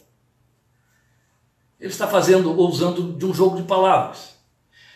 Ele 1.79 1.91
está 1.91 2.09
fazendo 2.09 2.51
ou 2.51 2.69
usando 2.69 3.13
de 3.13 3.25
um 3.25 3.33
jogo 3.33 3.57
de 3.57 3.63
palavras. 3.63 4.37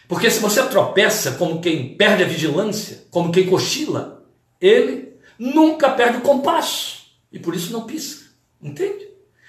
Porque 0.08 0.30
se 0.30 0.40
você 0.40 0.62
tropeça 0.64 1.32
como 1.32 1.60
quem 1.60 1.94
perde 1.94 2.24
a 2.24 2.26
vigilância, 2.26 3.04
como 3.10 3.30
quem 3.30 3.46
cochila, 3.46 4.24
ele 4.60 5.11
nunca 5.42 5.90
perde 5.90 6.18
o 6.18 6.20
compasso 6.20 7.06
e 7.32 7.38
por 7.38 7.54
isso 7.54 7.72
não 7.72 7.82
pisca. 7.82 8.30
Entende? 8.60 9.08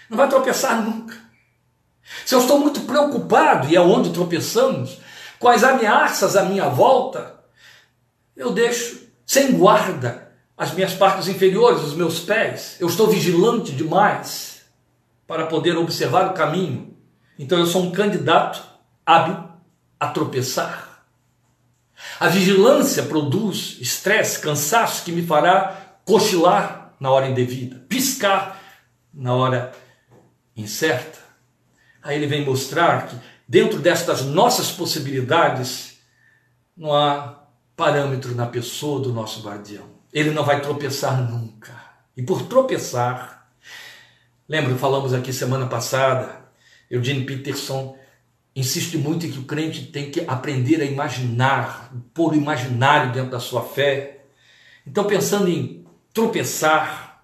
Não 0.09 0.17
vai 0.17 0.27
tropeçar 0.27 0.81
nunca. 0.83 1.15
Se 2.25 2.33
eu 2.33 2.39
estou 2.39 2.59
muito 2.59 2.81
preocupado, 2.81 3.67
e 3.67 3.75
é 3.75 3.81
onde 3.81 4.11
tropeçamos, 4.11 4.97
com 5.39 5.47
as 5.47 5.63
ameaças 5.63 6.35
à 6.35 6.43
minha 6.43 6.67
volta, 6.67 7.39
eu 8.35 8.51
deixo 8.51 9.07
sem 9.25 9.51
guarda 9.57 10.31
as 10.57 10.73
minhas 10.73 10.93
partes 10.93 11.27
inferiores, 11.27 11.83
os 11.83 11.93
meus 11.93 12.19
pés. 12.19 12.75
Eu 12.79 12.87
estou 12.87 13.07
vigilante 13.07 13.71
demais 13.71 14.61
para 15.27 15.45
poder 15.45 15.77
observar 15.77 16.31
o 16.31 16.33
caminho. 16.33 16.97
Então 17.37 17.59
eu 17.59 17.65
sou 17.65 17.83
um 17.83 17.91
candidato 17.91 18.63
hábil 19.05 19.47
a 19.99 20.07
tropeçar. 20.07 21.05
A 22.19 22.27
vigilância 22.27 23.03
produz 23.03 23.77
estresse, 23.79 24.39
cansaço 24.39 25.03
que 25.03 25.11
me 25.11 25.25
fará 25.25 25.82
cochilar 26.05 26.93
na 26.99 27.11
hora 27.11 27.27
indevida, 27.27 27.83
piscar 27.87 28.61
na 29.13 29.33
hora 29.33 29.71
incerta. 30.55 31.19
Aí 32.01 32.17
ele 32.17 32.27
vem 32.27 32.45
mostrar 32.45 33.07
que 33.07 33.15
dentro 33.47 33.79
destas 33.79 34.23
nossas 34.23 34.71
possibilidades 34.71 35.99
não 36.75 36.93
há 36.93 37.43
parâmetro 37.75 38.35
na 38.35 38.45
pessoa 38.45 38.99
do 38.99 39.13
nosso 39.13 39.41
guardião. 39.41 39.85
Ele 40.11 40.31
não 40.31 40.43
vai 40.43 40.61
tropeçar 40.61 41.21
nunca. 41.29 41.73
E 42.15 42.21
por 42.21 42.43
tropeçar, 42.43 43.47
lembra, 44.47 44.75
falamos 44.75 45.13
aqui 45.13 45.33
semana 45.33 45.65
passada, 45.65 46.43
Eugene 46.89 47.25
Peterson 47.25 47.97
insiste 48.55 48.97
muito 48.97 49.25
em 49.25 49.31
que 49.31 49.39
o 49.39 49.45
crente 49.45 49.87
tem 49.87 50.11
que 50.11 50.21
aprender 50.27 50.81
a 50.81 50.85
imaginar, 50.85 51.91
pôr 52.13 52.33
o 52.33 52.35
imaginário 52.35 53.11
dentro 53.11 53.31
da 53.31 53.39
sua 53.39 53.63
fé. 53.63 54.25
Então, 54.85 55.05
pensando 55.05 55.49
em 55.49 55.82
tropeçar, 56.13 57.23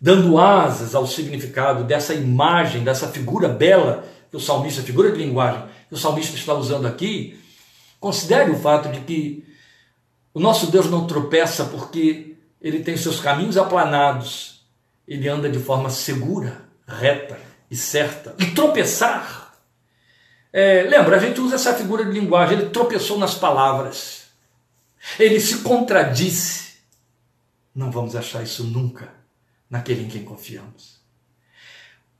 dando 0.00 0.38
asas 0.38 0.94
ao 0.94 1.06
significado 1.06 1.84
dessa 1.84 2.14
imagem, 2.14 2.82
dessa 2.82 3.08
figura 3.08 3.48
bela 3.48 4.04
que 4.30 4.36
o 4.36 4.40
salmista, 4.40 4.82
figura 4.82 5.12
de 5.12 5.18
linguagem 5.18 5.64
que 5.88 5.94
o 5.94 5.98
salmista 5.98 6.36
está 6.36 6.54
usando 6.54 6.86
aqui, 6.86 7.38
considere 7.98 8.50
o 8.50 8.58
fato 8.58 8.88
de 8.88 9.00
que 9.00 9.44
o 10.32 10.38
nosso 10.38 10.70
Deus 10.70 10.88
não 10.88 11.06
tropeça 11.06 11.64
porque 11.64 12.36
ele 12.60 12.80
tem 12.80 12.96
seus 12.96 13.18
caminhos 13.18 13.56
aplanados, 13.56 14.64
ele 15.06 15.28
anda 15.28 15.48
de 15.48 15.58
forma 15.58 15.90
segura, 15.90 16.62
reta 16.86 17.38
e 17.68 17.76
certa. 17.76 18.34
E 18.38 18.46
tropeçar 18.52 19.40
é, 20.52 20.82
lembra, 20.82 21.16
a 21.16 21.20
gente 21.20 21.40
usa 21.40 21.54
essa 21.54 21.74
figura 21.74 22.04
de 22.04 22.10
linguagem, 22.10 22.58
ele 22.58 22.70
tropeçou 22.70 23.18
nas 23.18 23.34
palavras, 23.34 24.24
ele 25.18 25.38
se 25.40 25.58
contradisse. 25.58 26.69
Não 27.74 27.90
vamos 27.90 28.16
achar 28.16 28.42
isso 28.42 28.64
nunca 28.64 29.12
naquele 29.68 30.02
em 30.02 30.08
quem 30.08 30.24
confiamos. 30.24 31.00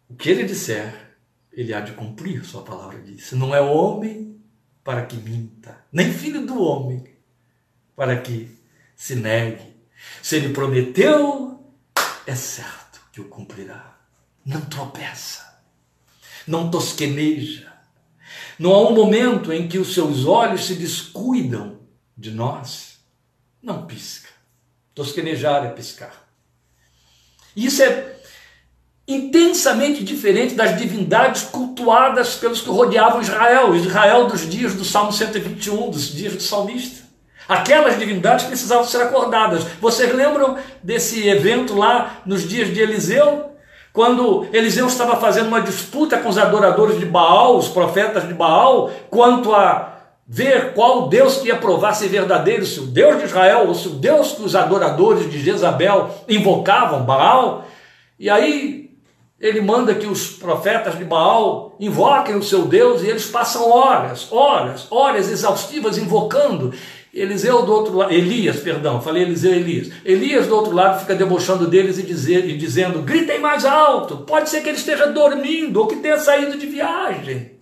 O 0.09 0.15
que 0.15 0.31
ele 0.31 0.45
disser, 0.45 1.17
ele 1.53 1.75
há 1.75 1.81
de 1.81 1.93
cumprir, 1.93 2.45
sua 2.45 2.63
palavra 2.63 3.01
diz. 3.01 3.33
Não 3.33 3.55
é 3.55 3.61
homem 3.61 4.41
para 4.83 5.05
que 5.05 5.17
minta, 5.17 5.85
nem 5.93 6.13
filho 6.13 6.47
do 6.47 6.61
homem 6.63 7.05
para 7.95 8.21
que 8.21 8.57
se 8.97 9.15
negue. 9.15 9.75
Se 10.23 10.37
ele 10.37 10.55
prometeu, 10.55 11.63
é 12.27 12.35
certo 12.35 13.01
que 13.13 13.21
o 13.21 13.29
cumprirá. 13.29 13.99
Não 14.45 14.63
tropeça, 14.63 15.63
não 16.47 16.71
tosqueneja, 16.71 17.71
não 18.59 18.73
há 18.73 18.89
um 18.89 18.95
momento 18.95 19.53
em 19.53 19.69
que 19.69 19.79
os 19.79 19.95
seus 19.95 20.25
olhos 20.25 20.67
se 20.67 20.75
descuidam 20.75 21.81
de 22.17 22.31
nós. 22.31 23.01
Não 23.63 23.87
pisca. 23.87 24.30
Tosquenejar 24.95 25.65
é 25.65 25.69
piscar. 25.69 26.13
Isso 27.57 27.83
é 27.83 28.17
intensamente 29.07 30.05
diferente 30.05 30.55
das 30.55 30.79
divindades 30.79 31.43
cultuadas 31.43 32.37
pelos 32.37 32.61
que 32.61 32.69
rodeavam 32.69 33.21
Israel, 33.21 33.75
Israel 33.75 34.27
dos 34.27 34.49
dias 34.49 34.75
do 34.75 34.85
Salmo 34.85 35.13
121, 35.13 35.91
dos 35.91 36.13
dias 36.13 36.35
do 36.35 36.43
salmista. 36.43 37.09
Aquelas 37.49 37.99
divindades 37.99 38.45
precisavam 38.45 38.85
ser 38.85 39.03
acordadas. 39.03 39.65
Vocês 39.81 40.15
lembram 40.15 40.57
desse 40.83 41.27
evento 41.27 41.75
lá 41.75 42.23
nos 42.25 42.49
dias 42.49 42.73
de 42.73 42.81
Eliseu? 42.81 43.51
Quando 43.93 44.47
Eliseu 44.53 44.87
estava 44.87 45.17
fazendo 45.17 45.49
uma 45.49 45.61
disputa 45.61 46.17
com 46.19 46.29
os 46.29 46.39
adoradores 46.39 47.01
de 47.01 47.05
Baal, 47.05 47.57
os 47.57 47.67
profetas 47.67 48.29
de 48.29 48.35
Baal, 48.35 48.93
quanto 49.11 49.53
a 49.53 50.00
ver 50.33 50.75
qual 50.75 51.09
Deus 51.09 51.39
que 51.39 51.49
ia 51.49 51.57
provar 51.57 51.93
ser 51.93 52.07
verdadeiro, 52.07 52.65
se 52.65 52.79
o 52.79 52.87
Deus 52.87 53.19
de 53.19 53.25
Israel 53.25 53.67
ou 53.67 53.75
se 53.75 53.89
o 53.89 53.91
Deus 53.91 54.31
que 54.31 54.43
os 54.43 54.55
adoradores 54.55 55.29
de 55.29 55.43
Jezabel 55.43 56.09
invocavam, 56.29 57.03
Baal. 57.03 57.67
E 58.17 58.31
aí 58.31 58.91
ele 59.41 59.61
manda 59.61 59.93
que 59.93 60.07
os 60.07 60.29
profetas 60.29 60.97
de 60.97 61.05
Baal 61.05 61.75
invoquem 61.81 62.37
o 62.37 62.45
seu 62.45 62.67
Deus 62.67 63.03
e 63.03 63.09
eles 63.09 63.27
passam 63.27 63.69
horas, 63.69 64.31
horas, 64.31 64.87
horas 64.89 65.29
exaustivas 65.29 65.99
invocando. 65.99 66.73
Eliseu 67.13 67.63
do 67.63 67.73
outro 67.73 67.97
lado, 67.97 68.13
Elias, 68.13 68.61
perdão, 68.61 69.01
falei 69.01 69.25
Eliseu 69.25 69.53
Elias. 69.53 69.91
Elias 70.05 70.47
do 70.47 70.55
outro 70.55 70.73
lado 70.73 71.01
fica 71.01 71.17
debochando 71.17 71.67
deles 71.67 71.99
e, 71.99 72.05
dizer, 72.05 72.49
e 72.49 72.57
dizendo: 72.57 73.03
gritem 73.03 73.41
mais 73.41 73.65
alto, 73.65 74.19
pode 74.19 74.49
ser 74.49 74.61
que 74.61 74.69
ele 74.69 74.79
esteja 74.79 75.09
dormindo 75.09 75.81
ou 75.81 75.89
que 75.89 75.97
tenha 75.97 76.21
saído 76.21 76.57
de 76.57 76.67
viagem. 76.67 77.59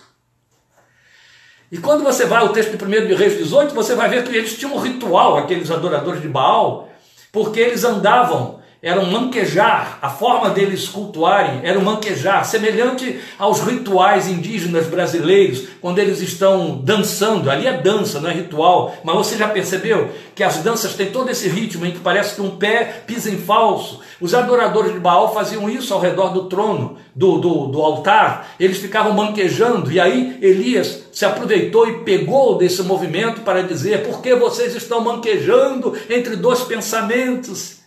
E 1.70 1.76
quando 1.78 2.02
você 2.02 2.24
vai 2.24 2.40
ao 2.40 2.48
texto 2.48 2.76
de 2.76 2.84
1 2.84 3.06
de 3.06 3.14
Reis 3.14 3.36
18, 3.36 3.74
você 3.74 3.94
vai 3.94 4.08
ver 4.08 4.24
que 4.24 4.34
eles 4.34 4.56
tinham 4.56 4.74
um 4.74 4.80
ritual, 4.80 5.36
aqueles 5.36 5.70
adoradores 5.70 6.22
de 6.22 6.28
Baal, 6.28 6.88
porque 7.30 7.60
eles 7.60 7.84
andavam 7.84 8.57
era 8.80 9.00
um 9.00 9.10
manquejar, 9.10 9.98
a 10.00 10.08
forma 10.08 10.50
deles 10.50 10.88
cultuarem 10.88 11.62
era 11.64 11.76
um 11.76 11.82
manquejar, 11.82 12.44
semelhante 12.44 13.18
aos 13.36 13.60
rituais 13.60 14.28
indígenas 14.28 14.86
brasileiros, 14.86 15.66
quando 15.80 15.98
eles 15.98 16.20
estão 16.20 16.80
dançando, 16.80 17.50
ali 17.50 17.66
é 17.66 17.72
dança, 17.72 18.20
não 18.20 18.30
é 18.30 18.34
ritual, 18.34 18.96
mas 19.02 19.16
você 19.16 19.36
já 19.36 19.48
percebeu 19.48 20.10
que 20.32 20.44
as 20.44 20.58
danças 20.58 20.94
têm 20.94 21.10
todo 21.10 21.28
esse 21.28 21.48
ritmo 21.48 21.86
em 21.86 21.90
que 21.90 21.98
parece 21.98 22.36
que 22.36 22.40
um 22.40 22.56
pé 22.56 23.02
pisa 23.04 23.28
em 23.28 23.38
falso. 23.38 24.00
Os 24.20 24.32
adoradores 24.32 24.92
de 24.92 25.00
Baal 25.00 25.34
faziam 25.34 25.68
isso 25.68 25.92
ao 25.92 26.00
redor 26.00 26.28
do 26.28 26.44
trono, 26.44 26.98
do, 27.14 27.38
do, 27.38 27.66
do 27.66 27.82
altar, 27.82 28.50
eles 28.60 28.78
ficavam 28.78 29.12
manquejando, 29.12 29.90
e 29.90 29.98
aí 29.98 30.38
Elias 30.40 31.02
se 31.12 31.24
aproveitou 31.24 31.88
e 31.88 32.04
pegou 32.04 32.56
desse 32.56 32.80
movimento 32.84 33.40
para 33.40 33.64
dizer: 33.64 34.06
por 34.06 34.22
que 34.22 34.36
vocês 34.36 34.76
estão 34.76 35.00
manquejando 35.00 35.96
entre 36.08 36.36
dois 36.36 36.60
pensamentos? 36.60 37.77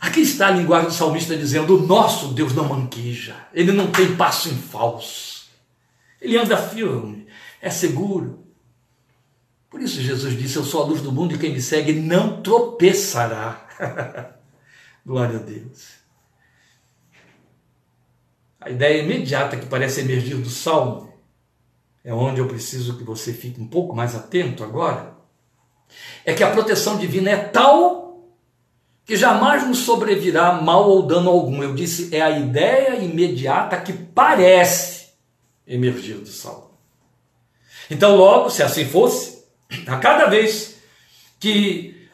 Aqui 0.00 0.20
está 0.20 0.48
a 0.48 0.52
linguagem 0.52 0.88
do 0.88 0.94
salmista 0.94 1.36
dizendo: 1.36 1.76
o 1.76 1.86
nosso 1.86 2.28
Deus 2.28 2.54
não 2.54 2.64
manqueja, 2.64 3.36
ele 3.52 3.70
não 3.70 3.92
tem 3.92 4.16
passo 4.16 4.48
em 4.48 4.56
falso, 4.56 5.50
ele 6.18 6.38
anda 6.38 6.56
firme, 6.56 7.26
é 7.60 7.68
seguro. 7.68 8.46
Por 9.68 9.82
isso 9.82 10.00
Jesus 10.00 10.36
disse: 10.38 10.56
Eu 10.56 10.64
sou 10.64 10.82
a 10.82 10.86
luz 10.86 11.02
do 11.02 11.12
mundo 11.12 11.34
e 11.34 11.38
quem 11.38 11.52
me 11.52 11.60
segue 11.60 11.92
não 11.92 12.40
tropeçará. 12.42 13.68
Glória 15.04 15.36
a 15.36 15.42
Deus. 15.42 16.00
A 18.58 18.70
ideia 18.70 19.02
imediata 19.02 19.56
que 19.56 19.66
parece 19.66 20.00
emergir 20.00 20.36
do 20.36 20.50
salmo 20.50 21.12
é 22.02 22.12
onde 22.12 22.40
eu 22.40 22.48
preciso 22.48 22.96
que 22.96 23.04
você 23.04 23.32
fique 23.32 23.60
um 23.60 23.68
pouco 23.68 23.94
mais 23.94 24.14
atento 24.14 24.64
agora. 24.64 25.14
É 26.24 26.32
que 26.32 26.42
a 26.42 26.50
proteção 26.50 26.96
divina 26.96 27.30
é 27.30 27.36
tal 27.36 28.09
que 29.10 29.16
jamais 29.16 29.66
nos 29.66 29.78
sobrevirá 29.78 30.52
mal 30.52 30.88
ou 30.88 31.02
dano 31.02 31.30
algum. 31.30 31.64
Eu 31.64 31.74
disse, 31.74 32.14
é 32.14 32.22
a 32.22 32.30
ideia 32.30 32.94
imediata 32.94 33.80
que 33.80 33.92
parece 33.92 35.08
emergir 35.66 36.18
do 36.18 36.28
salmo. 36.28 36.78
Então, 37.90 38.14
logo, 38.14 38.50
se 38.50 38.62
assim 38.62 38.84
fosse, 38.84 39.42
a 39.88 39.96
cada 39.96 40.26
vez 40.26 40.76
que 41.40 42.08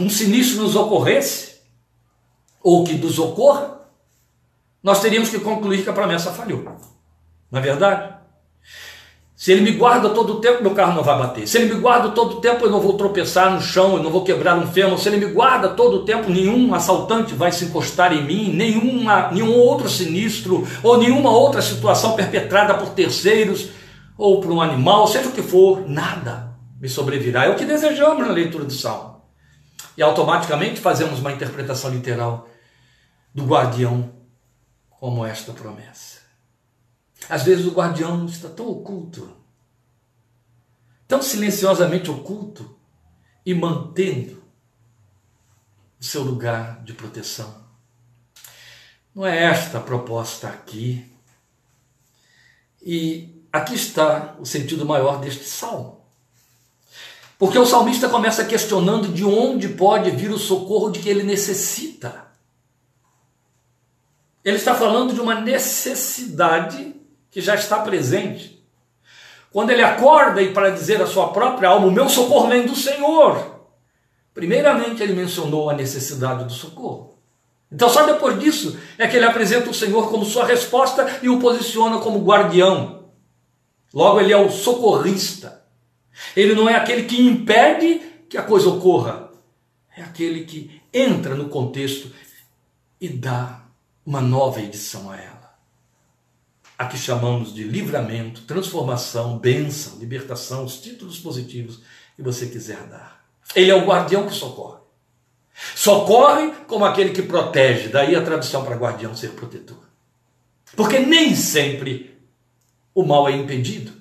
um 0.00 0.10
sinistro 0.10 0.62
nos 0.62 0.74
ocorresse, 0.74 1.60
ou 2.60 2.82
que 2.82 2.94
nos 2.94 3.20
ocorra, 3.20 3.80
nós 4.82 5.00
teríamos 5.00 5.28
que 5.28 5.38
concluir 5.38 5.84
que 5.84 5.90
a 5.90 5.92
promessa 5.92 6.32
falhou. 6.32 6.64
Não 7.52 7.60
é 7.60 7.62
verdade? 7.62 8.16
Se 9.42 9.50
ele 9.50 9.62
me 9.62 9.72
guarda 9.72 10.10
todo 10.10 10.34
o 10.34 10.36
tempo, 10.40 10.62
meu 10.62 10.72
carro 10.72 10.94
não 10.94 11.02
vai 11.02 11.18
bater. 11.18 11.48
Se 11.48 11.58
ele 11.58 11.74
me 11.74 11.80
guarda 11.80 12.10
todo 12.10 12.36
o 12.36 12.40
tempo, 12.40 12.64
eu 12.64 12.70
não 12.70 12.80
vou 12.80 12.92
tropeçar 12.92 13.52
no 13.52 13.60
chão, 13.60 13.96
eu 13.96 14.00
não 14.00 14.08
vou 14.08 14.22
quebrar 14.22 14.56
um 14.56 14.68
fêmur. 14.68 14.96
Se 15.00 15.08
ele 15.08 15.16
me 15.16 15.32
guarda 15.32 15.70
todo 15.70 15.96
o 15.96 16.04
tempo, 16.04 16.30
nenhum 16.30 16.72
assaltante 16.72 17.34
vai 17.34 17.50
se 17.50 17.64
encostar 17.64 18.12
em 18.12 18.24
mim, 18.24 18.52
nenhuma, 18.52 19.32
nenhum 19.32 19.52
outro 19.52 19.88
sinistro, 19.88 20.64
ou 20.80 20.96
nenhuma 20.96 21.30
outra 21.30 21.60
situação 21.60 22.14
perpetrada 22.14 22.74
por 22.74 22.90
terceiros, 22.90 23.70
ou 24.16 24.40
por 24.40 24.52
um 24.52 24.60
animal, 24.60 25.08
seja 25.08 25.28
o 25.28 25.32
que 25.32 25.42
for, 25.42 25.88
nada 25.88 26.54
me 26.80 26.88
sobrevirá. 26.88 27.46
É 27.46 27.50
o 27.50 27.56
que 27.56 27.64
desejamos 27.64 28.24
na 28.24 28.32
leitura 28.32 28.64
do 28.64 28.72
Salmo. 28.72 29.22
E 29.96 30.02
automaticamente 30.04 30.80
fazemos 30.80 31.18
uma 31.18 31.32
interpretação 31.32 31.90
literal 31.90 32.48
do 33.34 33.44
guardião 33.44 34.08
como 35.00 35.26
esta 35.26 35.50
promessa. 35.50 36.11
Às 37.28 37.42
vezes 37.42 37.66
o 37.66 37.72
guardião 37.72 38.26
está 38.26 38.48
tão 38.48 38.68
oculto, 38.68 39.36
tão 41.06 41.22
silenciosamente 41.22 42.10
oculto 42.10 42.76
e 43.44 43.54
mantendo 43.54 44.42
o 46.00 46.04
seu 46.04 46.22
lugar 46.22 46.82
de 46.84 46.92
proteção. 46.92 47.62
Não 49.14 49.26
é 49.26 49.44
esta 49.44 49.78
a 49.78 49.80
proposta 49.82 50.48
aqui. 50.48 51.10
E 52.80 53.44
aqui 53.52 53.74
está 53.74 54.36
o 54.40 54.46
sentido 54.46 54.84
maior 54.84 55.20
deste 55.20 55.44
salmo. 55.44 56.00
Porque 57.38 57.58
o 57.58 57.66
salmista 57.66 58.08
começa 58.08 58.44
questionando 58.44 59.08
de 59.08 59.24
onde 59.24 59.68
pode 59.68 60.10
vir 60.10 60.30
o 60.30 60.38
socorro 60.38 60.90
de 60.90 61.00
que 61.00 61.08
ele 61.08 61.22
necessita. 61.22 62.26
Ele 64.44 64.56
está 64.56 64.74
falando 64.74 65.12
de 65.12 65.20
uma 65.20 65.40
necessidade 65.40 67.01
que 67.32 67.40
já 67.40 67.54
está 67.54 67.80
presente. 67.80 68.62
Quando 69.50 69.70
ele 69.70 69.82
acorda 69.82 70.40
e 70.40 70.52
para 70.52 70.70
dizer 70.70 71.00
à 71.00 71.06
sua 71.06 71.28
própria 71.28 71.70
alma, 71.70 71.86
o 71.86 71.90
meu 71.90 72.08
socorro 72.08 72.48
vem 72.48 72.66
do 72.66 72.76
Senhor. 72.76 73.60
Primeiramente 74.34 75.02
ele 75.02 75.14
mencionou 75.14 75.68
a 75.68 75.74
necessidade 75.74 76.44
do 76.44 76.52
socorro. 76.52 77.18
Então 77.70 77.88
só 77.88 78.04
depois 78.04 78.38
disso 78.38 78.78
é 78.98 79.08
que 79.08 79.16
ele 79.16 79.24
apresenta 79.24 79.70
o 79.70 79.74
Senhor 79.74 80.10
como 80.10 80.26
sua 80.26 80.44
resposta 80.44 81.20
e 81.22 81.28
o 81.28 81.38
posiciona 81.38 81.98
como 81.98 82.22
guardião. 82.22 83.06
Logo 83.94 84.20
ele 84.20 84.32
é 84.32 84.36
o 84.36 84.50
socorrista. 84.50 85.62
Ele 86.36 86.54
não 86.54 86.68
é 86.68 86.74
aquele 86.74 87.04
que 87.04 87.20
impede 87.20 88.00
que 88.28 88.36
a 88.36 88.42
coisa 88.42 88.68
ocorra. 88.68 89.30
É 89.96 90.02
aquele 90.02 90.44
que 90.44 90.82
entra 90.92 91.34
no 91.34 91.48
contexto 91.48 92.10
e 93.00 93.08
dá 93.08 93.62
uma 94.04 94.20
nova 94.20 94.60
edição 94.60 95.10
a 95.10 95.16
ela 95.16 95.41
a 96.78 96.86
que 96.86 96.96
chamamos 96.96 97.54
de 97.54 97.64
livramento, 97.64 98.42
transformação, 98.42 99.38
bênção, 99.38 99.98
libertação, 99.98 100.64
os 100.64 100.80
títulos 100.80 101.18
positivos 101.18 101.80
que 102.16 102.22
você 102.22 102.46
quiser 102.46 102.82
dar. 102.86 103.24
Ele 103.54 103.70
é 103.70 103.74
o 103.74 103.84
guardião 103.84 104.26
que 104.26 104.34
socorre. 104.34 104.80
Socorre 105.74 106.52
como 106.66 106.84
aquele 106.84 107.10
que 107.10 107.22
protege, 107.22 107.88
daí 107.88 108.16
a 108.16 108.22
tradução 108.22 108.64
para 108.64 108.76
guardião 108.76 109.14
ser 109.14 109.30
protetor. 109.30 109.78
Porque 110.74 110.98
nem 110.98 111.34
sempre 111.34 112.18
o 112.94 113.04
mal 113.04 113.28
é 113.28 113.32
impedido. 113.32 113.92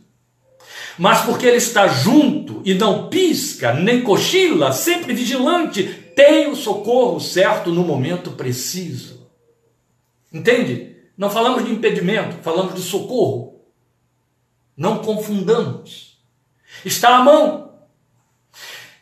Mas 0.98 1.26
porque 1.26 1.46
ele 1.46 1.58
está 1.58 1.88
junto 1.88 2.62
e 2.66 2.74
não 2.74 3.10
pisca, 3.10 3.74
nem 3.74 4.04
cochila, 4.04 4.72
sempre 4.72 5.14
vigilante, 5.14 5.84
tem 6.16 6.50
o 6.50 6.56
socorro 6.56 7.20
certo 7.20 7.72
no 7.72 7.84
momento 7.84 8.32
preciso. 8.32 9.28
Entende? 10.32 10.91
Não 11.22 11.30
falamos 11.30 11.64
de 11.64 11.72
impedimento, 11.72 12.38
falamos 12.42 12.74
de 12.74 12.82
socorro. 12.82 13.62
Não 14.76 14.98
confundamos. 14.98 16.18
Está 16.84 17.18
à 17.18 17.24
mão. 17.24 17.74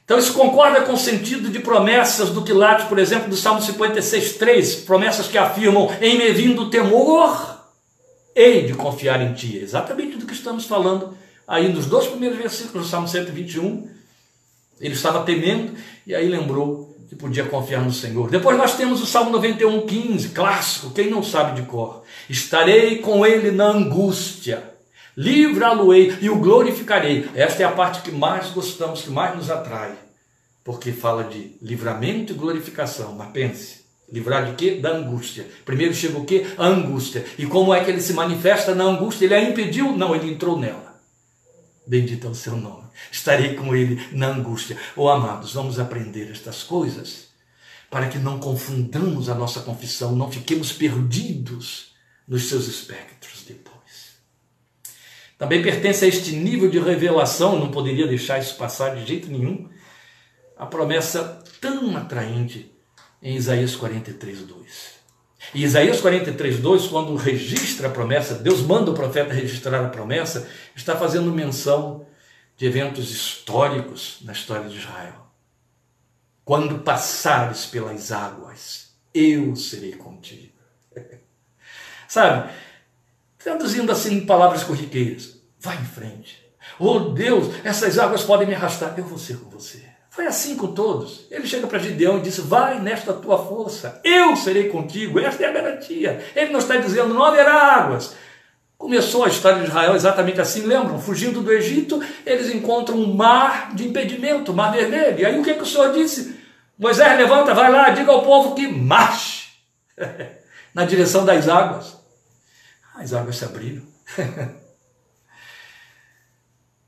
Então 0.03 0.19
isso 0.19 0.33
concorda 0.33 0.81
com 0.81 0.91
o 0.91 0.97
sentido 0.97 1.49
de 1.49 1.59
promessas 1.59 2.31
do 2.31 2.43
quilate, 2.43 2.87
por 2.87 2.99
exemplo, 2.99 3.29
do 3.29 3.37
Salmo 3.37 3.61
56, 3.61 4.33
3, 4.33 4.75
promessas 4.81 5.27
que 5.27 5.37
afirmam, 5.37 5.89
em 6.01 6.17
me 6.17 6.29
vindo 6.33 6.69
temor, 6.69 7.63
hei 8.35 8.67
de 8.67 8.73
confiar 8.73 9.21
em 9.21 9.33
ti. 9.33 9.55
exatamente 9.55 10.17
do 10.17 10.25
que 10.25 10.33
estamos 10.33 10.65
falando 10.65 11.17
aí 11.47 11.71
nos 11.71 11.85
dois 11.85 12.07
primeiros 12.07 12.37
versículos 12.37 12.85
do 12.87 12.91
Salmo 12.91 13.07
121. 13.07 13.89
Ele 14.81 14.93
estava 14.93 15.23
temendo 15.23 15.73
e 16.05 16.13
aí 16.13 16.27
lembrou 16.27 16.88
que 17.09 17.15
podia 17.15 17.43
confiar 17.45 17.83
no 17.83 17.91
Senhor. 17.91 18.29
Depois 18.29 18.55
nós 18.55 18.77
temos 18.77 19.01
o 19.01 19.05
Salmo 19.05 19.31
91, 19.31 19.87
15, 19.87 20.29
clássico, 20.29 20.91
quem 20.91 21.09
não 21.09 21.23
sabe 21.23 21.59
de 21.59 21.67
cor. 21.67 22.03
Estarei 22.29 22.99
com 22.99 23.25
ele 23.25 23.49
na 23.49 23.65
angústia, 23.65 24.63
livra-lo-ei 25.17 26.15
e 26.21 26.29
o 26.29 26.35
glorificarei. 26.35 27.27
Esta 27.33 27.63
é 27.63 27.65
a 27.65 27.71
parte 27.71 28.03
que 28.03 28.11
mais 28.11 28.51
gostamos, 28.51 29.01
que 29.01 29.09
mais 29.09 29.35
nos 29.35 29.49
atrai, 29.49 29.93
porque 30.63 30.91
fala 30.91 31.23
de 31.23 31.57
livramento 31.61 32.31
e 32.31 32.35
glorificação. 32.35 33.15
Mas 33.15 33.31
pense, 33.31 33.79
Livrar 34.11 34.45
de 34.45 34.53
quê? 34.53 34.79
Da 34.79 34.89
angústia. 34.89 35.45
Primeiro 35.63 35.93
chega 35.93 36.17
o 36.17 36.25
quê? 36.25 36.47
A 36.57 36.65
angústia. 36.65 37.23
E 37.37 37.45
como 37.45 37.73
é 37.73 37.83
que 37.83 37.91
ele 37.91 38.01
se 38.01 38.13
manifesta 38.13 38.73
na 38.73 38.83
angústia? 38.83 39.25
Ele 39.25 39.35
a 39.35 39.41
impediu? 39.43 39.95
Não, 39.95 40.15
ele 40.15 40.31
entrou 40.31 40.57
nela. 40.57 40.99
Bendito 41.85 42.25
é 42.25 42.29
o 42.29 42.35
seu 42.35 42.55
nome. 42.55 42.88
Estarei 43.11 43.55
com 43.55 43.75
ele 43.75 44.01
na 44.11 44.27
angústia. 44.27 44.77
Oh, 44.95 45.09
amados, 45.09 45.53
vamos 45.53 45.79
aprender 45.79 46.29
estas 46.31 46.63
coisas 46.63 47.29
para 47.89 48.07
que 48.07 48.19
não 48.19 48.39
confundamos 48.39 49.29
a 49.29 49.35
nossa 49.35 49.61
confissão, 49.61 50.15
não 50.15 50.31
fiquemos 50.31 50.71
perdidos 50.71 51.93
nos 52.27 52.47
seus 52.47 52.67
espectros 52.67 53.43
depois. 53.47 54.19
Também 55.37 55.61
pertence 55.61 56.05
a 56.05 56.07
este 56.07 56.33
nível 56.33 56.69
de 56.69 56.79
revelação, 56.79 57.57
não 57.57 57.71
poderia 57.71 58.07
deixar 58.07 58.39
isso 58.39 58.55
passar 58.55 58.95
de 58.95 59.05
jeito 59.05 59.31
nenhum, 59.31 59.69
a 60.55 60.65
promessa 60.65 61.41
tão 61.59 61.95
atraente 61.97 62.71
em 63.21 63.35
Isaías 63.35 63.75
43, 63.75 64.41
2. 64.43 64.99
E 65.55 65.63
Isaías 65.63 65.99
43, 65.99 66.59
2, 66.59 66.87
quando 66.87 67.15
registra 67.15 67.87
a 67.87 67.91
promessa, 67.91 68.35
Deus 68.35 68.61
manda 68.61 68.91
o 68.91 68.93
profeta 68.93 69.33
registrar 69.33 69.83
a 69.83 69.89
promessa, 69.89 70.47
está 70.75 70.95
fazendo 70.95 71.31
menção 71.31 72.05
de 72.59 72.65
eventos 72.65 73.09
históricos 73.09 74.17
na 74.21 74.33
história 74.33 74.67
de 74.67 74.77
Israel. 74.77 75.27
Quando 76.43 76.79
passares 76.79 77.65
pelas 77.65 78.11
águas, 78.11 78.89
eu 79.13 79.55
serei 79.55 79.93
contigo. 79.93 80.51
Sabe? 82.05 82.51
Traduzindo 83.37 83.89
assim 83.93 84.17
em 84.17 84.25
palavras 84.25 84.63
corriqueiras, 84.63 85.41
vai 85.57 85.77
em 85.77 85.85
frente. 85.85 86.45
Oh 86.77 86.99
Deus, 86.99 87.47
essas 87.63 87.97
águas 87.97 88.23
podem 88.23 88.45
me 88.45 88.55
arrastar, 88.55 88.93
eu 88.97 89.05
vou 89.05 89.17
ser 89.17 89.37
com 89.37 89.49
você. 89.49 89.81
Foi 90.09 90.27
assim 90.27 90.57
com 90.57 90.73
todos. 90.73 91.27
Ele 91.31 91.47
chega 91.47 91.65
para 91.65 91.79
Gideão 91.79 92.17
e 92.17 92.23
disse: 92.23 92.41
Vai 92.41 92.81
nesta 92.81 93.13
tua 93.13 93.37
força, 93.37 94.01
eu 94.03 94.35
serei 94.35 94.67
contigo. 94.67 95.17
Esta 95.17 95.43
é 95.43 95.47
a 95.47 95.53
garantia. 95.53 96.25
Ele 96.35 96.51
não 96.51 96.59
está 96.59 96.75
dizendo: 96.75 97.13
Não 97.13 97.23
haverá 97.23 97.53
águas. 97.53 98.17
Começou 98.79 99.25
a 99.25 99.27
história 99.27 99.59
de 99.59 99.67
Israel 99.67 99.93
exatamente 99.93 100.39
assim, 100.39 100.61
lembram? 100.61 101.01
Fugindo 101.01 101.41
do 101.41 101.51
Egito, 101.51 102.01
eles 102.25 102.49
encontram 102.49 102.97
um 102.97 103.13
mar 103.13 103.75
de 103.75 103.85
impedimento, 103.85 104.53
mar 104.53 104.71
vermelho. 104.71 105.19
E 105.19 105.25
aí 105.25 105.37
o 105.37 105.43
que, 105.43 105.53
que 105.53 105.63
o 105.63 105.65
Senhor 105.65 105.91
disse? 105.91 106.39
Moisés, 106.77 107.17
levanta, 107.17 107.53
vai 107.53 107.69
lá, 107.69 107.89
diga 107.89 108.09
ao 108.09 108.23
povo 108.23 108.55
que 108.55 108.69
marche 108.69 109.49
na 110.73 110.85
direção 110.85 111.25
das 111.25 111.49
águas. 111.49 111.97
As 112.95 113.11
águas 113.11 113.35
se 113.35 113.43
abriram. 113.43 113.83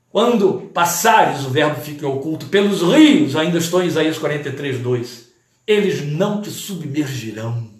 Quando 0.08 0.70
passares, 0.72 1.44
o 1.44 1.50
verbo 1.50 1.78
fica 1.78 2.08
oculto, 2.08 2.46
pelos 2.46 2.80
rios, 2.80 3.36
ainda 3.36 3.58
estou 3.58 3.82
em 3.82 3.88
Isaías 3.88 4.16
43, 4.16 4.78
2, 4.78 5.28
eles 5.66 6.00
não 6.06 6.40
te 6.40 6.50
submergirão. 6.50 7.70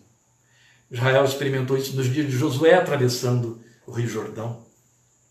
Israel 0.90 1.24
experimentou 1.24 1.78
isso 1.78 1.96
nos 1.96 2.12
dias 2.12 2.26
de 2.26 2.36
Josué 2.36 2.74
atravessando 2.74 3.62
o 3.92 3.94
Rio 3.94 4.08
Jordão. 4.08 4.56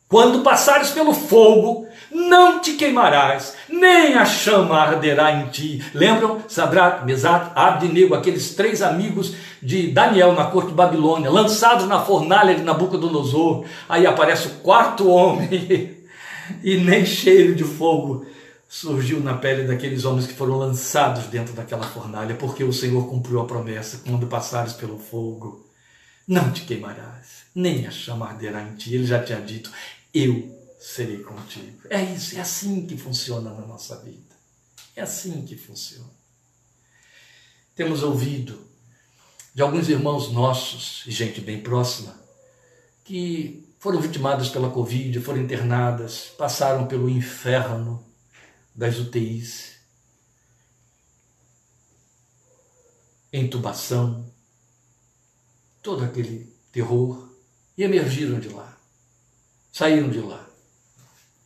Quando 0.07 0.43
passares 0.43 0.91
pelo 0.91 1.13
fogo, 1.13 1.87
não 2.11 2.59
te 2.59 2.73
queimarás, 2.73 3.55
nem 3.69 4.13
a 4.13 4.25
chama 4.25 4.77
arderá 4.77 5.31
em 5.31 5.47
ti. 5.47 5.83
Lembram 5.93 6.41
Sadrach, 6.47 7.05
Mesaque, 7.05 7.51
Abdinego, 7.55 8.13
aqueles 8.13 8.53
três 8.53 8.81
amigos 8.81 9.33
de 9.63 9.87
Daniel 9.87 10.33
na 10.33 10.45
corte 10.45 10.67
de 10.67 10.75
Babilônia, 10.75 11.31
lançados 11.31 11.87
na 11.87 12.01
fornalha 12.01 12.53
de 12.53 12.61
Nabucodonosor. 12.61 13.65
Aí 13.87 14.05
aparece 14.05 14.47
o 14.47 14.55
quarto 14.55 15.09
homem 15.09 15.97
e 16.61 16.77
nem 16.77 17.05
cheiro 17.05 17.55
de 17.55 17.63
fogo 17.63 18.25
surgiu 18.67 19.21
na 19.21 19.33
pele 19.33 19.63
daqueles 19.63 20.05
homens 20.05 20.27
que 20.27 20.33
foram 20.33 20.57
lançados 20.57 21.25
dentro 21.25 21.53
daquela 21.53 21.83
fornalha, 21.83 22.35
porque 22.35 22.63
o 22.63 22.73
Senhor 22.73 23.07
cumpriu 23.07 23.39
a 23.39 23.45
promessa: 23.45 24.01
quando 24.05 24.27
passares 24.27 24.73
pelo 24.73 24.99
fogo, 24.99 25.70
não 26.31 26.49
te 26.53 26.61
queimarás, 26.61 27.43
nem 27.53 27.85
a 27.85 27.91
chama 27.91 28.25
arderá 28.25 28.63
em 28.63 28.75
ti. 28.77 28.95
Ele 28.95 29.05
já 29.05 29.21
tinha 29.21 29.41
dito: 29.41 29.69
eu 30.13 30.49
serei 30.79 31.21
contigo. 31.21 31.81
É 31.89 32.01
isso, 32.01 32.37
é 32.37 32.39
assim 32.39 32.87
que 32.87 32.95
funciona 32.95 33.53
na 33.53 33.67
nossa 33.67 33.97
vida. 33.97 34.33
É 34.95 35.01
assim 35.01 35.45
que 35.45 35.57
funciona. 35.57 36.09
Temos 37.75 38.01
ouvido 38.01 38.65
de 39.53 39.61
alguns 39.61 39.89
irmãos 39.89 40.31
nossos, 40.31 41.03
e 41.05 41.11
gente 41.11 41.41
bem 41.41 41.61
próxima, 41.61 42.17
que 43.03 43.67
foram 43.77 43.99
vitimadas 43.99 44.47
pela 44.47 44.69
Covid, 44.69 45.19
foram 45.19 45.41
internadas, 45.41 46.31
passaram 46.37 46.87
pelo 46.87 47.09
inferno 47.09 48.05
das 48.73 48.97
UTIs, 48.97 49.75
intubação, 53.33 54.30
todo 55.81 56.03
aquele 56.03 56.51
terror, 56.71 57.29
e 57.77 57.83
emergiram 57.83 58.39
de 58.39 58.49
lá 58.49 58.71
saíram 59.71 60.09
de 60.09 60.19
lá. 60.19 60.47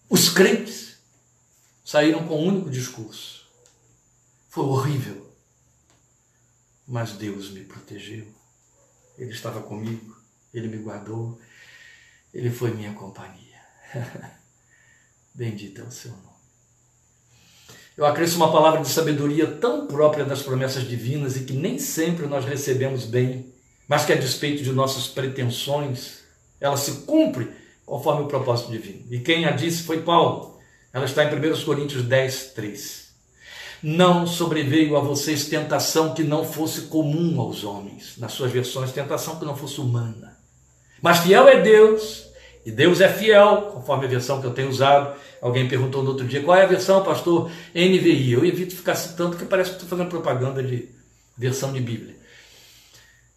Os 0.09 0.29
crentes 0.29 0.97
saíram 1.83 2.27
com 2.27 2.35
um 2.37 2.47
único 2.47 2.69
discurso. 2.69 3.45
Foi 4.49 4.65
horrível. 4.65 5.31
Mas 6.87 7.13
Deus 7.13 7.49
me 7.51 7.63
protegeu. 7.63 8.27
Ele 9.17 9.31
estava 9.31 9.61
comigo, 9.61 10.15
ele 10.53 10.67
me 10.67 10.77
guardou, 10.77 11.39
ele 12.33 12.51
foi 12.51 12.71
minha 12.71 12.93
companhia. 12.93 13.61
Bendito 15.33 15.81
é 15.81 15.83
o 15.83 15.91
seu 15.91 16.11
nome. 16.11 16.35
Eu 17.97 18.05
acresço 18.05 18.35
uma 18.35 18.51
palavra 18.51 18.81
de 18.81 18.89
sabedoria 18.89 19.55
tão 19.55 19.87
própria 19.87 20.25
das 20.25 20.43
promessas 20.43 20.83
divinas 20.83 21.37
e 21.37 21.45
que 21.45 21.53
nem 21.53 21.79
sempre 21.79 22.27
nós 22.27 22.43
recebemos 22.43 23.05
bem, 23.05 23.54
mas 23.87 24.05
que 24.05 24.13
a 24.13 24.15
despeito 24.15 24.63
de 24.63 24.71
nossas 24.71 25.07
pretensões, 25.07 26.19
ela 26.59 26.77
se 26.77 27.03
cumpre 27.05 27.49
conforme 27.85 28.23
o 28.23 28.27
propósito 28.27 28.71
divino. 28.71 29.05
E 29.11 29.19
quem 29.19 29.45
a 29.45 29.51
disse 29.51 29.83
foi 29.83 30.01
Paulo. 30.01 30.59
Ela 30.91 31.05
está 31.05 31.23
em 31.23 31.27
1 31.27 31.63
Coríntios 31.63 32.03
10, 32.03 32.53
3. 32.53 33.05
Não 33.83 34.25
sobreveio 34.25 34.97
a 34.97 35.01
vocês 35.01 35.45
tentação 35.45 36.13
que 36.13 36.23
não 36.23 36.43
fosse 36.43 36.83
comum 36.83 37.39
aos 37.39 37.63
homens. 37.63 38.17
Nas 38.17 38.31
suas 38.31 38.51
versões, 38.51 38.91
tentação 38.91 39.37
que 39.37 39.45
não 39.45 39.55
fosse 39.55 39.79
humana. 39.79 40.37
Mas 41.01 41.19
fiel 41.19 41.47
é 41.47 41.61
Deus, 41.61 42.25
e 42.65 42.71
Deus 42.71 42.99
é 42.99 43.07
fiel, 43.07 43.69
conforme 43.73 44.05
a 44.05 44.09
versão 44.09 44.41
que 44.41 44.47
eu 44.47 44.53
tenho 44.53 44.69
usado. 44.69 45.15
Alguém 45.39 45.67
perguntou 45.67 46.01
no 46.01 46.09
outro 46.09 46.25
dia 46.25 46.41
qual 46.41 46.57
é 46.57 46.63
a 46.63 46.67
versão, 46.67 47.03
pastor? 47.03 47.51
NVI. 47.75 48.31
Eu 48.31 48.43
evito 48.43 48.75
ficar 48.75 48.95
citando, 48.95 49.31
porque 49.31 49.45
parece 49.45 49.69
que 49.69 49.75
estou 49.75 49.89
fazendo 49.89 50.09
propaganda 50.09 50.63
de 50.63 50.89
versão 51.37 51.71
de 51.71 51.79
Bíblia. 51.79 52.14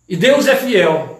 E 0.08 0.16
Deus 0.16 0.46
é 0.46 0.56
fiel, 0.56 1.18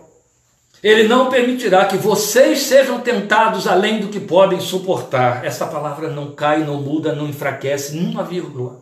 ele 0.83 1.09
não 1.09 1.29
permitirá 1.29 1.87
que 1.87 1.97
vocês 1.97 2.61
sejam 2.61 3.01
tentados 3.01 3.67
além 3.67 4.01
do 4.01 4.09
que 4.09 4.21
podem 4.21 4.61
suportar. 4.61 5.45
Essa 5.45 5.67
palavra 5.67 6.09
não 6.09 6.33
cai, 6.33 6.65
não 6.65 6.81
muda, 6.81 7.15
não 7.15 7.29
enfraquece, 7.29 7.97
numa 7.97 8.23
vírgula. 8.23 8.81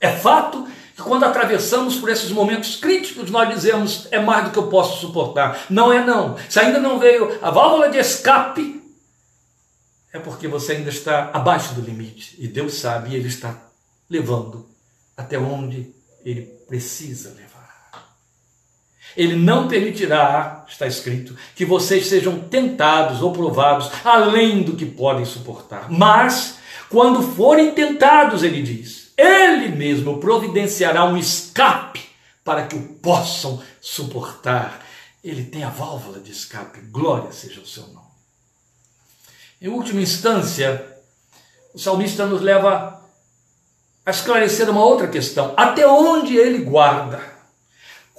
É 0.00 0.10
fato 0.10 0.66
que 0.96 1.02
quando 1.02 1.24
atravessamos 1.24 1.96
por 1.96 2.10
esses 2.10 2.30
momentos 2.30 2.76
críticos, 2.76 3.30
nós 3.30 3.48
dizemos 3.54 4.08
é 4.10 4.18
mais 4.18 4.44
do 4.44 4.50
que 4.50 4.58
eu 4.58 4.66
posso 4.66 5.00
suportar. 5.00 5.66
Não 5.70 5.92
é 5.92 6.04
não. 6.04 6.36
Se 6.48 6.58
ainda 6.58 6.80
não 6.80 6.98
veio 6.98 7.38
a 7.40 7.50
válvula 7.50 7.88
de 7.88 7.98
escape, 7.98 8.82
é 10.12 10.18
porque 10.18 10.48
você 10.48 10.72
ainda 10.72 10.90
está 10.90 11.30
abaixo 11.32 11.72
do 11.74 11.80
limite. 11.80 12.36
E 12.38 12.48
Deus 12.48 12.74
sabe, 12.74 13.10
e 13.10 13.14
Ele 13.14 13.28
está 13.28 13.56
levando 14.10 14.68
até 15.16 15.38
onde 15.38 15.94
Ele 16.24 16.42
precisa 16.68 17.30
levar. 17.30 17.51
Ele 19.16 19.36
não 19.36 19.68
permitirá, 19.68 20.64
está 20.68 20.86
escrito, 20.86 21.36
que 21.54 21.64
vocês 21.64 22.06
sejam 22.06 22.40
tentados 22.40 23.22
ou 23.22 23.32
provados 23.32 23.90
além 24.04 24.62
do 24.62 24.76
que 24.76 24.86
podem 24.86 25.24
suportar. 25.24 25.90
Mas, 25.90 26.58
quando 26.88 27.22
forem 27.22 27.72
tentados, 27.72 28.42
ele 28.42 28.62
diz, 28.62 29.12
ele 29.16 29.68
mesmo 29.68 30.18
providenciará 30.18 31.04
um 31.04 31.16
escape 31.16 32.02
para 32.44 32.66
que 32.66 32.76
o 32.76 32.82
possam 32.94 33.62
suportar. 33.80 34.84
Ele 35.22 35.44
tem 35.44 35.62
a 35.62 35.68
válvula 35.68 36.18
de 36.18 36.32
escape, 36.32 36.80
glória 36.90 37.30
seja 37.32 37.60
o 37.60 37.66
seu 37.66 37.86
nome. 37.88 38.02
Em 39.60 39.68
última 39.68 40.00
instância, 40.00 40.84
o 41.72 41.78
salmista 41.78 42.26
nos 42.26 42.40
leva 42.40 43.00
a 44.04 44.10
esclarecer 44.10 44.68
uma 44.68 44.84
outra 44.84 45.06
questão: 45.06 45.54
até 45.56 45.86
onde 45.86 46.36
ele 46.36 46.64
guarda 46.64 47.31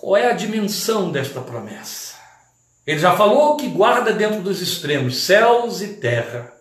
qual 0.03 0.17
é 0.17 0.29
a 0.29 0.33
dimensão 0.33 1.09
desta 1.09 1.39
promessa? 1.39 2.15
Ele 2.85 2.99
já 2.99 3.15
falou 3.15 3.55
que 3.55 3.69
guarda 3.69 4.11
dentro 4.11 4.41
dos 4.41 4.61
extremos, 4.61 5.15
céus 5.15 5.81
e 5.81 5.93
terra. 5.93 6.51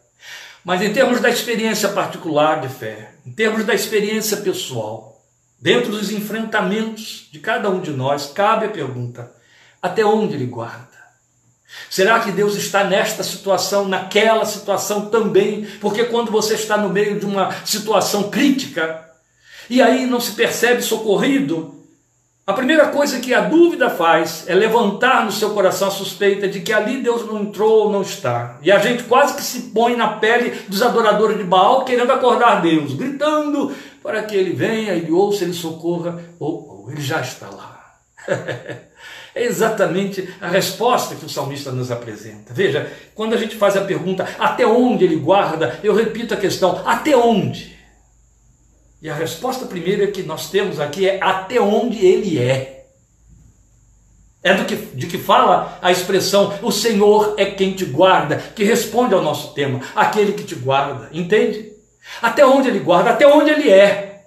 Mas 0.64 0.80
em 0.80 0.93
termos 0.93 1.20
da 1.20 1.28
experiência 1.28 1.88
particular 1.88 2.61
de 2.61 2.68
fé, 2.68 3.14
em 3.26 3.32
termos 3.32 3.64
da 3.64 3.74
experiência 3.74 4.36
pessoal, 4.36 5.20
dentro 5.61 5.90
dos 5.90 6.12
enfrentamentos 6.12 7.28
de 7.32 7.40
cada 7.40 7.68
um 7.68 7.80
de 7.80 7.90
nós, 7.90 8.30
cabe 8.32 8.66
a 8.66 8.70
pergunta: 8.70 9.32
até 9.82 10.05
onde 10.05 10.34
ele 10.34 10.47
guarda? 10.47 10.86
Será 11.90 12.20
que 12.20 12.30
Deus 12.30 12.55
está 12.55 12.84
nesta 12.84 13.24
situação, 13.24 13.88
naquela 13.88 14.45
situação 14.45 15.07
também? 15.07 15.64
Porque 15.80 16.05
quando 16.05 16.30
você 16.30 16.55
está 16.55 16.76
no 16.76 16.90
meio 16.90 17.18
de 17.18 17.26
uma 17.26 17.53
situação 17.66 18.30
crítica, 18.30 19.11
e 19.68 19.82
aí 19.82 20.07
não 20.07 20.20
se 20.20 20.30
percebe 20.30 20.80
socorrido, 20.80 21.82
A 22.45 22.53
primeira 22.53 22.88
coisa 22.88 23.20
que 23.20 23.32
a 23.32 23.43
dúvida 23.43 23.88
faz 23.88 24.49
é 24.49 24.55
levantar 24.55 25.24
no 25.24 25.30
seu 25.30 25.51
coração 25.51 25.86
a 25.86 25.93
suspeita 25.93 26.49
de 26.49 26.61
que 26.61 26.72
ali 26.72 27.01
Deus 27.01 27.24
não 27.24 27.40
entrou 27.40 27.84
ou 27.84 27.93
não 27.93 28.03
está. 28.03 28.59
E 28.62 28.72
a 28.72 28.80
gente 28.80 29.05
quase 29.05 29.36
que 29.36 29.43
se 29.43 29.70
põe 29.70 29.95
na 29.95 30.09
pele 30.14 30.51
dos 30.66 30.82
adoradores 30.82 31.38
de 31.38 31.45
Baal, 31.45 31.84
querendo 31.84 32.11
acordar 32.11 32.61
Deus, 32.61 32.95
gritando 32.95 33.72
para 34.03 34.24
que 34.24 34.34
ele 34.34 34.53
venha, 34.53 34.93
ele 34.93 35.12
ouça, 35.12 35.45
ele 35.45 35.53
socorra, 35.53 36.20
ou, 36.40 36.82
ou 36.82 36.90
ele 36.90 37.01
já 37.01 37.20
está 37.20 37.49
lá. 37.49 37.80
É 39.34 39.45
exatamente 39.45 40.28
a 40.43 40.49
resposta 40.49 41.14
que 41.14 41.24
o 41.24 41.28
salmista 41.28 41.72
nos 41.72 41.90
apresenta. 41.90 42.53
Veja, 42.53 42.93
quando 43.14 43.32
a 43.32 43.38
gente 43.38 43.57
faz 43.57 43.78
a 43.78 43.80
pergunta 43.80 44.28
até 44.38 44.66
onde 44.66 45.07
ele 45.07 45.16
guarda, 45.16 45.80
eu 45.82 45.95
repito 45.95 46.34
a 46.34 46.36
questão: 46.36 46.82
até 46.84 47.16
onde? 47.16 47.71
E 49.03 49.11
a 49.11 49.14
resposta 49.14 49.66
primeira 49.66 50.07
que 50.07 50.22
nós 50.22 50.48
temos 50.48 50.78
aqui 50.78 51.09
é 51.09 51.18
até 51.20 51.61
onde 51.61 52.07
ele 52.07 52.38
é. 52.38 52.86
É 54.40 54.55
do 54.55 54.64
que, 54.64 54.76
de 54.76 55.09
que 55.09 55.18
fala 55.18 55.76
a 55.82 55.90
expressão 55.90 56.57
o 56.62 56.70
Senhor 56.70 57.34
é 57.36 57.46
quem 57.46 57.72
te 57.72 57.84
guarda, 57.84 58.36
que 58.36 58.62
responde 58.62 59.12
ao 59.12 59.20
nosso 59.20 59.55
tema, 59.55 59.80
aquele 59.96 60.32
que 60.32 60.44
te 60.44 60.55
guarda, 60.55 61.09
entende? 61.12 61.72
Até 62.20 62.46
onde 62.46 62.68
ele 62.68 62.78
guarda, 62.78 63.11
até 63.11 63.26
onde 63.26 63.50
ele 63.50 63.68
é, 63.68 64.22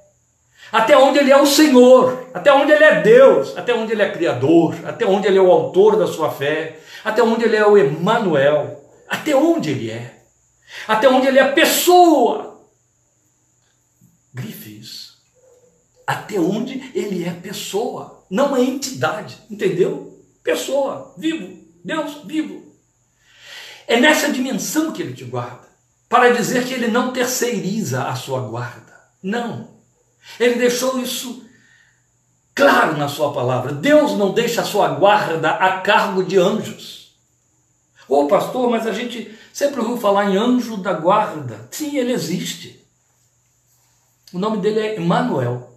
até 0.70 0.98
onde 0.98 1.20
ele 1.20 1.32
é 1.32 1.42
o 1.42 1.46
Senhor, 1.46 2.28
até 2.34 2.52
onde 2.52 2.74
ele 2.74 2.84
é 2.84 3.00
Deus, 3.02 3.58
até 3.58 3.74
onde 3.74 3.94
ele 3.94 4.02
é 4.02 4.12
Criador, 4.12 4.76
até 4.86 5.06
onde 5.06 5.26
ele 5.26 5.38
é 5.38 5.42
o 5.42 5.52
autor 5.52 5.96
da 5.96 6.08
sua 6.08 6.30
fé, 6.32 6.80
até 7.04 7.24
onde 7.24 7.46
ele 7.46 7.56
é 7.56 7.66
o 7.66 7.78
Emanuel, 7.78 8.84
até 9.08 9.34
onde 9.36 9.72
ele 9.72 9.90
é, 9.90 10.16
até 10.86 11.08
onde 11.08 11.28
ele 11.28 11.40
é 11.40 11.46
pessoa, 11.46 12.55
Até 16.06 16.40
onde 16.40 16.92
ele 16.94 17.24
é 17.24 17.32
pessoa, 17.32 18.26
não 18.30 18.56
é 18.56 18.62
entidade, 18.62 19.38
entendeu? 19.50 20.24
Pessoa, 20.44 21.14
vivo, 21.18 21.58
Deus 21.84 22.22
vivo. 22.26 22.76
É 23.88 24.00
nessa 24.00 24.32
dimensão 24.32 24.92
que 24.92 25.02
ele 25.02 25.14
te 25.14 25.24
guarda, 25.24 25.68
para 26.08 26.34
dizer 26.34 26.66
que 26.66 26.74
ele 26.74 26.88
não 26.88 27.12
terceiriza 27.12 28.04
a 28.04 28.16
sua 28.16 28.42
guarda. 28.42 28.94
Não. 29.22 29.76
Ele 30.40 30.56
deixou 30.56 31.00
isso 31.00 31.46
claro 32.54 32.98
na 32.98 33.08
sua 33.08 33.34
palavra. 33.34 33.74
Deus 33.74 34.14
não 34.14 34.32
deixa 34.32 34.62
a 34.62 34.66
sua 34.66 34.90
guarda 34.90 35.52
a 35.52 35.82
cargo 35.82 36.24
de 36.24 36.38
anjos. 36.38 37.16
Ô 38.08 38.22
oh, 38.22 38.28
pastor, 38.28 38.70
mas 38.70 38.86
a 38.86 38.94
gente 38.94 39.36
sempre 39.52 39.80
ouviu 39.80 39.98
falar 39.98 40.30
em 40.30 40.38
anjo 40.38 40.78
da 40.78 40.94
guarda. 40.94 41.68
Sim, 41.72 41.98
ele 41.98 42.14
existe. 42.14 42.86
O 44.32 44.38
nome 44.40 44.58
dele 44.58 44.80
é 44.80 45.00
Emmanuel. 45.00 45.75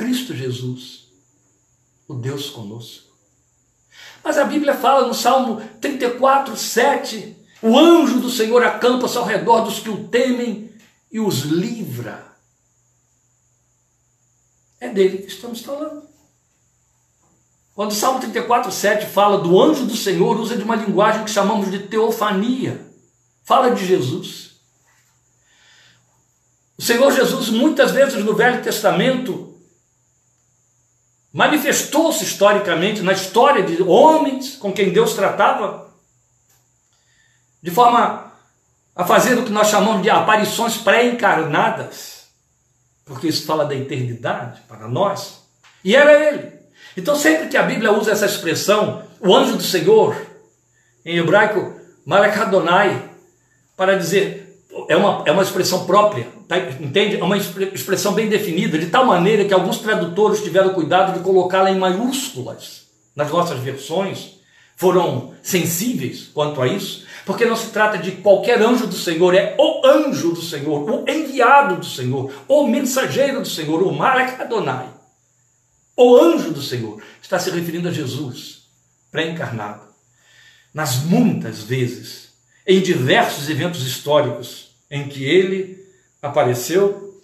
Cristo 0.00 0.34
Jesus, 0.34 1.08
o 2.08 2.14
Deus 2.14 2.48
conosco. 2.48 3.10
Mas 4.24 4.38
a 4.38 4.44
Bíblia 4.44 4.72
fala 4.72 5.06
no 5.06 5.12
Salmo 5.12 5.60
34, 5.78 6.56
7: 6.56 7.36
o 7.62 7.78
anjo 7.78 8.18
do 8.18 8.30
Senhor 8.30 8.64
acampa-se 8.64 9.18
ao 9.18 9.26
redor 9.26 9.60
dos 9.60 9.80
que 9.80 9.90
o 9.90 10.08
temem 10.08 10.72
e 11.12 11.20
os 11.20 11.40
livra. 11.42 12.34
É 14.80 14.88
dele 14.88 15.18
que 15.18 15.28
estamos 15.28 15.60
falando. 15.60 16.08
Quando 17.74 17.90
o 17.90 17.94
Salmo 17.94 18.20
34, 18.20 18.72
7 18.72 19.04
fala 19.04 19.36
do 19.42 19.60
anjo 19.60 19.84
do 19.84 19.96
Senhor, 19.98 20.40
usa 20.40 20.56
de 20.56 20.62
uma 20.62 20.76
linguagem 20.76 21.24
que 21.24 21.30
chamamos 21.30 21.70
de 21.70 21.80
teofania. 21.80 22.90
Fala 23.44 23.72
de 23.72 23.84
Jesus. 23.84 24.52
O 26.78 26.82
Senhor 26.82 27.12
Jesus, 27.12 27.50
muitas 27.50 27.90
vezes 27.90 28.24
no 28.24 28.34
Velho 28.34 28.62
Testamento, 28.62 29.50
manifestou-se 31.32 32.24
historicamente 32.24 33.02
na 33.02 33.12
história 33.12 33.62
de 33.62 33.82
homens 33.82 34.56
com 34.56 34.72
quem 34.72 34.92
Deus 34.92 35.14
tratava, 35.14 35.90
de 37.62 37.70
forma 37.70 38.32
a 38.94 39.04
fazer 39.04 39.38
o 39.38 39.44
que 39.44 39.52
nós 39.52 39.68
chamamos 39.68 40.02
de 40.02 40.10
aparições 40.10 40.76
pré-encarnadas, 40.76 42.28
porque 43.04 43.28
isso 43.28 43.46
fala 43.46 43.64
da 43.64 43.74
eternidade 43.74 44.60
para 44.68 44.88
nós, 44.88 45.42
e 45.84 45.94
era 45.94 46.12
ele. 46.12 46.52
Então, 46.96 47.14
sempre 47.14 47.48
que 47.48 47.56
a 47.56 47.62
Bíblia 47.62 47.92
usa 47.92 48.10
essa 48.10 48.26
expressão, 48.26 49.04
o 49.20 49.34
anjo 49.34 49.56
do 49.56 49.62
Senhor, 49.62 50.16
em 51.04 51.18
hebraico, 51.18 51.78
Malakadonai, 52.04 53.10
para 53.76 53.96
dizer 53.96 54.49
é 54.88 54.96
uma, 54.96 55.22
é 55.26 55.32
uma 55.32 55.42
expressão 55.42 55.84
própria, 55.84 56.28
tá? 56.46 56.58
entende? 56.58 57.16
É 57.16 57.24
uma 57.24 57.36
expressão 57.36 58.12
bem 58.12 58.28
definida, 58.28 58.78
de 58.78 58.86
tal 58.86 59.04
maneira 59.04 59.44
que 59.44 59.54
alguns 59.54 59.78
tradutores 59.78 60.42
tiveram 60.42 60.72
cuidado 60.72 61.18
de 61.18 61.24
colocá-la 61.24 61.70
em 61.70 61.78
maiúsculas 61.78 62.88
nas 63.14 63.30
nossas 63.30 63.58
versões, 63.60 64.40
foram 64.76 65.34
sensíveis 65.42 66.30
quanto 66.32 66.62
a 66.62 66.66
isso, 66.66 67.04
porque 67.26 67.44
não 67.44 67.56
se 67.56 67.70
trata 67.70 67.98
de 67.98 68.12
qualquer 68.12 68.62
anjo 68.62 68.86
do 68.86 68.94
Senhor, 68.94 69.34
é 69.34 69.54
o 69.58 69.86
anjo 69.86 70.32
do 70.32 70.40
Senhor, 70.40 70.88
o 70.88 71.10
enviado 71.10 71.76
do 71.76 71.84
Senhor, 71.84 72.32
o 72.48 72.66
mensageiro 72.66 73.40
do 73.40 73.48
Senhor, 73.48 73.82
o 73.82 73.92
Malek 73.92 74.40
Adonai. 74.40 74.88
O 75.96 76.16
anjo 76.16 76.50
do 76.50 76.62
Senhor 76.62 77.02
está 77.20 77.38
se 77.38 77.50
referindo 77.50 77.88
a 77.88 77.92
Jesus, 77.92 78.62
pré-encarnado. 79.10 79.82
Nas 80.72 81.02
muitas 81.02 81.62
vezes 81.62 82.29
em 82.66 82.80
diversos 82.80 83.48
eventos 83.48 83.86
históricos 83.86 84.70
em 84.90 85.08
que 85.08 85.24
ele 85.24 85.86
apareceu 86.20 87.22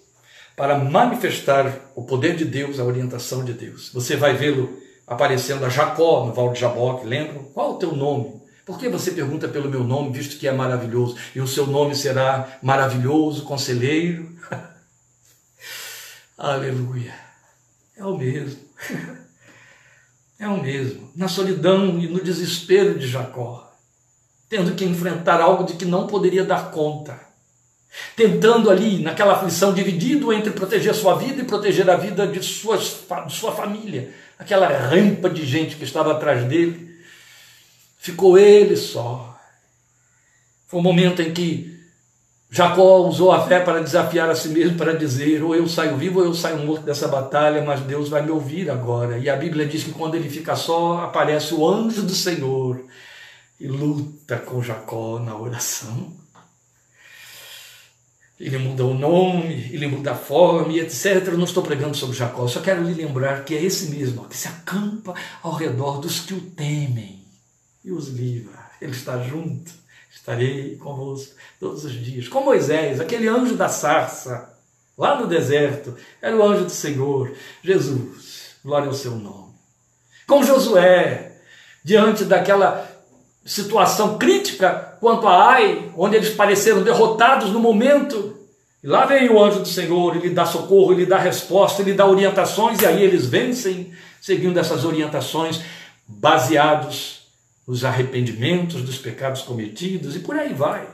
para 0.56 0.78
manifestar 0.78 1.90
o 1.94 2.04
poder 2.04 2.36
de 2.36 2.44
Deus, 2.44 2.80
a 2.80 2.84
orientação 2.84 3.44
de 3.44 3.52
Deus. 3.52 3.90
Você 3.92 4.16
vai 4.16 4.34
vê-lo 4.34 4.80
aparecendo 5.06 5.64
a 5.64 5.68
Jacó 5.68 6.24
no 6.24 6.32
Val 6.32 6.52
de 6.52 6.60
Jaboque, 6.60 7.06
lembram? 7.06 7.44
Qual 7.52 7.74
o 7.74 7.78
teu 7.78 7.94
nome? 7.94 8.40
Por 8.64 8.78
que 8.78 8.88
você 8.88 9.12
pergunta 9.12 9.46
pelo 9.46 9.70
meu 9.70 9.84
nome, 9.84 10.12
visto 10.12 10.38
que 10.38 10.48
é 10.48 10.52
maravilhoso? 10.52 11.16
E 11.34 11.40
o 11.40 11.46
seu 11.46 11.66
nome 11.66 11.94
será 11.94 12.58
maravilhoso, 12.62 13.44
conselheiro? 13.44 14.34
Aleluia. 16.36 17.14
É 17.96 18.04
o 18.04 18.16
mesmo. 18.16 18.58
é 20.40 20.48
o 20.48 20.60
mesmo. 20.60 21.12
Na 21.14 21.28
solidão 21.28 22.00
e 22.00 22.08
no 22.08 22.20
desespero 22.20 22.98
de 22.98 23.06
Jacó 23.06 23.65
tendo 24.48 24.74
que 24.74 24.84
enfrentar 24.84 25.40
algo 25.40 25.64
de 25.64 25.74
que 25.74 25.84
não 25.84 26.06
poderia 26.06 26.44
dar 26.44 26.70
conta, 26.70 27.18
tentando 28.14 28.70
ali, 28.70 29.02
naquela 29.02 29.34
aflição, 29.34 29.72
dividido 29.72 30.32
entre 30.32 30.50
proteger 30.50 30.94
sua 30.94 31.16
vida 31.16 31.42
e 31.42 31.46
proteger 31.46 31.88
a 31.90 31.96
vida 31.96 32.26
de, 32.26 32.42
suas, 32.42 33.00
de 33.26 33.32
sua 33.32 33.52
família, 33.52 34.12
aquela 34.38 34.68
rampa 34.68 35.28
de 35.28 35.44
gente 35.44 35.76
que 35.76 35.84
estava 35.84 36.12
atrás 36.12 36.44
dele, 36.44 36.94
ficou 37.98 38.38
ele 38.38 38.76
só. 38.76 39.36
Foi 40.66 40.80
um 40.80 40.82
momento 40.82 41.22
em 41.22 41.32
que 41.32 41.74
Jacó 42.50 42.98
usou 42.98 43.32
a 43.32 43.46
fé 43.46 43.60
para 43.60 43.82
desafiar 43.82 44.30
a 44.30 44.34
si 44.34 44.48
mesmo, 44.48 44.76
para 44.76 44.92
dizer: 44.92 45.42
ou 45.42 45.54
eu 45.54 45.68
saio 45.68 45.96
vivo 45.96 46.20
ou 46.20 46.26
eu 46.26 46.34
saio 46.34 46.58
morto 46.58 46.82
dessa 46.82 47.08
batalha, 47.08 47.62
mas 47.62 47.80
Deus 47.80 48.08
vai 48.08 48.22
me 48.22 48.30
ouvir 48.30 48.70
agora. 48.70 49.18
E 49.18 49.28
a 49.28 49.36
Bíblia 49.36 49.66
diz 49.66 49.84
que 49.84 49.92
quando 49.92 50.14
ele 50.14 50.28
fica 50.28 50.54
só, 50.54 50.98
aparece 50.98 51.54
o 51.54 51.68
anjo 51.68 52.02
do 52.02 52.14
Senhor 52.14 52.84
e 53.58 53.66
luta 53.66 54.38
com 54.38 54.62
Jacó 54.62 55.18
na 55.18 55.36
oração. 55.36 56.12
Ele 58.38 58.58
muda 58.58 58.84
o 58.84 58.92
nome, 58.92 59.70
ele 59.72 59.86
muda 59.86 60.12
a 60.12 60.16
forma 60.16 60.74
etc. 60.74 61.26
Eu 61.26 61.38
não 61.38 61.44
estou 61.44 61.62
pregando 61.62 61.96
sobre 61.96 62.16
Jacó, 62.16 62.46
só 62.46 62.60
quero 62.60 62.82
lhe 62.82 62.92
lembrar 62.92 63.44
que 63.44 63.54
é 63.54 63.62
esse 63.62 63.86
mesmo 63.86 64.28
que 64.28 64.36
se 64.36 64.46
acampa 64.46 65.14
ao 65.42 65.52
redor 65.52 66.00
dos 66.00 66.20
que 66.20 66.34
o 66.34 66.40
temem 66.40 67.24
e 67.82 67.90
os 67.90 68.08
livra. 68.08 68.66
Ele 68.78 68.92
está 68.92 69.22
junto, 69.22 69.72
estarei 70.10 70.76
convosco 70.76 71.34
todos 71.58 71.86
os 71.86 71.92
dias. 71.92 72.28
Com 72.28 72.42
Moisés, 72.42 73.00
aquele 73.00 73.26
anjo 73.26 73.56
da 73.56 73.70
sarça, 73.70 74.54
lá 74.98 75.18
no 75.18 75.26
deserto, 75.26 75.96
era 76.20 76.36
o 76.36 76.42
anjo 76.42 76.64
do 76.64 76.70
Senhor, 76.70 77.34
Jesus, 77.64 78.56
glória 78.62 78.88
ao 78.88 78.92
seu 78.92 79.12
nome. 79.12 79.54
Com 80.26 80.42
Josué, 80.42 81.40
diante 81.82 82.24
daquela 82.24 82.95
situação 83.46 84.18
crítica 84.18 84.96
quanto 85.00 85.28
a 85.28 85.52
Ai, 85.52 85.90
onde 85.96 86.16
eles 86.16 86.30
pareceram 86.30 86.82
derrotados 86.82 87.50
no 87.52 87.60
momento. 87.60 88.36
E 88.82 88.88
lá 88.88 89.06
vem 89.06 89.30
o 89.30 89.42
anjo 89.42 89.60
do 89.60 89.68
Senhor, 89.68 90.16
ele 90.16 90.30
dá 90.30 90.44
socorro, 90.44 90.92
ele 90.92 91.06
dá 91.06 91.16
resposta, 91.16 91.80
ele 91.80 91.94
dá 91.94 92.04
orientações, 92.04 92.80
e 92.80 92.86
aí 92.86 93.02
eles 93.02 93.26
vencem, 93.26 93.92
seguindo 94.20 94.58
essas 94.58 94.84
orientações, 94.84 95.60
baseados 96.06 97.28
nos 97.66 97.84
arrependimentos 97.84 98.82
dos 98.82 98.98
pecados 98.98 99.42
cometidos, 99.42 100.16
e 100.16 100.18
por 100.18 100.36
aí 100.36 100.52
vai. 100.52 100.86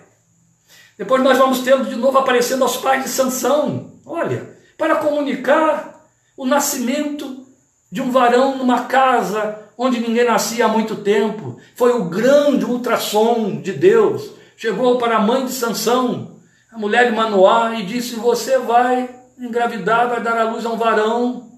Depois 0.96 1.22
nós 1.22 1.38
vamos 1.38 1.61
tendo 1.61 1.88
de 1.88 1.96
novo 1.96 2.18
aparecendo 2.18 2.62
aos 2.62 2.76
pais 2.76 3.03
de 3.03 3.09
Sansão, 3.09 3.92
olha, 4.05 4.57
para 4.76 4.96
comunicar 4.96 6.07
o 6.36 6.46
nascimento 6.46 7.46
de 7.90 8.00
um 8.00 8.11
varão 8.11 8.57
numa 8.57 8.84
casa 8.84 9.61
onde 9.76 10.00
ninguém 10.00 10.24
nascia 10.24 10.66
há 10.66 10.68
muito 10.68 10.96
tempo. 10.96 11.58
Foi 11.74 11.92
o 11.92 12.04
grande 12.04 12.64
ultrassom 12.64 13.60
de 13.60 13.72
Deus. 13.72 14.30
Chegou 14.56 14.98
para 14.98 15.16
a 15.16 15.20
mãe 15.20 15.44
de 15.44 15.52
Sansão, 15.52 16.36
a 16.70 16.78
mulher 16.78 17.10
de 17.10 17.16
Manoá, 17.16 17.74
e 17.74 17.84
disse: 17.84 18.16
Você 18.16 18.58
vai 18.58 19.08
engravidar, 19.38 20.08
vai 20.08 20.22
dar 20.22 20.38
à 20.38 20.50
luz 20.50 20.64
a 20.64 20.70
um 20.70 20.76
varão, 20.76 21.50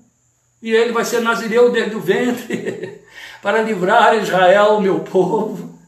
E 0.62 0.70
ele 0.70 0.92
vai 0.92 1.04
ser 1.04 1.20
nazireu 1.20 1.70
desde 1.70 1.94
o 1.94 2.00
ventre 2.00 3.02
para 3.42 3.62
livrar 3.62 4.16
Israel, 4.16 4.80
meu 4.80 5.00
povo. 5.00 5.78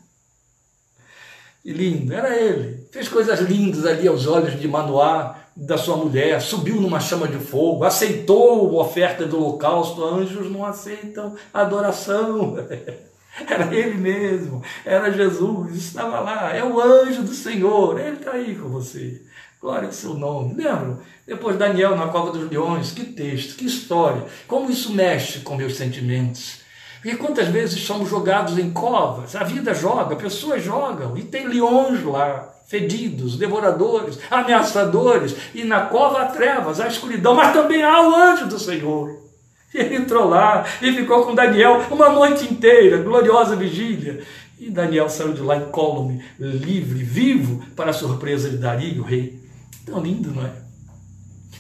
E 1.64 1.72
lindo, 1.72 2.12
era 2.12 2.36
ele. 2.36 2.86
Fez 2.92 3.08
coisas 3.08 3.40
lindas 3.40 3.84
ali 3.86 4.06
aos 4.06 4.26
olhos 4.26 4.60
de 4.60 4.68
Manoá, 4.68 5.45
da 5.56 5.78
sua 5.78 5.96
mulher, 5.96 6.40
subiu 6.42 6.80
numa 6.80 7.00
chama 7.00 7.26
de 7.26 7.38
fogo, 7.38 7.84
aceitou 7.84 8.78
a 8.78 8.82
oferta 8.82 9.24
do 9.24 9.38
holocausto. 9.38 10.04
Anjos 10.04 10.50
não 10.52 10.64
aceitam 10.64 11.34
adoração. 11.54 12.56
Era 13.48 13.74
ele 13.74 13.98
mesmo, 13.98 14.62
era 14.82 15.12
Jesus, 15.12 15.76
estava 15.76 16.20
lá, 16.20 16.56
é 16.56 16.64
o 16.64 16.80
anjo 16.80 17.22
do 17.22 17.34
Senhor, 17.34 18.00
ele 18.00 18.16
está 18.16 18.30
aí 18.30 18.54
com 18.54 18.70
você. 18.70 19.20
Glória 19.60 19.88
ao 19.88 19.92
seu 19.92 20.14
nome. 20.14 20.54
Lembra? 20.54 21.00
Depois 21.26 21.58
Daniel 21.58 21.94
na 21.96 22.08
cova 22.08 22.32
dos 22.32 22.48
leões, 22.50 22.92
que 22.92 23.04
texto, 23.04 23.56
que 23.56 23.66
história, 23.66 24.24
como 24.48 24.70
isso 24.70 24.90
mexe 24.90 25.40
com 25.40 25.54
meus 25.54 25.76
sentimentos. 25.76 26.60
E 27.04 27.14
quantas 27.14 27.48
vezes 27.48 27.82
somos 27.82 28.08
jogados 28.08 28.58
em 28.58 28.70
covas, 28.70 29.36
a 29.36 29.44
vida 29.44 29.74
joga, 29.74 30.16
pessoas 30.16 30.62
jogam, 30.62 31.16
e 31.18 31.22
tem 31.22 31.46
leões 31.46 32.02
lá, 32.04 32.55
fedidos, 32.66 33.36
devoradores, 33.36 34.18
ameaçadores, 34.30 35.34
e 35.54 35.64
na 35.64 35.82
cova 35.82 36.22
há 36.22 36.24
trevas, 36.26 36.80
há 36.80 36.88
escuridão, 36.88 37.34
mas 37.34 37.52
também 37.52 37.82
há 37.82 38.00
o 38.02 38.14
anjo 38.14 38.46
do 38.46 38.58
Senhor. 38.58 39.24
E 39.72 39.78
ele 39.78 39.96
entrou 39.96 40.28
lá 40.28 40.64
e 40.82 40.92
ficou 40.92 41.24
com 41.24 41.34
Daniel 41.34 41.82
uma 41.90 42.08
noite 42.08 42.44
inteira, 42.52 42.98
gloriosa 42.98 43.54
vigília. 43.56 44.22
E 44.58 44.70
Daniel 44.70 45.08
saiu 45.08 45.32
de 45.32 45.42
lá 45.42 45.56
incólume, 45.56 46.24
livre, 46.38 47.02
vivo, 47.02 47.62
para 47.76 47.90
a 47.90 47.94
surpresa 47.94 48.48
de 48.48 48.56
Dario, 48.56 49.02
o 49.02 49.04
rei. 49.04 49.38
Tão 49.84 50.00
lindo, 50.00 50.30
não 50.30 50.44
é? 50.44 50.50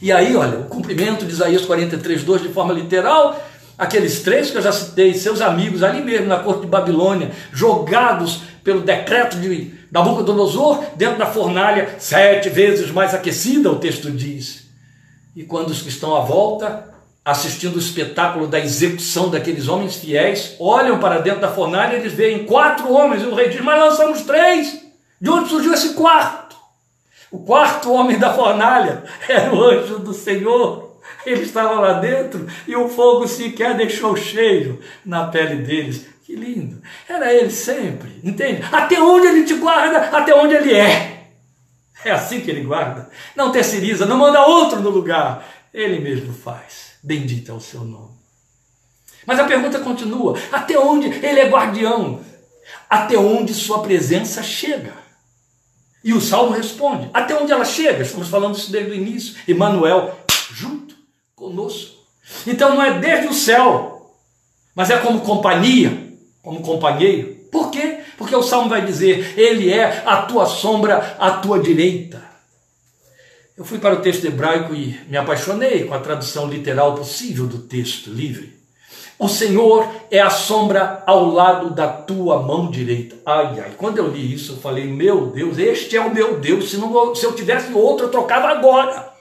E 0.00 0.10
aí, 0.10 0.34
olha, 0.34 0.58
o 0.58 0.64
cumprimento 0.64 1.24
de 1.24 1.32
Isaías 1.32 1.64
43, 1.64 2.24
2, 2.24 2.42
de 2.42 2.48
forma 2.48 2.72
literal, 2.72 3.38
aqueles 3.78 4.22
três 4.22 4.50
que 4.50 4.56
eu 4.56 4.62
já 4.62 4.72
citei, 4.72 5.14
seus 5.14 5.40
amigos 5.40 5.82
ali 5.82 6.02
mesmo 6.02 6.26
na 6.26 6.38
corte 6.38 6.62
de 6.62 6.66
Babilônia, 6.66 7.30
jogados 7.52 8.42
pelo 8.64 8.80
decreto 8.80 9.38
de 9.38 9.75
Nabucodonosor 9.90 10.84
dentro 10.96 11.18
da 11.18 11.26
fornalha, 11.26 11.96
sete 11.98 12.48
vezes 12.48 12.90
mais 12.90 13.14
aquecida, 13.14 13.70
o 13.70 13.78
texto 13.78 14.10
diz. 14.10 14.66
E 15.34 15.44
quando 15.44 15.70
os 15.70 15.82
que 15.82 15.88
estão 15.88 16.16
à 16.16 16.20
volta, 16.20 16.94
assistindo 17.24 17.76
o 17.76 17.80
espetáculo 17.80 18.46
da 18.46 18.58
execução 18.58 19.28
daqueles 19.28 19.68
homens 19.68 19.96
fiéis, 19.96 20.54
olham 20.58 20.98
para 20.98 21.18
dentro 21.18 21.40
da 21.40 21.52
fornalha 21.52 21.96
eles 21.96 22.12
veem 22.12 22.44
quatro 22.44 22.92
homens, 22.92 23.22
e 23.22 23.26
o 23.26 23.34
rei 23.34 23.48
diz: 23.48 23.60
Mas 23.60 23.78
nós 23.78 23.96
somos 23.96 24.22
três. 24.22 24.86
De 25.20 25.30
onde 25.30 25.48
surgiu 25.48 25.72
esse 25.72 25.94
quarto? 25.94 26.56
O 27.30 27.40
quarto 27.40 27.92
homem 27.92 28.18
da 28.18 28.32
fornalha 28.32 29.02
era 29.28 29.54
o 29.54 29.62
anjo 29.62 29.98
do 29.98 30.12
Senhor. 30.12 30.86
Ele 31.24 31.42
estava 31.42 31.80
lá 31.80 31.94
dentro 31.94 32.46
e 32.68 32.76
o 32.76 32.88
fogo 32.88 33.26
sequer 33.26 33.76
deixou 33.76 34.16
cheiro 34.16 34.80
na 35.04 35.26
pele 35.26 35.56
deles. 35.56 36.06
Que 36.26 36.34
lindo! 36.34 36.82
Era 37.08 37.32
ele 37.32 37.52
sempre, 37.52 38.20
entende? 38.24 38.60
Até 38.72 39.00
onde 39.00 39.28
ele 39.28 39.44
te 39.44 39.54
guarda, 39.54 40.08
até 40.08 40.34
onde 40.34 40.54
ele 40.54 40.74
é. 40.74 41.30
É 42.04 42.10
assim 42.10 42.40
que 42.40 42.50
ele 42.50 42.64
guarda. 42.64 43.08
Não 43.36 43.52
terceiriza, 43.52 44.06
não 44.06 44.18
manda 44.18 44.44
outro 44.44 44.80
no 44.80 44.90
lugar. 44.90 45.46
Ele 45.72 46.00
mesmo 46.00 46.32
faz. 46.32 46.94
Bendito 47.00 47.52
é 47.52 47.54
o 47.54 47.60
seu 47.60 47.82
nome. 47.82 48.16
Mas 49.24 49.38
a 49.38 49.44
pergunta 49.44 49.78
continua: 49.78 50.36
até 50.50 50.76
onde 50.76 51.06
ele 51.06 51.38
é 51.38 51.48
guardião? 51.48 52.20
Até 52.90 53.16
onde 53.16 53.54
sua 53.54 53.80
presença 53.82 54.42
chega? 54.42 54.94
E 56.02 56.12
o 56.12 56.20
salmo 56.20 56.50
responde: 56.50 57.08
até 57.14 57.40
onde 57.40 57.52
ela 57.52 57.64
chega? 57.64 58.02
Estamos 58.02 58.26
falando 58.26 58.56
isso 58.56 58.72
desde 58.72 58.90
o 58.90 58.94
início. 58.94 59.36
Emmanuel, 59.46 60.18
junto 60.52 60.96
conosco. 61.36 61.94
Então 62.44 62.74
não 62.74 62.82
é 62.82 62.98
desde 62.98 63.28
o 63.28 63.32
céu, 63.32 64.12
mas 64.74 64.90
é 64.90 64.98
como 64.98 65.20
companhia, 65.20 66.05
como 66.46 66.60
companheiro. 66.60 67.34
Por 67.50 67.72
quê? 67.72 67.98
Porque 68.16 68.36
o 68.36 68.42
salmo 68.42 68.68
vai 68.68 68.84
dizer: 68.84 69.34
Ele 69.36 69.68
é 69.72 70.04
a 70.06 70.22
tua 70.22 70.46
sombra 70.46 71.16
à 71.18 71.32
tua 71.32 71.58
direita. 71.58 72.22
Eu 73.58 73.64
fui 73.64 73.78
para 73.78 73.96
o 73.96 74.00
texto 74.00 74.24
hebraico 74.26 74.72
e 74.72 74.96
me 75.08 75.16
apaixonei 75.16 75.84
com 75.84 75.94
a 75.94 75.98
tradução 75.98 76.48
literal 76.48 76.94
possível 76.94 77.46
do 77.46 77.58
texto 77.58 78.10
livre. 78.10 78.54
O 79.18 79.28
Senhor 79.28 79.88
é 80.08 80.20
a 80.20 80.30
sombra 80.30 81.02
ao 81.04 81.30
lado 81.30 81.70
da 81.70 81.88
tua 81.88 82.40
mão 82.40 82.70
direita. 82.70 83.16
Ai, 83.26 83.58
ai, 83.64 83.72
quando 83.76 83.98
eu 83.98 84.08
li 84.08 84.32
isso, 84.32 84.52
eu 84.52 84.56
falei: 84.58 84.86
Meu 84.86 85.26
Deus, 85.26 85.58
este 85.58 85.96
é 85.96 86.00
o 86.00 86.14
meu 86.14 86.38
Deus. 86.38 86.70
Se, 86.70 86.76
não, 86.76 87.12
se 87.12 87.26
eu 87.26 87.32
tivesse 87.32 87.72
outro, 87.72 88.06
eu 88.06 88.10
trocava 88.10 88.46
agora. 88.48 89.15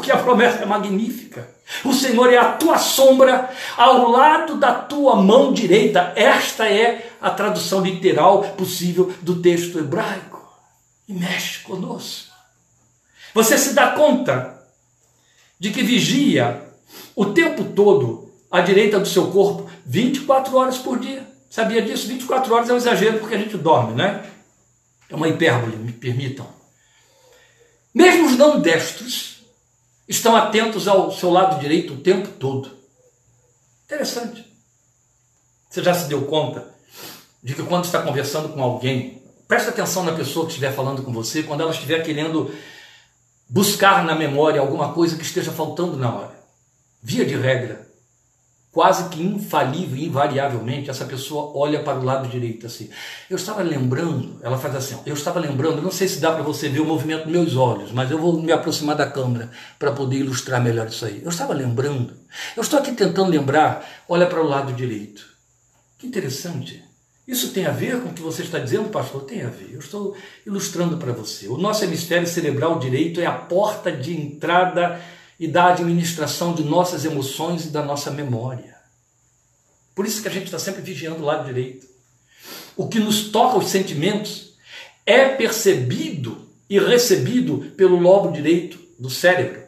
Porque 0.00 0.12
a 0.12 0.16
promessa 0.16 0.62
é 0.62 0.64
magnífica. 0.64 1.46
O 1.84 1.92
Senhor 1.92 2.32
é 2.32 2.38
a 2.38 2.52
tua 2.52 2.78
sombra 2.78 3.50
ao 3.76 4.08
lado 4.08 4.56
da 4.56 4.72
tua 4.72 5.14
mão 5.16 5.52
direita. 5.52 6.14
Esta 6.16 6.66
é 6.66 7.12
a 7.20 7.28
tradução 7.28 7.82
literal 7.82 8.40
possível 8.56 9.12
do 9.20 9.42
texto 9.42 9.78
hebraico. 9.78 10.40
E 11.06 11.12
mexe 11.12 11.58
conosco. 11.58 12.32
Você 13.34 13.58
se 13.58 13.74
dá 13.74 13.90
conta 13.90 14.58
de 15.58 15.68
que 15.68 15.82
vigia 15.82 16.62
o 17.14 17.26
tempo 17.26 17.62
todo 17.62 18.32
à 18.50 18.62
direita 18.62 18.98
do 18.98 19.06
seu 19.06 19.30
corpo 19.30 19.70
24 19.84 20.56
horas 20.56 20.78
por 20.78 20.98
dia. 20.98 21.28
Sabia 21.50 21.82
disso? 21.82 22.08
24 22.08 22.54
horas 22.54 22.70
é 22.70 22.72
um 22.72 22.78
exagero 22.78 23.18
porque 23.18 23.34
a 23.34 23.38
gente 23.38 23.58
dorme, 23.58 23.92
né? 23.92 24.24
É 25.10 25.14
uma 25.14 25.28
hipérbole, 25.28 25.76
me 25.76 25.92
permitam. 25.92 26.48
Mesmo 27.94 28.28
os 28.28 28.38
não 28.38 28.58
destros 28.60 29.29
estão 30.10 30.34
atentos 30.34 30.88
ao 30.88 31.12
seu 31.12 31.30
lado 31.30 31.60
direito 31.60 31.94
o 31.94 32.00
tempo 32.00 32.28
todo. 32.30 32.76
Interessante. 33.86 34.44
Você 35.70 35.82
já 35.84 35.94
se 35.94 36.08
deu 36.08 36.26
conta 36.26 36.66
de 37.40 37.54
que 37.54 37.62
quando 37.62 37.84
está 37.84 38.02
conversando 38.02 38.48
com 38.48 38.60
alguém, 38.60 39.22
presta 39.46 39.70
atenção 39.70 40.02
na 40.02 40.12
pessoa 40.12 40.46
que 40.46 40.50
estiver 40.50 40.74
falando 40.74 41.04
com 41.04 41.12
você, 41.12 41.44
quando 41.44 41.60
ela 41.60 41.70
estiver 41.70 42.02
querendo 42.02 42.52
buscar 43.48 44.04
na 44.04 44.16
memória 44.16 44.60
alguma 44.60 44.92
coisa 44.92 45.16
que 45.16 45.22
esteja 45.22 45.52
faltando 45.52 45.96
na 45.96 46.12
hora. 46.12 46.40
Via 47.00 47.24
de 47.24 47.36
regra, 47.36 47.79
quase 48.72 49.08
que 49.08 49.22
infalível, 49.22 49.98
invariavelmente, 49.98 50.90
essa 50.90 51.04
pessoa 51.04 51.52
olha 51.54 51.82
para 51.82 51.98
o 51.98 52.04
lado 52.04 52.28
direito 52.28 52.66
assim. 52.66 52.88
Eu 53.28 53.36
estava 53.36 53.62
lembrando, 53.62 54.38
ela 54.42 54.58
faz 54.58 54.74
assim, 54.76 54.98
eu 55.04 55.14
estava 55.14 55.40
lembrando, 55.40 55.82
não 55.82 55.90
sei 55.90 56.06
se 56.06 56.20
dá 56.20 56.32
para 56.32 56.42
você 56.42 56.68
ver 56.68 56.80
o 56.80 56.84
movimento 56.84 57.24
dos 57.24 57.32
meus 57.32 57.56
olhos, 57.56 57.90
mas 57.92 58.10
eu 58.10 58.18
vou 58.18 58.40
me 58.40 58.52
aproximar 58.52 58.96
da 58.96 59.06
câmera 59.06 59.50
para 59.78 59.92
poder 59.92 60.18
ilustrar 60.18 60.62
melhor 60.62 60.86
isso 60.86 61.04
aí. 61.04 61.20
Eu 61.22 61.30
estava 61.30 61.52
lembrando, 61.52 62.14
eu 62.56 62.62
estou 62.62 62.78
aqui 62.78 62.92
tentando 62.92 63.30
lembrar, 63.30 63.84
olha 64.08 64.26
para 64.26 64.40
o 64.40 64.46
lado 64.46 64.72
direito. 64.72 65.26
Que 65.98 66.06
interessante. 66.06 66.82
Isso 67.26 67.52
tem 67.52 67.66
a 67.66 67.70
ver 67.70 68.00
com 68.00 68.08
o 68.08 68.12
que 68.12 68.22
você 68.22 68.42
está 68.42 68.58
dizendo, 68.58 68.88
pastor? 68.88 69.22
Tem 69.22 69.42
a 69.42 69.48
ver. 69.48 69.70
Eu 69.72 69.78
estou 69.78 70.16
ilustrando 70.44 70.96
para 70.96 71.12
você. 71.12 71.46
O 71.46 71.56
nosso 71.56 71.84
hemisfério 71.84 72.26
cerebral 72.26 72.78
direito 72.78 73.20
é 73.20 73.26
a 73.26 73.32
porta 73.32 73.92
de 73.92 74.16
entrada 74.16 75.00
e 75.40 75.48
da 75.48 75.68
administração 75.68 76.52
de 76.52 76.62
nossas 76.62 77.06
emoções 77.06 77.64
e 77.64 77.68
da 77.68 77.82
nossa 77.82 78.10
memória. 78.10 78.76
Por 79.94 80.04
isso 80.04 80.20
que 80.20 80.28
a 80.28 80.30
gente 80.30 80.44
está 80.44 80.58
sempre 80.58 80.82
vigiando 80.82 81.22
o 81.22 81.24
lado 81.24 81.46
direito. 81.46 81.86
O 82.76 82.88
que 82.88 83.00
nos 83.00 83.30
toca 83.30 83.56
os 83.56 83.70
sentimentos 83.70 84.52
é 85.06 85.30
percebido 85.30 86.46
e 86.68 86.78
recebido 86.78 87.72
pelo 87.74 87.98
lobo 87.98 88.30
direito 88.30 88.78
do 88.98 89.08
cérebro. 89.08 89.62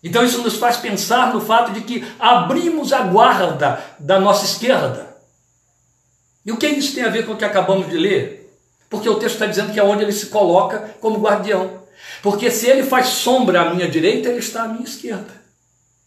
Então 0.00 0.24
isso 0.24 0.40
nos 0.42 0.56
faz 0.56 0.76
pensar 0.76 1.34
no 1.34 1.40
fato 1.40 1.72
de 1.72 1.80
que 1.80 2.04
abrimos 2.18 2.92
a 2.92 3.02
guarda 3.02 3.84
da 3.98 4.20
nossa 4.20 4.44
esquerda. 4.44 5.16
E 6.46 6.52
o 6.52 6.56
que 6.56 6.68
isso 6.68 6.94
tem 6.94 7.02
a 7.02 7.10
ver 7.10 7.26
com 7.26 7.32
o 7.32 7.36
que 7.36 7.44
acabamos 7.44 7.88
de 7.88 7.96
ler? 7.96 8.56
Porque 8.88 9.08
o 9.08 9.16
texto 9.16 9.34
está 9.34 9.46
dizendo 9.46 9.72
que 9.72 9.80
é 9.80 9.84
onde 9.84 10.04
ele 10.04 10.12
se 10.12 10.26
coloca 10.26 10.94
como 11.00 11.20
guardião. 11.20 11.81
Porque 12.22 12.50
se 12.50 12.68
ele 12.68 12.84
faz 12.84 13.08
sombra 13.08 13.62
à 13.62 13.74
minha 13.74 13.88
direita, 13.88 14.28
ele 14.28 14.38
está 14.38 14.62
à 14.62 14.68
minha 14.68 14.84
esquerda. 14.84 15.42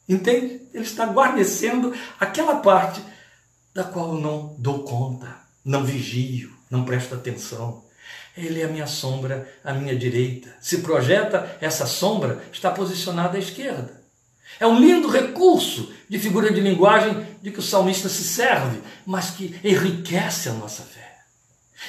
Entende? 0.07 0.61
Ele 0.73 0.83
está 0.83 1.05
guarnecendo 1.05 1.93
aquela 2.19 2.57
parte 2.57 3.01
da 3.73 3.83
qual 3.83 4.15
eu 4.15 4.21
não 4.21 4.55
dou 4.57 4.83
conta, 4.83 5.27
não 5.63 5.83
vigio, 5.83 6.53
não 6.69 6.85
presto 6.85 7.15
atenção. 7.15 7.83
Ele 8.37 8.61
é 8.61 8.65
a 8.65 8.69
minha 8.69 8.87
sombra 8.87 9.49
à 9.63 9.73
minha 9.73 9.95
direita. 9.95 10.55
Se 10.61 10.79
projeta 10.79 11.57
essa 11.59 11.85
sombra, 11.85 12.43
está 12.51 12.71
posicionada 12.71 13.37
à 13.37 13.39
esquerda. 13.39 14.01
É 14.59 14.65
um 14.65 14.79
lindo 14.79 15.09
recurso 15.09 15.91
de 16.07 16.19
figura 16.19 16.53
de 16.53 16.61
linguagem 16.61 17.25
de 17.41 17.51
que 17.51 17.59
o 17.59 17.63
salmista 17.63 18.07
se 18.07 18.23
serve, 18.23 18.81
mas 19.05 19.31
que 19.31 19.59
enriquece 19.63 20.49
a 20.49 20.53
nossa 20.53 20.83
fé. 20.83 21.14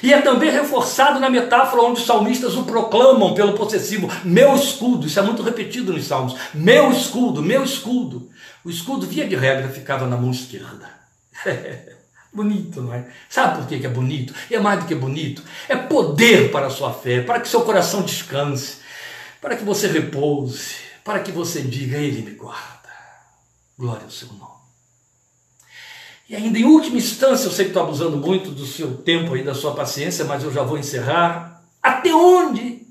E 0.01 0.13
é 0.13 0.21
também 0.21 0.51
reforçado 0.51 1.19
na 1.19 1.29
metáfora 1.29 1.81
onde 1.81 1.99
os 1.99 2.05
salmistas 2.05 2.55
o 2.55 2.63
proclamam 2.63 3.33
pelo 3.33 3.53
possessivo, 3.53 4.09
meu 4.23 4.55
escudo, 4.55 5.07
isso 5.07 5.19
é 5.19 5.23
muito 5.23 5.41
repetido 5.41 5.93
nos 5.93 6.05
salmos, 6.05 6.35
meu 6.53 6.91
escudo, 6.91 7.41
meu 7.41 7.63
escudo. 7.63 8.29
O 8.63 8.69
escudo, 8.69 9.07
via 9.07 9.27
de 9.27 9.35
regra, 9.35 9.69
ficava 9.69 10.05
na 10.05 10.17
mão 10.17 10.31
esquerda. 10.31 10.89
bonito, 12.33 12.81
não 12.81 12.93
é? 12.93 13.07
Sabe 13.29 13.57
por 13.57 13.67
que 13.67 13.85
é 13.85 13.89
bonito? 13.89 14.33
E 14.49 14.55
é 14.55 14.59
mais 14.59 14.79
do 14.79 14.85
que 14.85 14.93
bonito, 14.93 15.41
é 15.67 15.75
poder 15.75 16.51
para 16.51 16.67
a 16.67 16.69
sua 16.69 16.93
fé, 16.93 17.21
para 17.21 17.39
que 17.39 17.47
seu 17.47 17.61
coração 17.61 18.03
descanse, 18.03 18.77
para 19.41 19.55
que 19.55 19.63
você 19.63 19.87
repouse, 19.87 20.75
para 21.03 21.19
que 21.19 21.31
você 21.31 21.61
diga, 21.61 21.97
Ele 21.97 22.21
me 22.21 22.31
guarda. 22.31 22.89
Glória 23.77 24.03
ao 24.03 24.11
seu 24.11 24.27
nome. 24.29 24.56
E 26.29 26.35
ainda 26.35 26.59
em 26.59 26.65
última 26.65 26.97
instância, 26.97 27.47
eu 27.47 27.51
sei 27.51 27.65
que 27.65 27.71
estou 27.71 27.83
abusando 27.83 28.17
muito 28.17 28.51
do 28.51 28.65
seu 28.65 28.97
tempo 28.97 29.37
e 29.37 29.43
da 29.43 29.53
sua 29.53 29.73
paciência, 29.73 30.25
mas 30.25 30.43
eu 30.43 30.51
já 30.51 30.61
vou 30.61 30.77
encerrar. 30.77 31.63
Até 31.81 32.13
onde 32.13 32.81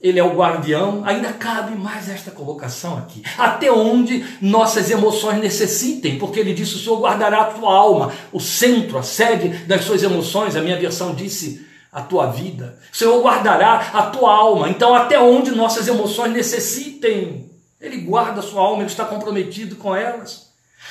ele 0.00 0.18
é 0.18 0.22
o 0.22 0.34
guardião, 0.34 1.02
ainda 1.02 1.32
cabe 1.32 1.74
mais 1.78 2.10
esta 2.10 2.30
colocação 2.30 2.98
aqui. 2.98 3.22
Até 3.38 3.72
onde 3.72 4.22
nossas 4.38 4.90
emoções 4.90 5.40
necessitem, 5.40 6.18
porque 6.18 6.38
ele 6.38 6.52
disse: 6.52 6.74
o 6.74 6.78
Senhor 6.78 7.00
guardará 7.00 7.40
a 7.40 7.44
tua 7.46 7.74
alma, 7.74 8.12
o 8.30 8.38
centro, 8.38 8.98
a 8.98 9.02
sede 9.02 9.48
das 9.66 9.84
suas 9.84 10.02
emoções. 10.02 10.54
A 10.54 10.60
minha 10.60 10.78
versão 10.78 11.14
disse: 11.14 11.66
a 11.90 12.02
tua 12.02 12.26
vida. 12.26 12.78
O 12.92 12.96
Senhor 12.96 13.22
guardará 13.22 13.76
a 13.94 14.02
tua 14.02 14.30
alma. 14.30 14.68
Então, 14.68 14.94
até 14.94 15.18
onde 15.18 15.52
nossas 15.52 15.88
emoções 15.88 16.34
necessitem, 16.34 17.50
ele 17.80 17.98
guarda 17.98 18.40
a 18.40 18.42
sua 18.42 18.60
alma, 18.60 18.82
ele 18.82 18.90
está 18.90 19.06
comprometido 19.06 19.76
com 19.76 19.96
elas. 19.96 20.43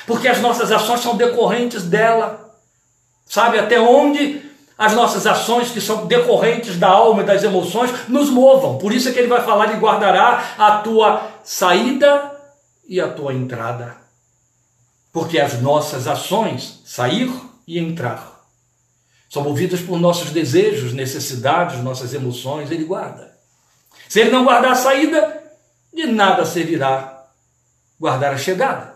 Porque 0.06 0.28
as 0.28 0.40
nossas 0.40 0.70
ações 0.70 1.00
são 1.00 1.16
decorrentes 1.16 1.84
dela. 1.84 2.58
Sabe 3.26 3.58
até 3.58 3.80
onde 3.80 4.42
as 4.76 4.92
nossas 4.92 5.26
ações, 5.26 5.70
que 5.70 5.80
são 5.80 6.06
decorrentes 6.06 6.76
da 6.76 6.88
alma 6.88 7.22
e 7.22 7.26
das 7.26 7.44
emoções, 7.44 8.08
nos 8.08 8.28
movam. 8.28 8.76
Por 8.78 8.92
isso 8.92 9.08
é 9.08 9.12
que 9.12 9.18
ele 9.18 9.28
vai 9.28 9.42
falar 9.42 9.72
e 9.72 9.78
guardará 9.78 10.54
a 10.58 10.78
tua 10.78 11.30
saída 11.44 12.32
e 12.86 13.00
a 13.00 13.08
tua 13.08 13.32
entrada. 13.32 13.96
Porque 15.12 15.38
as 15.38 15.60
nossas 15.60 16.08
ações, 16.08 16.80
sair 16.84 17.32
e 17.66 17.78
entrar, 17.78 18.34
são 19.30 19.42
movidas 19.42 19.80
por 19.80 19.98
nossos 19.98 20.30
desejos, 20.30 20.92
necessidades, 20.92 21.82
nossas 21.82 22.12
emoções, 22.12 22.70
ele 22.70 22.84
guarda. 22.84 23.32
Se 24.08 24.20
ele 24.20 24.30
não 24.30 24.44
guardar 24.44 24.72
a 24.72 24.76
saída, 24.76 25.42
de 25.92 26.06
nada 26.06 26.44
servirá 26.44 27.24
guardar 27.98 28.34
a 28.34 28.38
chegada. 28.38 28.93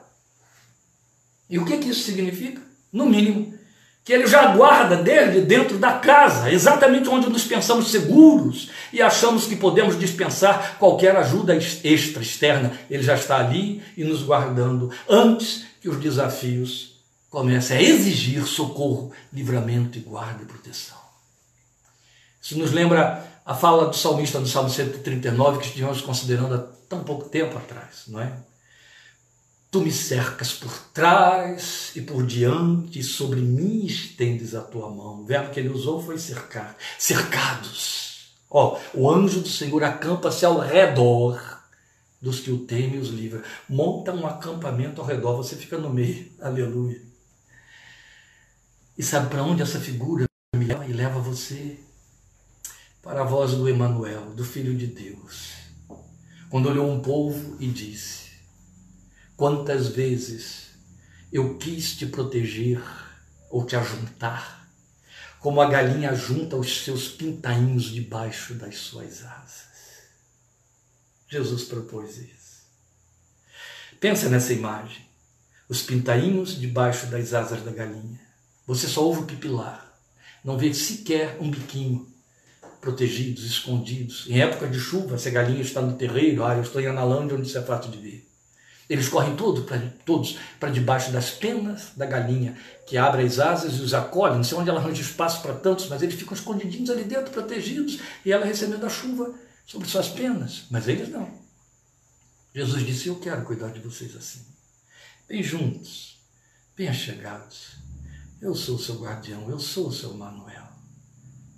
E 1.48 1.58
o 1.58 1.64
que, 1.64 1.78
que 1.78 1.88
isso 1.88 2.02
significa? 2.02 2.60
No 2.92 3.06
mínimo, 3.06 3.54
que 4.08 4.12
ele 4.14 4.26
já 4.26 4.54
guarda 4.54 4.96
desde 4.96 5.42
dentro 5.42 5.76
da 5.76 5.92
casa, 5.92 6.50
exatamente 6.50 7.08
onde 7.10 7.28
nos 7.28 7.44
pensamos 7.44 7.90
seguros 7.90 8.70
e 8.90 9.02
achamos 9.02 9.44
que 9.44 9.54
podemos 9.54 9.98
dispensar 9.98 10.76
qualquer 10.78 11.14
ajuda 11.16 11.54
extra, 11.54 12.22
externa. 12.22 12.72
Ele 12.90 13.02
já 13.02 13.14
está 13.14 13.36
ali 13.38 13.82
e 13.96 14.04
nos 14.04 14.22
guardando 14.22 14.90
antes 15.06 15.66
que 15.80 15.90
os 15.90 16.00
desafios 16.00 17.02
comecem 17.28 17.76
a 17.76 17.82
exigir 17.82 18.46
socorro, 18.46 19.12
livramento 19.30 19.98
e 19.98 20.00
guarda 20.00 20.42
e 20.42 20.46
proteção. 20.46 20.96
Isso 22.40 22.58
nos 22.58 22.72
lembra 22.72 23.22
a 23.44 23.54
fala 23.54 23.88
do 23.88 23.96
salmista 23.96 24.40
do 24.40 24.48
Salmo 24.48 24.70
139 24.70 25.58
que 25.58 25.66
estivemos 25.66 26.00
considerando 26.00 26.54
há 26.54 26.64
tão 26.88 27.04
pouco 27.04 27.28
tempo 27.28 27.58
atrás, 27.58 28.04
não 28.08 28.20
é? 28.20 28.32
Tu 29.70 29.82
me 29.82 29.92
cercas 29.92 30.52
por 30.52 30.72
trás 30.94 31.92
e 31.94 32.00
por 32.00 32.24
diante, 32.24 33.02
sobre 33.02 33.40
mim 33.40 33.84
estendes 33.84 34.54
a 34.54 34.62
tua 34.62 34.88
mão. 34.88 35.20
O 35.20 35.26
verbo 35.26 35.50
que 35.50 35.60
ele 35.60 35.68
usou 35.68 36.02
foi 36.02 36.18
cercar. 36.18 36.74
Cercados. 36.98 38.32
Ó, 38.50 38.78
o 38.94 39.10
anjo 39.10 39.40
do 39.40 39.48
Senhor 39.48 39.84
acampa-se 39.84 40.46
ao 40.46 40.58
redor 40.58 41.58
dos 42.20 42.40
que 42.40 42.50
o 42.50 42.60
temem 42.60 42.96
e 42.96 42.98
os 42.98 43.08
livra. 43.08 43.42
Monta 43.68 44.12
um 44.12 44.26
acampamento 44.26 45.00
ao 45.00 45.06
redor, 45.06 45.36
você 45.36 45.54
fica 45.54 45.76
no 45.76 45.90
meio. 45.90 46.32
Aleluia. 46.40 47.00
E 48.96 49.02
sabe 49.02 49.28
para 49.28 49.42
onde 49.42 49.62
essa 49.62 49.78
figura 49.78 50.24
me 50.56 50.64
leva? 50.64 50.86
E 50.86 50.92
leva 50.92 51.20
você 51.20 51.78
para 53.02 53.20
a 53.20 53.24
voz 53.24 53.52
do 53.52 53.68
Emanuel, 53.68 54.32
do 54.34 54.44
Filho 54.44 54.74
de 54.74 54.86
Deus. 54.86 55.52
Quando 56.50 56.68
olhou 56.68 56.90
um 56.90 57.00
povo 57.00 57.56
e 57.60 57.66
disse: 57.68 58.17
Quantas 59.38 59.86
vezes 59.86 60.70
eu 61.32 61.58
quis 61.58 61.96
te 61.96 62.06
proteger 62.06 62.82
ou 63.48 63.64
te 63.64 63.76
ajuntar, 63.76 64.68
como 65.38 65.60
a 65.60 65.70
galinha 65.70 66.12
junta 66.12 66.56
os 66.56 66.82
seus 66.82 67.06
pintainhos 67.06 67.84
debaixo 67.84 68.54
das 68.54 68.78
suas 68.78 69.24
asas. 69.24 69.68
Jesus 71.28 71.62
propôs 71.62 72.16
isso. 72.16 72.66
Pensa 74.00 74.28
nessa 74.28 74.52
imagem. 74.52 75.06
Os 75.68 75.82
pintainhos 75.82 76.58
debaixo 76.58 77.06
das 77.06 77.32
asas 77.32 77.62
da 77.62 77.70
galinha. 77.70 78.20
Você 78.66 78.88
só 78.88 79.04
ouve 79.04 79.20
o 79.20 79.26
pipilar. 79.26 79.88
Não 80.42 80.58
vê 80.58 80.74
sequer 80.74 81.38
um 81.40 81.48
biquinho 81.48 82.12
protegidos, 82.80 83.44
escondidos. 83.44 84.26
Em 84.26 84.40
época 84.40 84.66
de 84.66 84.80
chuva, 84.80 85.16
se 85.16 85.28
a 85.28 85.30
galinha 85.30 85.62
está 85.62 85.80
no 85.80 85.96
terreiro, 85.96 86.44
ah, 86.44 86.56
eu 86.56 86.62
estou 86.62 86.80
em 86.80 86.88
Analândia, 86.88 87.36
onde 87.36 87.48
se 87.48 87.56
é 87.56 87.62
fácil 87.62 87.92
de 87.92 87.98
ver. 87.98 88.27
Eles 88.88 89.08
correm 89.08 89.36
todo 89.36 89.62
pra, 89.62 89.78
todos 90.06 90.38
para 90.58 90.70
debaixo 90.70 91.12
das 91.12 91.30
penas 91.30 91.92
da 91.94 92.06
galinha, 92.06 92.56
que 92.86 92.96
abre 92.96 93.22
as 93.22 93.38
asas 93.38 93.74
e 93.74 93.82
os 93.82 93.92
acolhe. 93.92 94.36
Não 94.36 94.44
sei 94.44 94.56
onde 94.56 94.70
ela 94.70 94.80
arranja 94.80 95.02
espaço 95.02 95.42
para 95.42 95.54
tantos, 95.54 95.88
mas 95.88 96.02
eles 96.02 96.14
ficam 96.14 96.34
escondidinhos 96.34 96.88
ali 96.88 97.04
dentro, 97.04 97.30
protegidos, 97.30 97.98
e 98.24 98.32
ela 98.32 98.46
recebendo 98.46 98.86
a 98.86 98.88
chuva 98.88 99.34
sobre 99.66 99.86
suas 99.86 100.08
penas. 100.08 100.64
Mas 100.70 100.88
eles 100.88 101.10
não. 101.10 101.28
Jesus 102.54 102.86
disse: 102.86 103.08
Eu 103.08 103.20
quero 103.20 103.44
cuidar 103.44 103.68
de 103.68 103.80
vocês 103.80 104.16
assim. 104.16 104.40
Bem 105.28 105.42
juntos, 105.42 106.18
bem 106.74 106.88
achegados. 106.88 107.76
Eu 108.40 108.54
sou 108.54 108.76
o 108.76 108.78
seu 108.78 108.94
guardião, 109.00 109.50
eu 109.50 109.58
sou 109.58 109.88
o 109.88 109.92
seu 109.92 110.14
Manuel. 110.14 110.66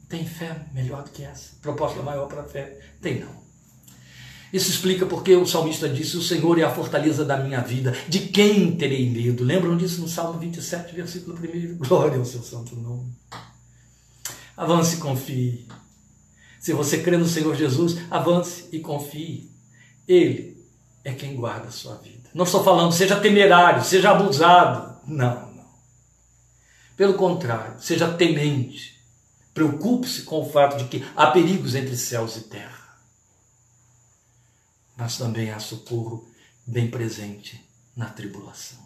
Tem 0.08 0.26
fé 0.26 0.66
melhor 0.72 1.04
do 1.04 1.10
que 1.10 1.22
essa? 1.22 1.54
Proposta 1.62 2.02
maior 2.02 2.26
para 2.26 2.40
a 2.40 2.48
fé? 2.48 2.80
Tem 3.00 3.20
não. 3.20 3.49
Isso 4.52 4.70
explica 4.70 5.06
porque 5.06 5.34
o 5.36 5.46
salmista 5.46 5.88
disse: 5.88 6.16
O 6.16 6.22
Senhor 6.22 6.58
é 6.58 6.62
a 6.62 6.74
fortaleza 6.74 7.24
da 7.24 7.36
minha 7.36 7.60
vida, 7.60 7.96
de 8.08 8.20
quem 8.20 8.72
terei 8.72 9.08
medo? 9.08 9.44
Lembram 9.44 9.76
disso 9.76 10.00
no 10.00 10.08
Salmo 10.08 10.38
27, 10.38 10.94
versículo 10.94 11.38
1? 11.38 11.78
Glória 11.86 12.18
ao 12.18 12.24
seu 12.24 12.42
santo 12.42 12.74
nome. 12.74 13.12
Avance 14.56 14.96
e 14.96 14.98
confie. 14.98 15.68
Se 16.58 16.72
você 16.72 16.98
crê 16.98 17.16
no 17.16 17.26
Senhor 17.26 17.54
Jesus, 17.54 17.96
avance 18.10 18.68
e 18.72 18.80
confie. 18.80 19.50
Ele 20.06 20.58
é 21.04 21.12
quem 21.12 21.36
guarda 21.36 21.68
a 21.68 21.72
sua 21.72 21.94
vida. 21.96 22.28
Não 22.34 22.44
estou 22.44 22.62
falando 22.62 22.92
seja 22.92 23.18
temerário, 23.18 23.82
seja 23.84 24.10
abusado. 24.10 24.98
Não, 25.06 25.52
não. 25.54 25.70
Pelo 26.96 27.14
contrário, 27.14 27.80
seja 27.80 28.12
temente. 28.12 29.00
Preocupe-se 29.54 30.22
com 30.22 30.42
o 30.42 30.50
fato 30.50 30.76
de 30.76 30.84
que 30.84 31.04
há 31.16 31.28
perigos 31.28 31.74
entre 31.74 31.96
céus 31.96 32.36
e 32.36 32.42
terra 32.42 32.79
mas 35.00 35.16
também 35.16 35.50
há 35.50 35.58
socorro 35.58 36.28
bem 36.66 36.90
presente 36.90 37.58
na 37.96 38.04
tribulação. 38.04 38.78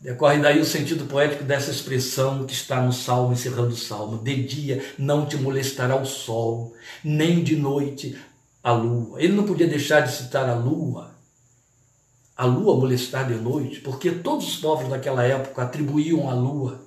Decorre 0.00 0.38
daí 0.38 0.58
o 0.58 0.64
sentido 0.64 1.04
poético 1.04 1.44
dessa 1.44 1.70
expressão 1.70 2.46
que 2.46 2.54
está 2.54 2.80
no 2.80 2.92
Salmo, 2.92 3.34
encerrando 3.34 3.74
o 3.74 3.76
Salmo: 3.76 4.22
De 4.22 4.42
dia 4.44 4.94
não 4.98 5.26
te 5.26 5.36
molestará 5.36 5.94
o 5.94 6.06
sol, 6.06 6.74
nem 7.04 7.44
de 7.44 7.54
noite 7.54 8.18
a 8.62 8.72
lua. 8.72 9.22
Ele 9.22 9.34
não 9.34 9.44
podia 9.44 9.66
deixar 9.66 10.00
de 10.00 10.12
citar 10.12 10.48
a 10.48 10.54
lua, 10.54 11.14
a 12.34 12.46
lua 12.46 12.76
molestar 12.76 13.28
de 13.28 13.34
noite, 13.34 13.80
porque 13.80 14.10
todos 14.10 14.48
os 14.48 14.56
povos 14.56 14.88
daquela 14.88 15.22
época 15.22 15.62
atribuíam 15.62 16.30
à 16.30 16.34
lua 16.34 16.86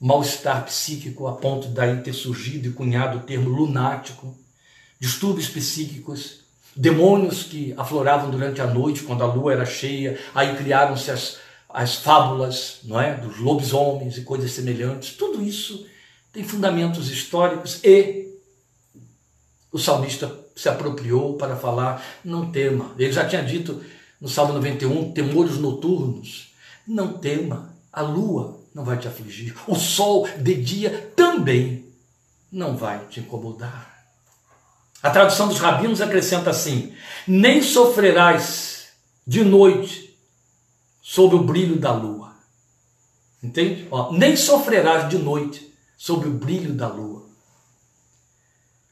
mal-estar 0.00 0.64
psíquico 0.64 1.26
a 1.26 1.36
ponto 1.36 1.68
daí 1.68 2.00
ter 2.02 2.12
surgido 2.12 2.68
e 2.68 2.72
cunhado 2.72 3.18
o 3.18 3.22
termo 3.22 3.48
lunático, 3.48 4.36
distúrbios 5.00 5.48
psíquicos 5.48 6.41
demônios 6.74 7.44
que 7.44 7.74
afloravam 7.76 8.30
durante 8.30 8.60
a 8.60 8.66
noite, 8.66 9.02
quando 9.02 9.22
a 9.22 9.26
lua 9.26 9.52
era 9.52 9.66
cheia, 9.66 10.18
aí 10.34 10.56
criaram-se 10.56 11.10
as, 11.10 11.38
as 11.68 11.96
fábulas 11.96 12.80
não 12.84 13.00
é? 13.00 13.14
dos 13.14 13.38
lobisomens 13.38 14.16
e 14.16 14.22
coisas 14.22 14.52
semelhantes. 14.52 15.14
Tudo 15.16 15.42
isso 15.42 15.86
tem 16.32 16.42
fundamentos 16.42 17.10
históricos 17.10 17.80
e 17.84 18.28
o 19.70 19.78
salmista 19.78 20.34
se 20.54 20.68
apropriou 20.68 21.34
para 21.34 21.56
falar: 21.56 22.02
não 22.24 22.50
tema. 22.50 22.92
Ele 22.98 23.12
já 23.12 23.26
tinha 23.26 23.42
dito 23.42 23.82
no 24.20 24.28
Salmo 24.28 24.52
91, 24.54 25.12
temores 25.12 25.58
noturnos. 25.58 26.52
Não 26.86 27.14
tema, 27.18 27.74
a 27.92 28.02
lua 28.02 28.60
não 28.74 28.84
vai 28.84 28.96
te 28.98 29.06
afligir, 29.06 29.54
o 29.68 29.74
sol 29.74 30.26
de 30.38 30.54
dia 30.54 31.12
também 31.14 31.84
não 32.50 32.76
vai 32.76 33.06
te 33.06 33.20
incomodar. 33.20 33.91
A 35.02 35.10
tradução 35.10 35.48
dos 35.48 35.58
rabinos 35.58 36.00
acrescenta 36.00 36.50
assim: 36.50 36.94
nem 37.26 37.60
sofrerás 37.60 38.88
de 39.26 39.42
noite 39.42 40.16
sob 41.02 41.34
o 41.34 41.42
brilho 41.42 41.76
da 41.76 41.92
lua. 41.92 42.36
Entende? 43.42 43.88
Ó, 43.90 44.12
nem 44.12 44.36
sofrerás 44.36 45.08
de 45.08 45.18
noite 45.18 45.74
sob 45.96 46.28
o 46.28 46.30
brilho 46.32 46.72
da 46.72 46.86
lua. 46.86 47.26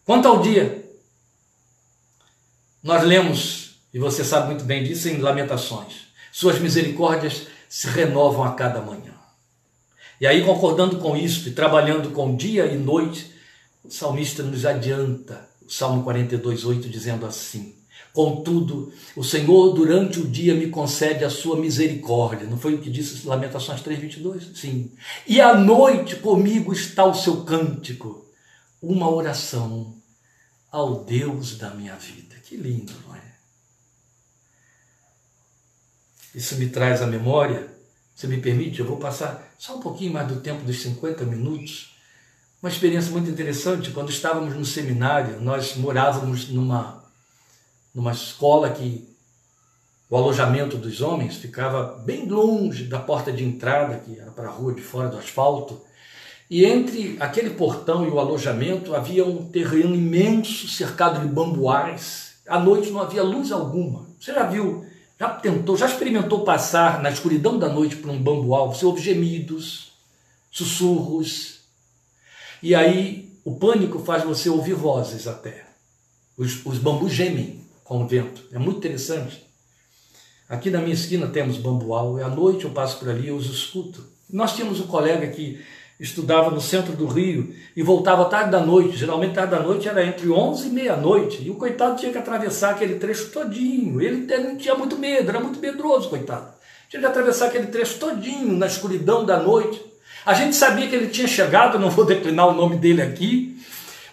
Quanto 0.05 0.27
ao 0.27 0.43
dia, 0.43 0.85
nós 2.83 3.05
lemos, 3.05 3.77
e 3.95 3.99
você 3.99 4.25
sabe 4.25 4.47
muito 4.47 4.65
bem 4.65 4.83
disso, 4.83 5.09
em 5.09 5.19
Lamentações: 5.19 6.09
Suas 6.33 6.59
misericórdias 6.59 7.47
se 7.69 7.87
renovam 7.87 8.43
a 8.43 8.55
cada 8.55 8.81
manhã. 8.81 9.15
E 10.21 10.27
aí, 10.27 10.45
concordando 10.45 10.99
com 10.99 11.17
isso 11.17 11.49
e 11.49 11.53
trabalhando 11.53 12.11
com 12.11 12.35
dia 12.35 12.67
e 12.67 12.77
noite, 12.77 13.33
o 13.85 13.91
salmista 13.91 14.43
nos 14.43 14.67
adianta 14.67 15.50
Salmo 15.71 16.03
42, 16.03 16.65
8, 16.65 16.89
dizendo 16.89 17.25
assim: 17.25 17.77
Contudo, 18.13 18.93
o 19.15 19.23
Senhor 19.23 19.73
durante 19.73 20.19
o 20.19 20.27
dia 20.27 20.53
me 20.53 20.69
concede 20.69 21.25
a 21.25 21.31
sua 21.31 21.57
misericórdia. 21.57 22.47
Não 22.47 22.59
foi 22.59 22.75
o 22.75 22.79
que 22.81 22.91
disse 22.91 23.27
Lamentações 23.27 23.81
3:22? 23.81 24.57
Sim. 24.57 24.93
E 25.27 25.41
à 25.41 25.55
noite 25.55 26.17
comigo 26.17 26.73
está 26.73 27.05
o 27.05 27.15
seu 27.15 27.45
cântico, 27.45 28.27
uma 28.83 29.09
oração 29.09 29.97
ao 30.73 31.05
Deus 31.05 31.57
da 31.57 31.71
minha 31.71 31.95
vida. 31.95 32.35
Que 32.43 32.57
lindo, 32.57 32.93
não 33.07 33.15
é? 33.15 33.23
Isso 36.35 36.57
me 36.57 36.69
traz 36.69 37.01
à 37.01 37.07
memória, 37.07 37.71
se 38.15 38.27
me 38.27 38.39
permite, 38.39 38.81
eu 38.81 38.87
vou 38.87 38.97
passar 38.97 39.55
só 39.57 39.77
um 39.77 39.81
pouquinho 39.81 40.13
mais 40.13 40.29
do 40.29 40.41
tempo 40.41 40.65
dos 40.65 40.83
50 40.83 41.25
minutos. 41.25 41.90
Uma 42.63 42.69
experiência 42.69 43.11
muito 43.11 43.31
interessante, 43.31 43.91
quando 43.91 44.11
estávamos 44.11 44.55
no 44.55 44.67
seminário, 44.67 45.41
nós 45.41 45.77
morávamos 45.77 46.51
numa 46.51 47.01
numa 47.95 48.13
escola 48.13 48.71
que 48.71 49.09
o 50.09 50.17
alojamento 50.17 50.77
dos 50.77 51.01
homens 51.01 51.37
ficava 51.37 52.03
bem 52.05 52.29
longe 52.29 52.85
da 52.85 52.99
porta 52.99 53.33
de 53.33 53.45
entrada, 53.45 53.97
que 54.05 54.21
era 54.21 54.31
para 54.31 54.49
a 54.49 54.51
rua 54.51 54.75
de 54.75 54.83
fora 54.83 55.09
do 55.09 55.17
asfalto. 55.17 55.81
E 56.51 56.65
entre 56.65 57.17
aquele 57.19 57.51
portão 57.51 58.07
e 58.07 58.11
o 58.11 58.21
alojamento 58.21 58.95
havia 58.95 59.25
um 59.25 59.47
terreno 59.47 59.95
imenso 59.95 60.69
cercado 60.69 61.21
de 61.21 61.33
bambuás. 61.33 62.35
À 62.47 62.59
noite 62.59 62.91
não 62.91 63.01
havia 63.01 63.23
luz 63.23 63.51
alguma. 63.53 64.07
Você 64.21 64.35
já 64.35 64.45
viu, 64.45 64.85
já 65.19 65.31
tentou, 65.31 65.77
já 65.79 65.87
experimentou 65.87 66.45
passar 66.45 67.01
na 67.01 67.11
escuridão 67.11 67.59
da 67.59 67.71
noite 67.71 67.97
por 67.97 68.11
um 68.11 68.23
bambual? 68.23 68.75
Você 68.75 68.85
ouve 68.85 69.01
gemidos, 69.01 69.93
sussurros. 70.51 71.60
E 72.63 72.75
aí 72.75 73.33
o 73.45 73.57
pânico 73.57 73.99
faz 74.01 74.25
você 74.25 74.49
ouvir 74.49 74.75
vozes 74.75 75.27
até. 75.27 75.67
Os, 76.37 76.65
os 76.65 76.79
bambus 76.79 77.13
gemem 77.13 77.61
com 77.85 78.03
o 78.03 78.07
vento. 78.07 78.43
É 78.53 78.59
muito 78.59 78.79
interessante. 78.79 79.45
Aqui 80.49 80.71
na 80.71 80.81
minha 80.81 80.95
esquina 80.95 81.27
temos 81.29 81.59
bambual, 81.59 82.19
e 82.19 82.23
à 82.23 82.29
noite 82.29 82.65
eu 82.65 82.71
passo 82.71 82.99
por 82.99 83.09
ali 83.09 83.29
e 83.29 83.33
os 83.33 83.47
escuto. 83.47 84.05
Nós 84.29 84.55
tínhamos 84.55 84.81
um 84.81 84.87
colega 84.87 85.27
que 85.29 85.61
estudava 85.99 86.51
no 86.51 86.61
centro 86.61 86.95
do 86.95 87.07
Rio 87.07 87.55
e 87.77 87.83
voltava 87.83 88.25
tarde 88.25 88.51
da 88.51 88.61
noite. 88.61 88.97
Geralmente 88.97 89.35
tarde 89.35 89.53
da 89.53 89.61
noite 89.61 89.89
era 89.89 90.05
entre 90.05 90.29
11 90.29 90.69
e 90.69 90.71
meia-noite. 90.71 91.43
E 91.45 91.51
o 91.51 91.57
coitado 91.57 91.99
tinha 91.99 92.11
que 92.11 92.19
atravessar 92.19 92.71
aquele 92.71 92.97
trecho 92.97 93.31
todinho. 93.31 94.01
Ele 94.01 94.27
não 94.39 94.57
tinha 94.57 94.75
muito 94.75 94.99
medo, 94.99 95.29
era 95.29 95.41
muito 95.41 95.61
medroso, 95.61 96.09
coitado. 96.09 96.53
Tinha 96.89 97.01
que 97.01 97.07
atravessar 97.07 97.47
aquele 97.47 97.67
trecho 97.67 97.99
todinho 97.99 98.53
na 98.57 98.67
escuridão 98.67 99.25
da 99.25 99.39
noite. 99.39 99.90
A 100.25 100.35
gente 100.35 100.55
sabia 100.55 100.89
que 100.89 100.95
ele 100.95 101.09
tinha 101.09 101.27
chegado, 101.27 101.79
não 101.79 101.91
vou 101.91 102.05
declinar 102.05 102.49
o 102.49 102.55
nome 102.55 102.77
dele 102.77 103.03
aqui, 103.03 103.57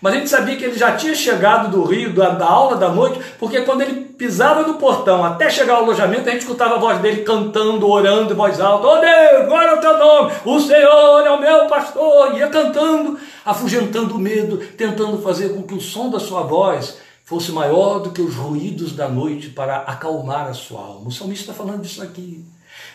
mas 0.02 0.14
a 0.14 0.18
gente 0.18 0.30
sabia 0.30 0.56
que 0.56 0.64
ele 0.64 0.78
já 0.78 0.96
tinha 0.96 1.16
chegado 1.16 1.72
do 1.72 1.84
Rio, 1.84 2.14
da, 2.14 2.30
da, 2.30 2.46
aula 2.46 2.76
da 2.76 2.90
noite, 2.90 3.20
porque 3.40 3.62
quando 3.62 3.82
ele 3.82 4.02
pisava 4.02 4.62
no 4.62 4.76
portão 4.76 5.24
até 5.24 5.50
chegar 5.50 5.76
ao 5.76 5.84
alojamento, 5.84 6.30
a 6.30 6.32
gente 6.32 6.42
escutava 6.42 6.76
a 6.76 6.80
voz 6.80 7.00
dele 7.00 7.24
cantando, 7.24 7.90
orando 7.90 8.34
em 8.34 8.36
voz 8.36 8.60
alta: 8.60 8.88
Oh 8.88 9.02
Deus, 9.02 9.48
glória 9.48 9.72
ao 9.72 9.80
teu 9.80 9.98
nome, 9.98 10.32
o 10.46 10.60
Senhor 10.60 11.26
é 11.26 11.32
o 11.32 11.42
meu 11.42 11.66
pastor. 11.66 12.36
E 12.36 12.40
ia 12.40 12.48
cantando, 12.48 13.20
afugentando 13.44 14.16
o 14.16 14.20
medo, 14.20 14.58
tentando 14.78 15.22
fazer 15.22 15.50
com 15.50 15.64
que 15.64 15.74
o 15.74 15.82
som 15.82 16.10
da 16.10 16.20
sua 16.20 16.44
voz 16.44 16.98
fosse 17.26 17.52
maior 17.52 18.00
do 18.00 18.12
que 18.12 18.22
os 18.22 18.36
ruídos 18.36 18.94
da 18.94 19.10
noite 19.10 19.50
para 19.50 19.78
acalmar 19.80 20.48
a 20.48 20.54
sua 20.54 20.80
alma. 20.80 21.08
O 21.08 21.12
salmista 21.12 21.52
está 21.52 21.54
falando 21.54 21.82
disso 21.82 22.02
aqui. 22.04 22.46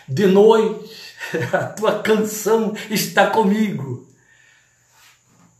De 0.07 0.25
noite, 0.25 0.89
a 1.53 1.65
tua 1.65 2.01
canção 2.01 2.73
está 2.89 3.29
comigo 3.29 4.13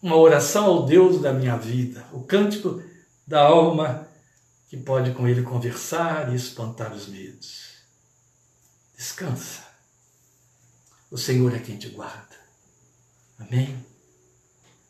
uma 0.04 0.18
oração 0.18 0.66
ao 0.66 0.86
Deus 0.86 1.22
da 1.22 1.32
minha 1.32 1.56
vida, 1.56 2.06
o 2.12 2.22
cântico 2.24 2.84
da 3.26 3.42
alma 3.42 4.06
que 4.68 4.76
pode 4.76 5.14
com 5.14 5.26
ele 5.26 5.44
conversar 5.44 6.34
e 6.34 6.36
espantar 6.36 6.92
os 6.92 7.08
medos. 7.08 7.76
Descansa. 8.98 9.64
O 11.10 11.18
Senhor 11.18 11.56
é 11.56 11.60
quem 11.60 11.78
te 11.78 11.88
guarda. 11.88 12.36
Amém? 13.40 13.82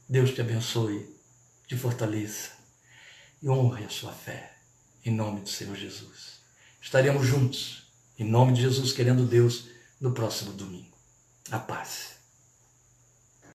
Deus 0.09 0.31
te 0.31 0.41
abençoe, 0.41 1.07
te 1.67 1.77
fortaleça 1.77 2.51
e 3.41 3.47
honre 3.47 3.85
a 3.85 3.89
sua 3.89 4.11
fé. 4.11 4.55
Em 5.05 5.13
nome 5.13 5.41
do 5.41 5.49
Senhor 5.49 5.75
Jesus. 5.75 6.41
Estaremos 6.81 7.27
juntos, 7.27 7.91
em 8.17 8.23
nome 8.23 8.53
de 8.53 8.61
Jesus, 8.61 8.93
querendo 8.93 9.27
Deus, 9.27 9.67
no 10.03 10.11
próximo 10.11 10.51
domingo. 10.51 10.97
A 11.49 11.59
paz. 11.59 12.12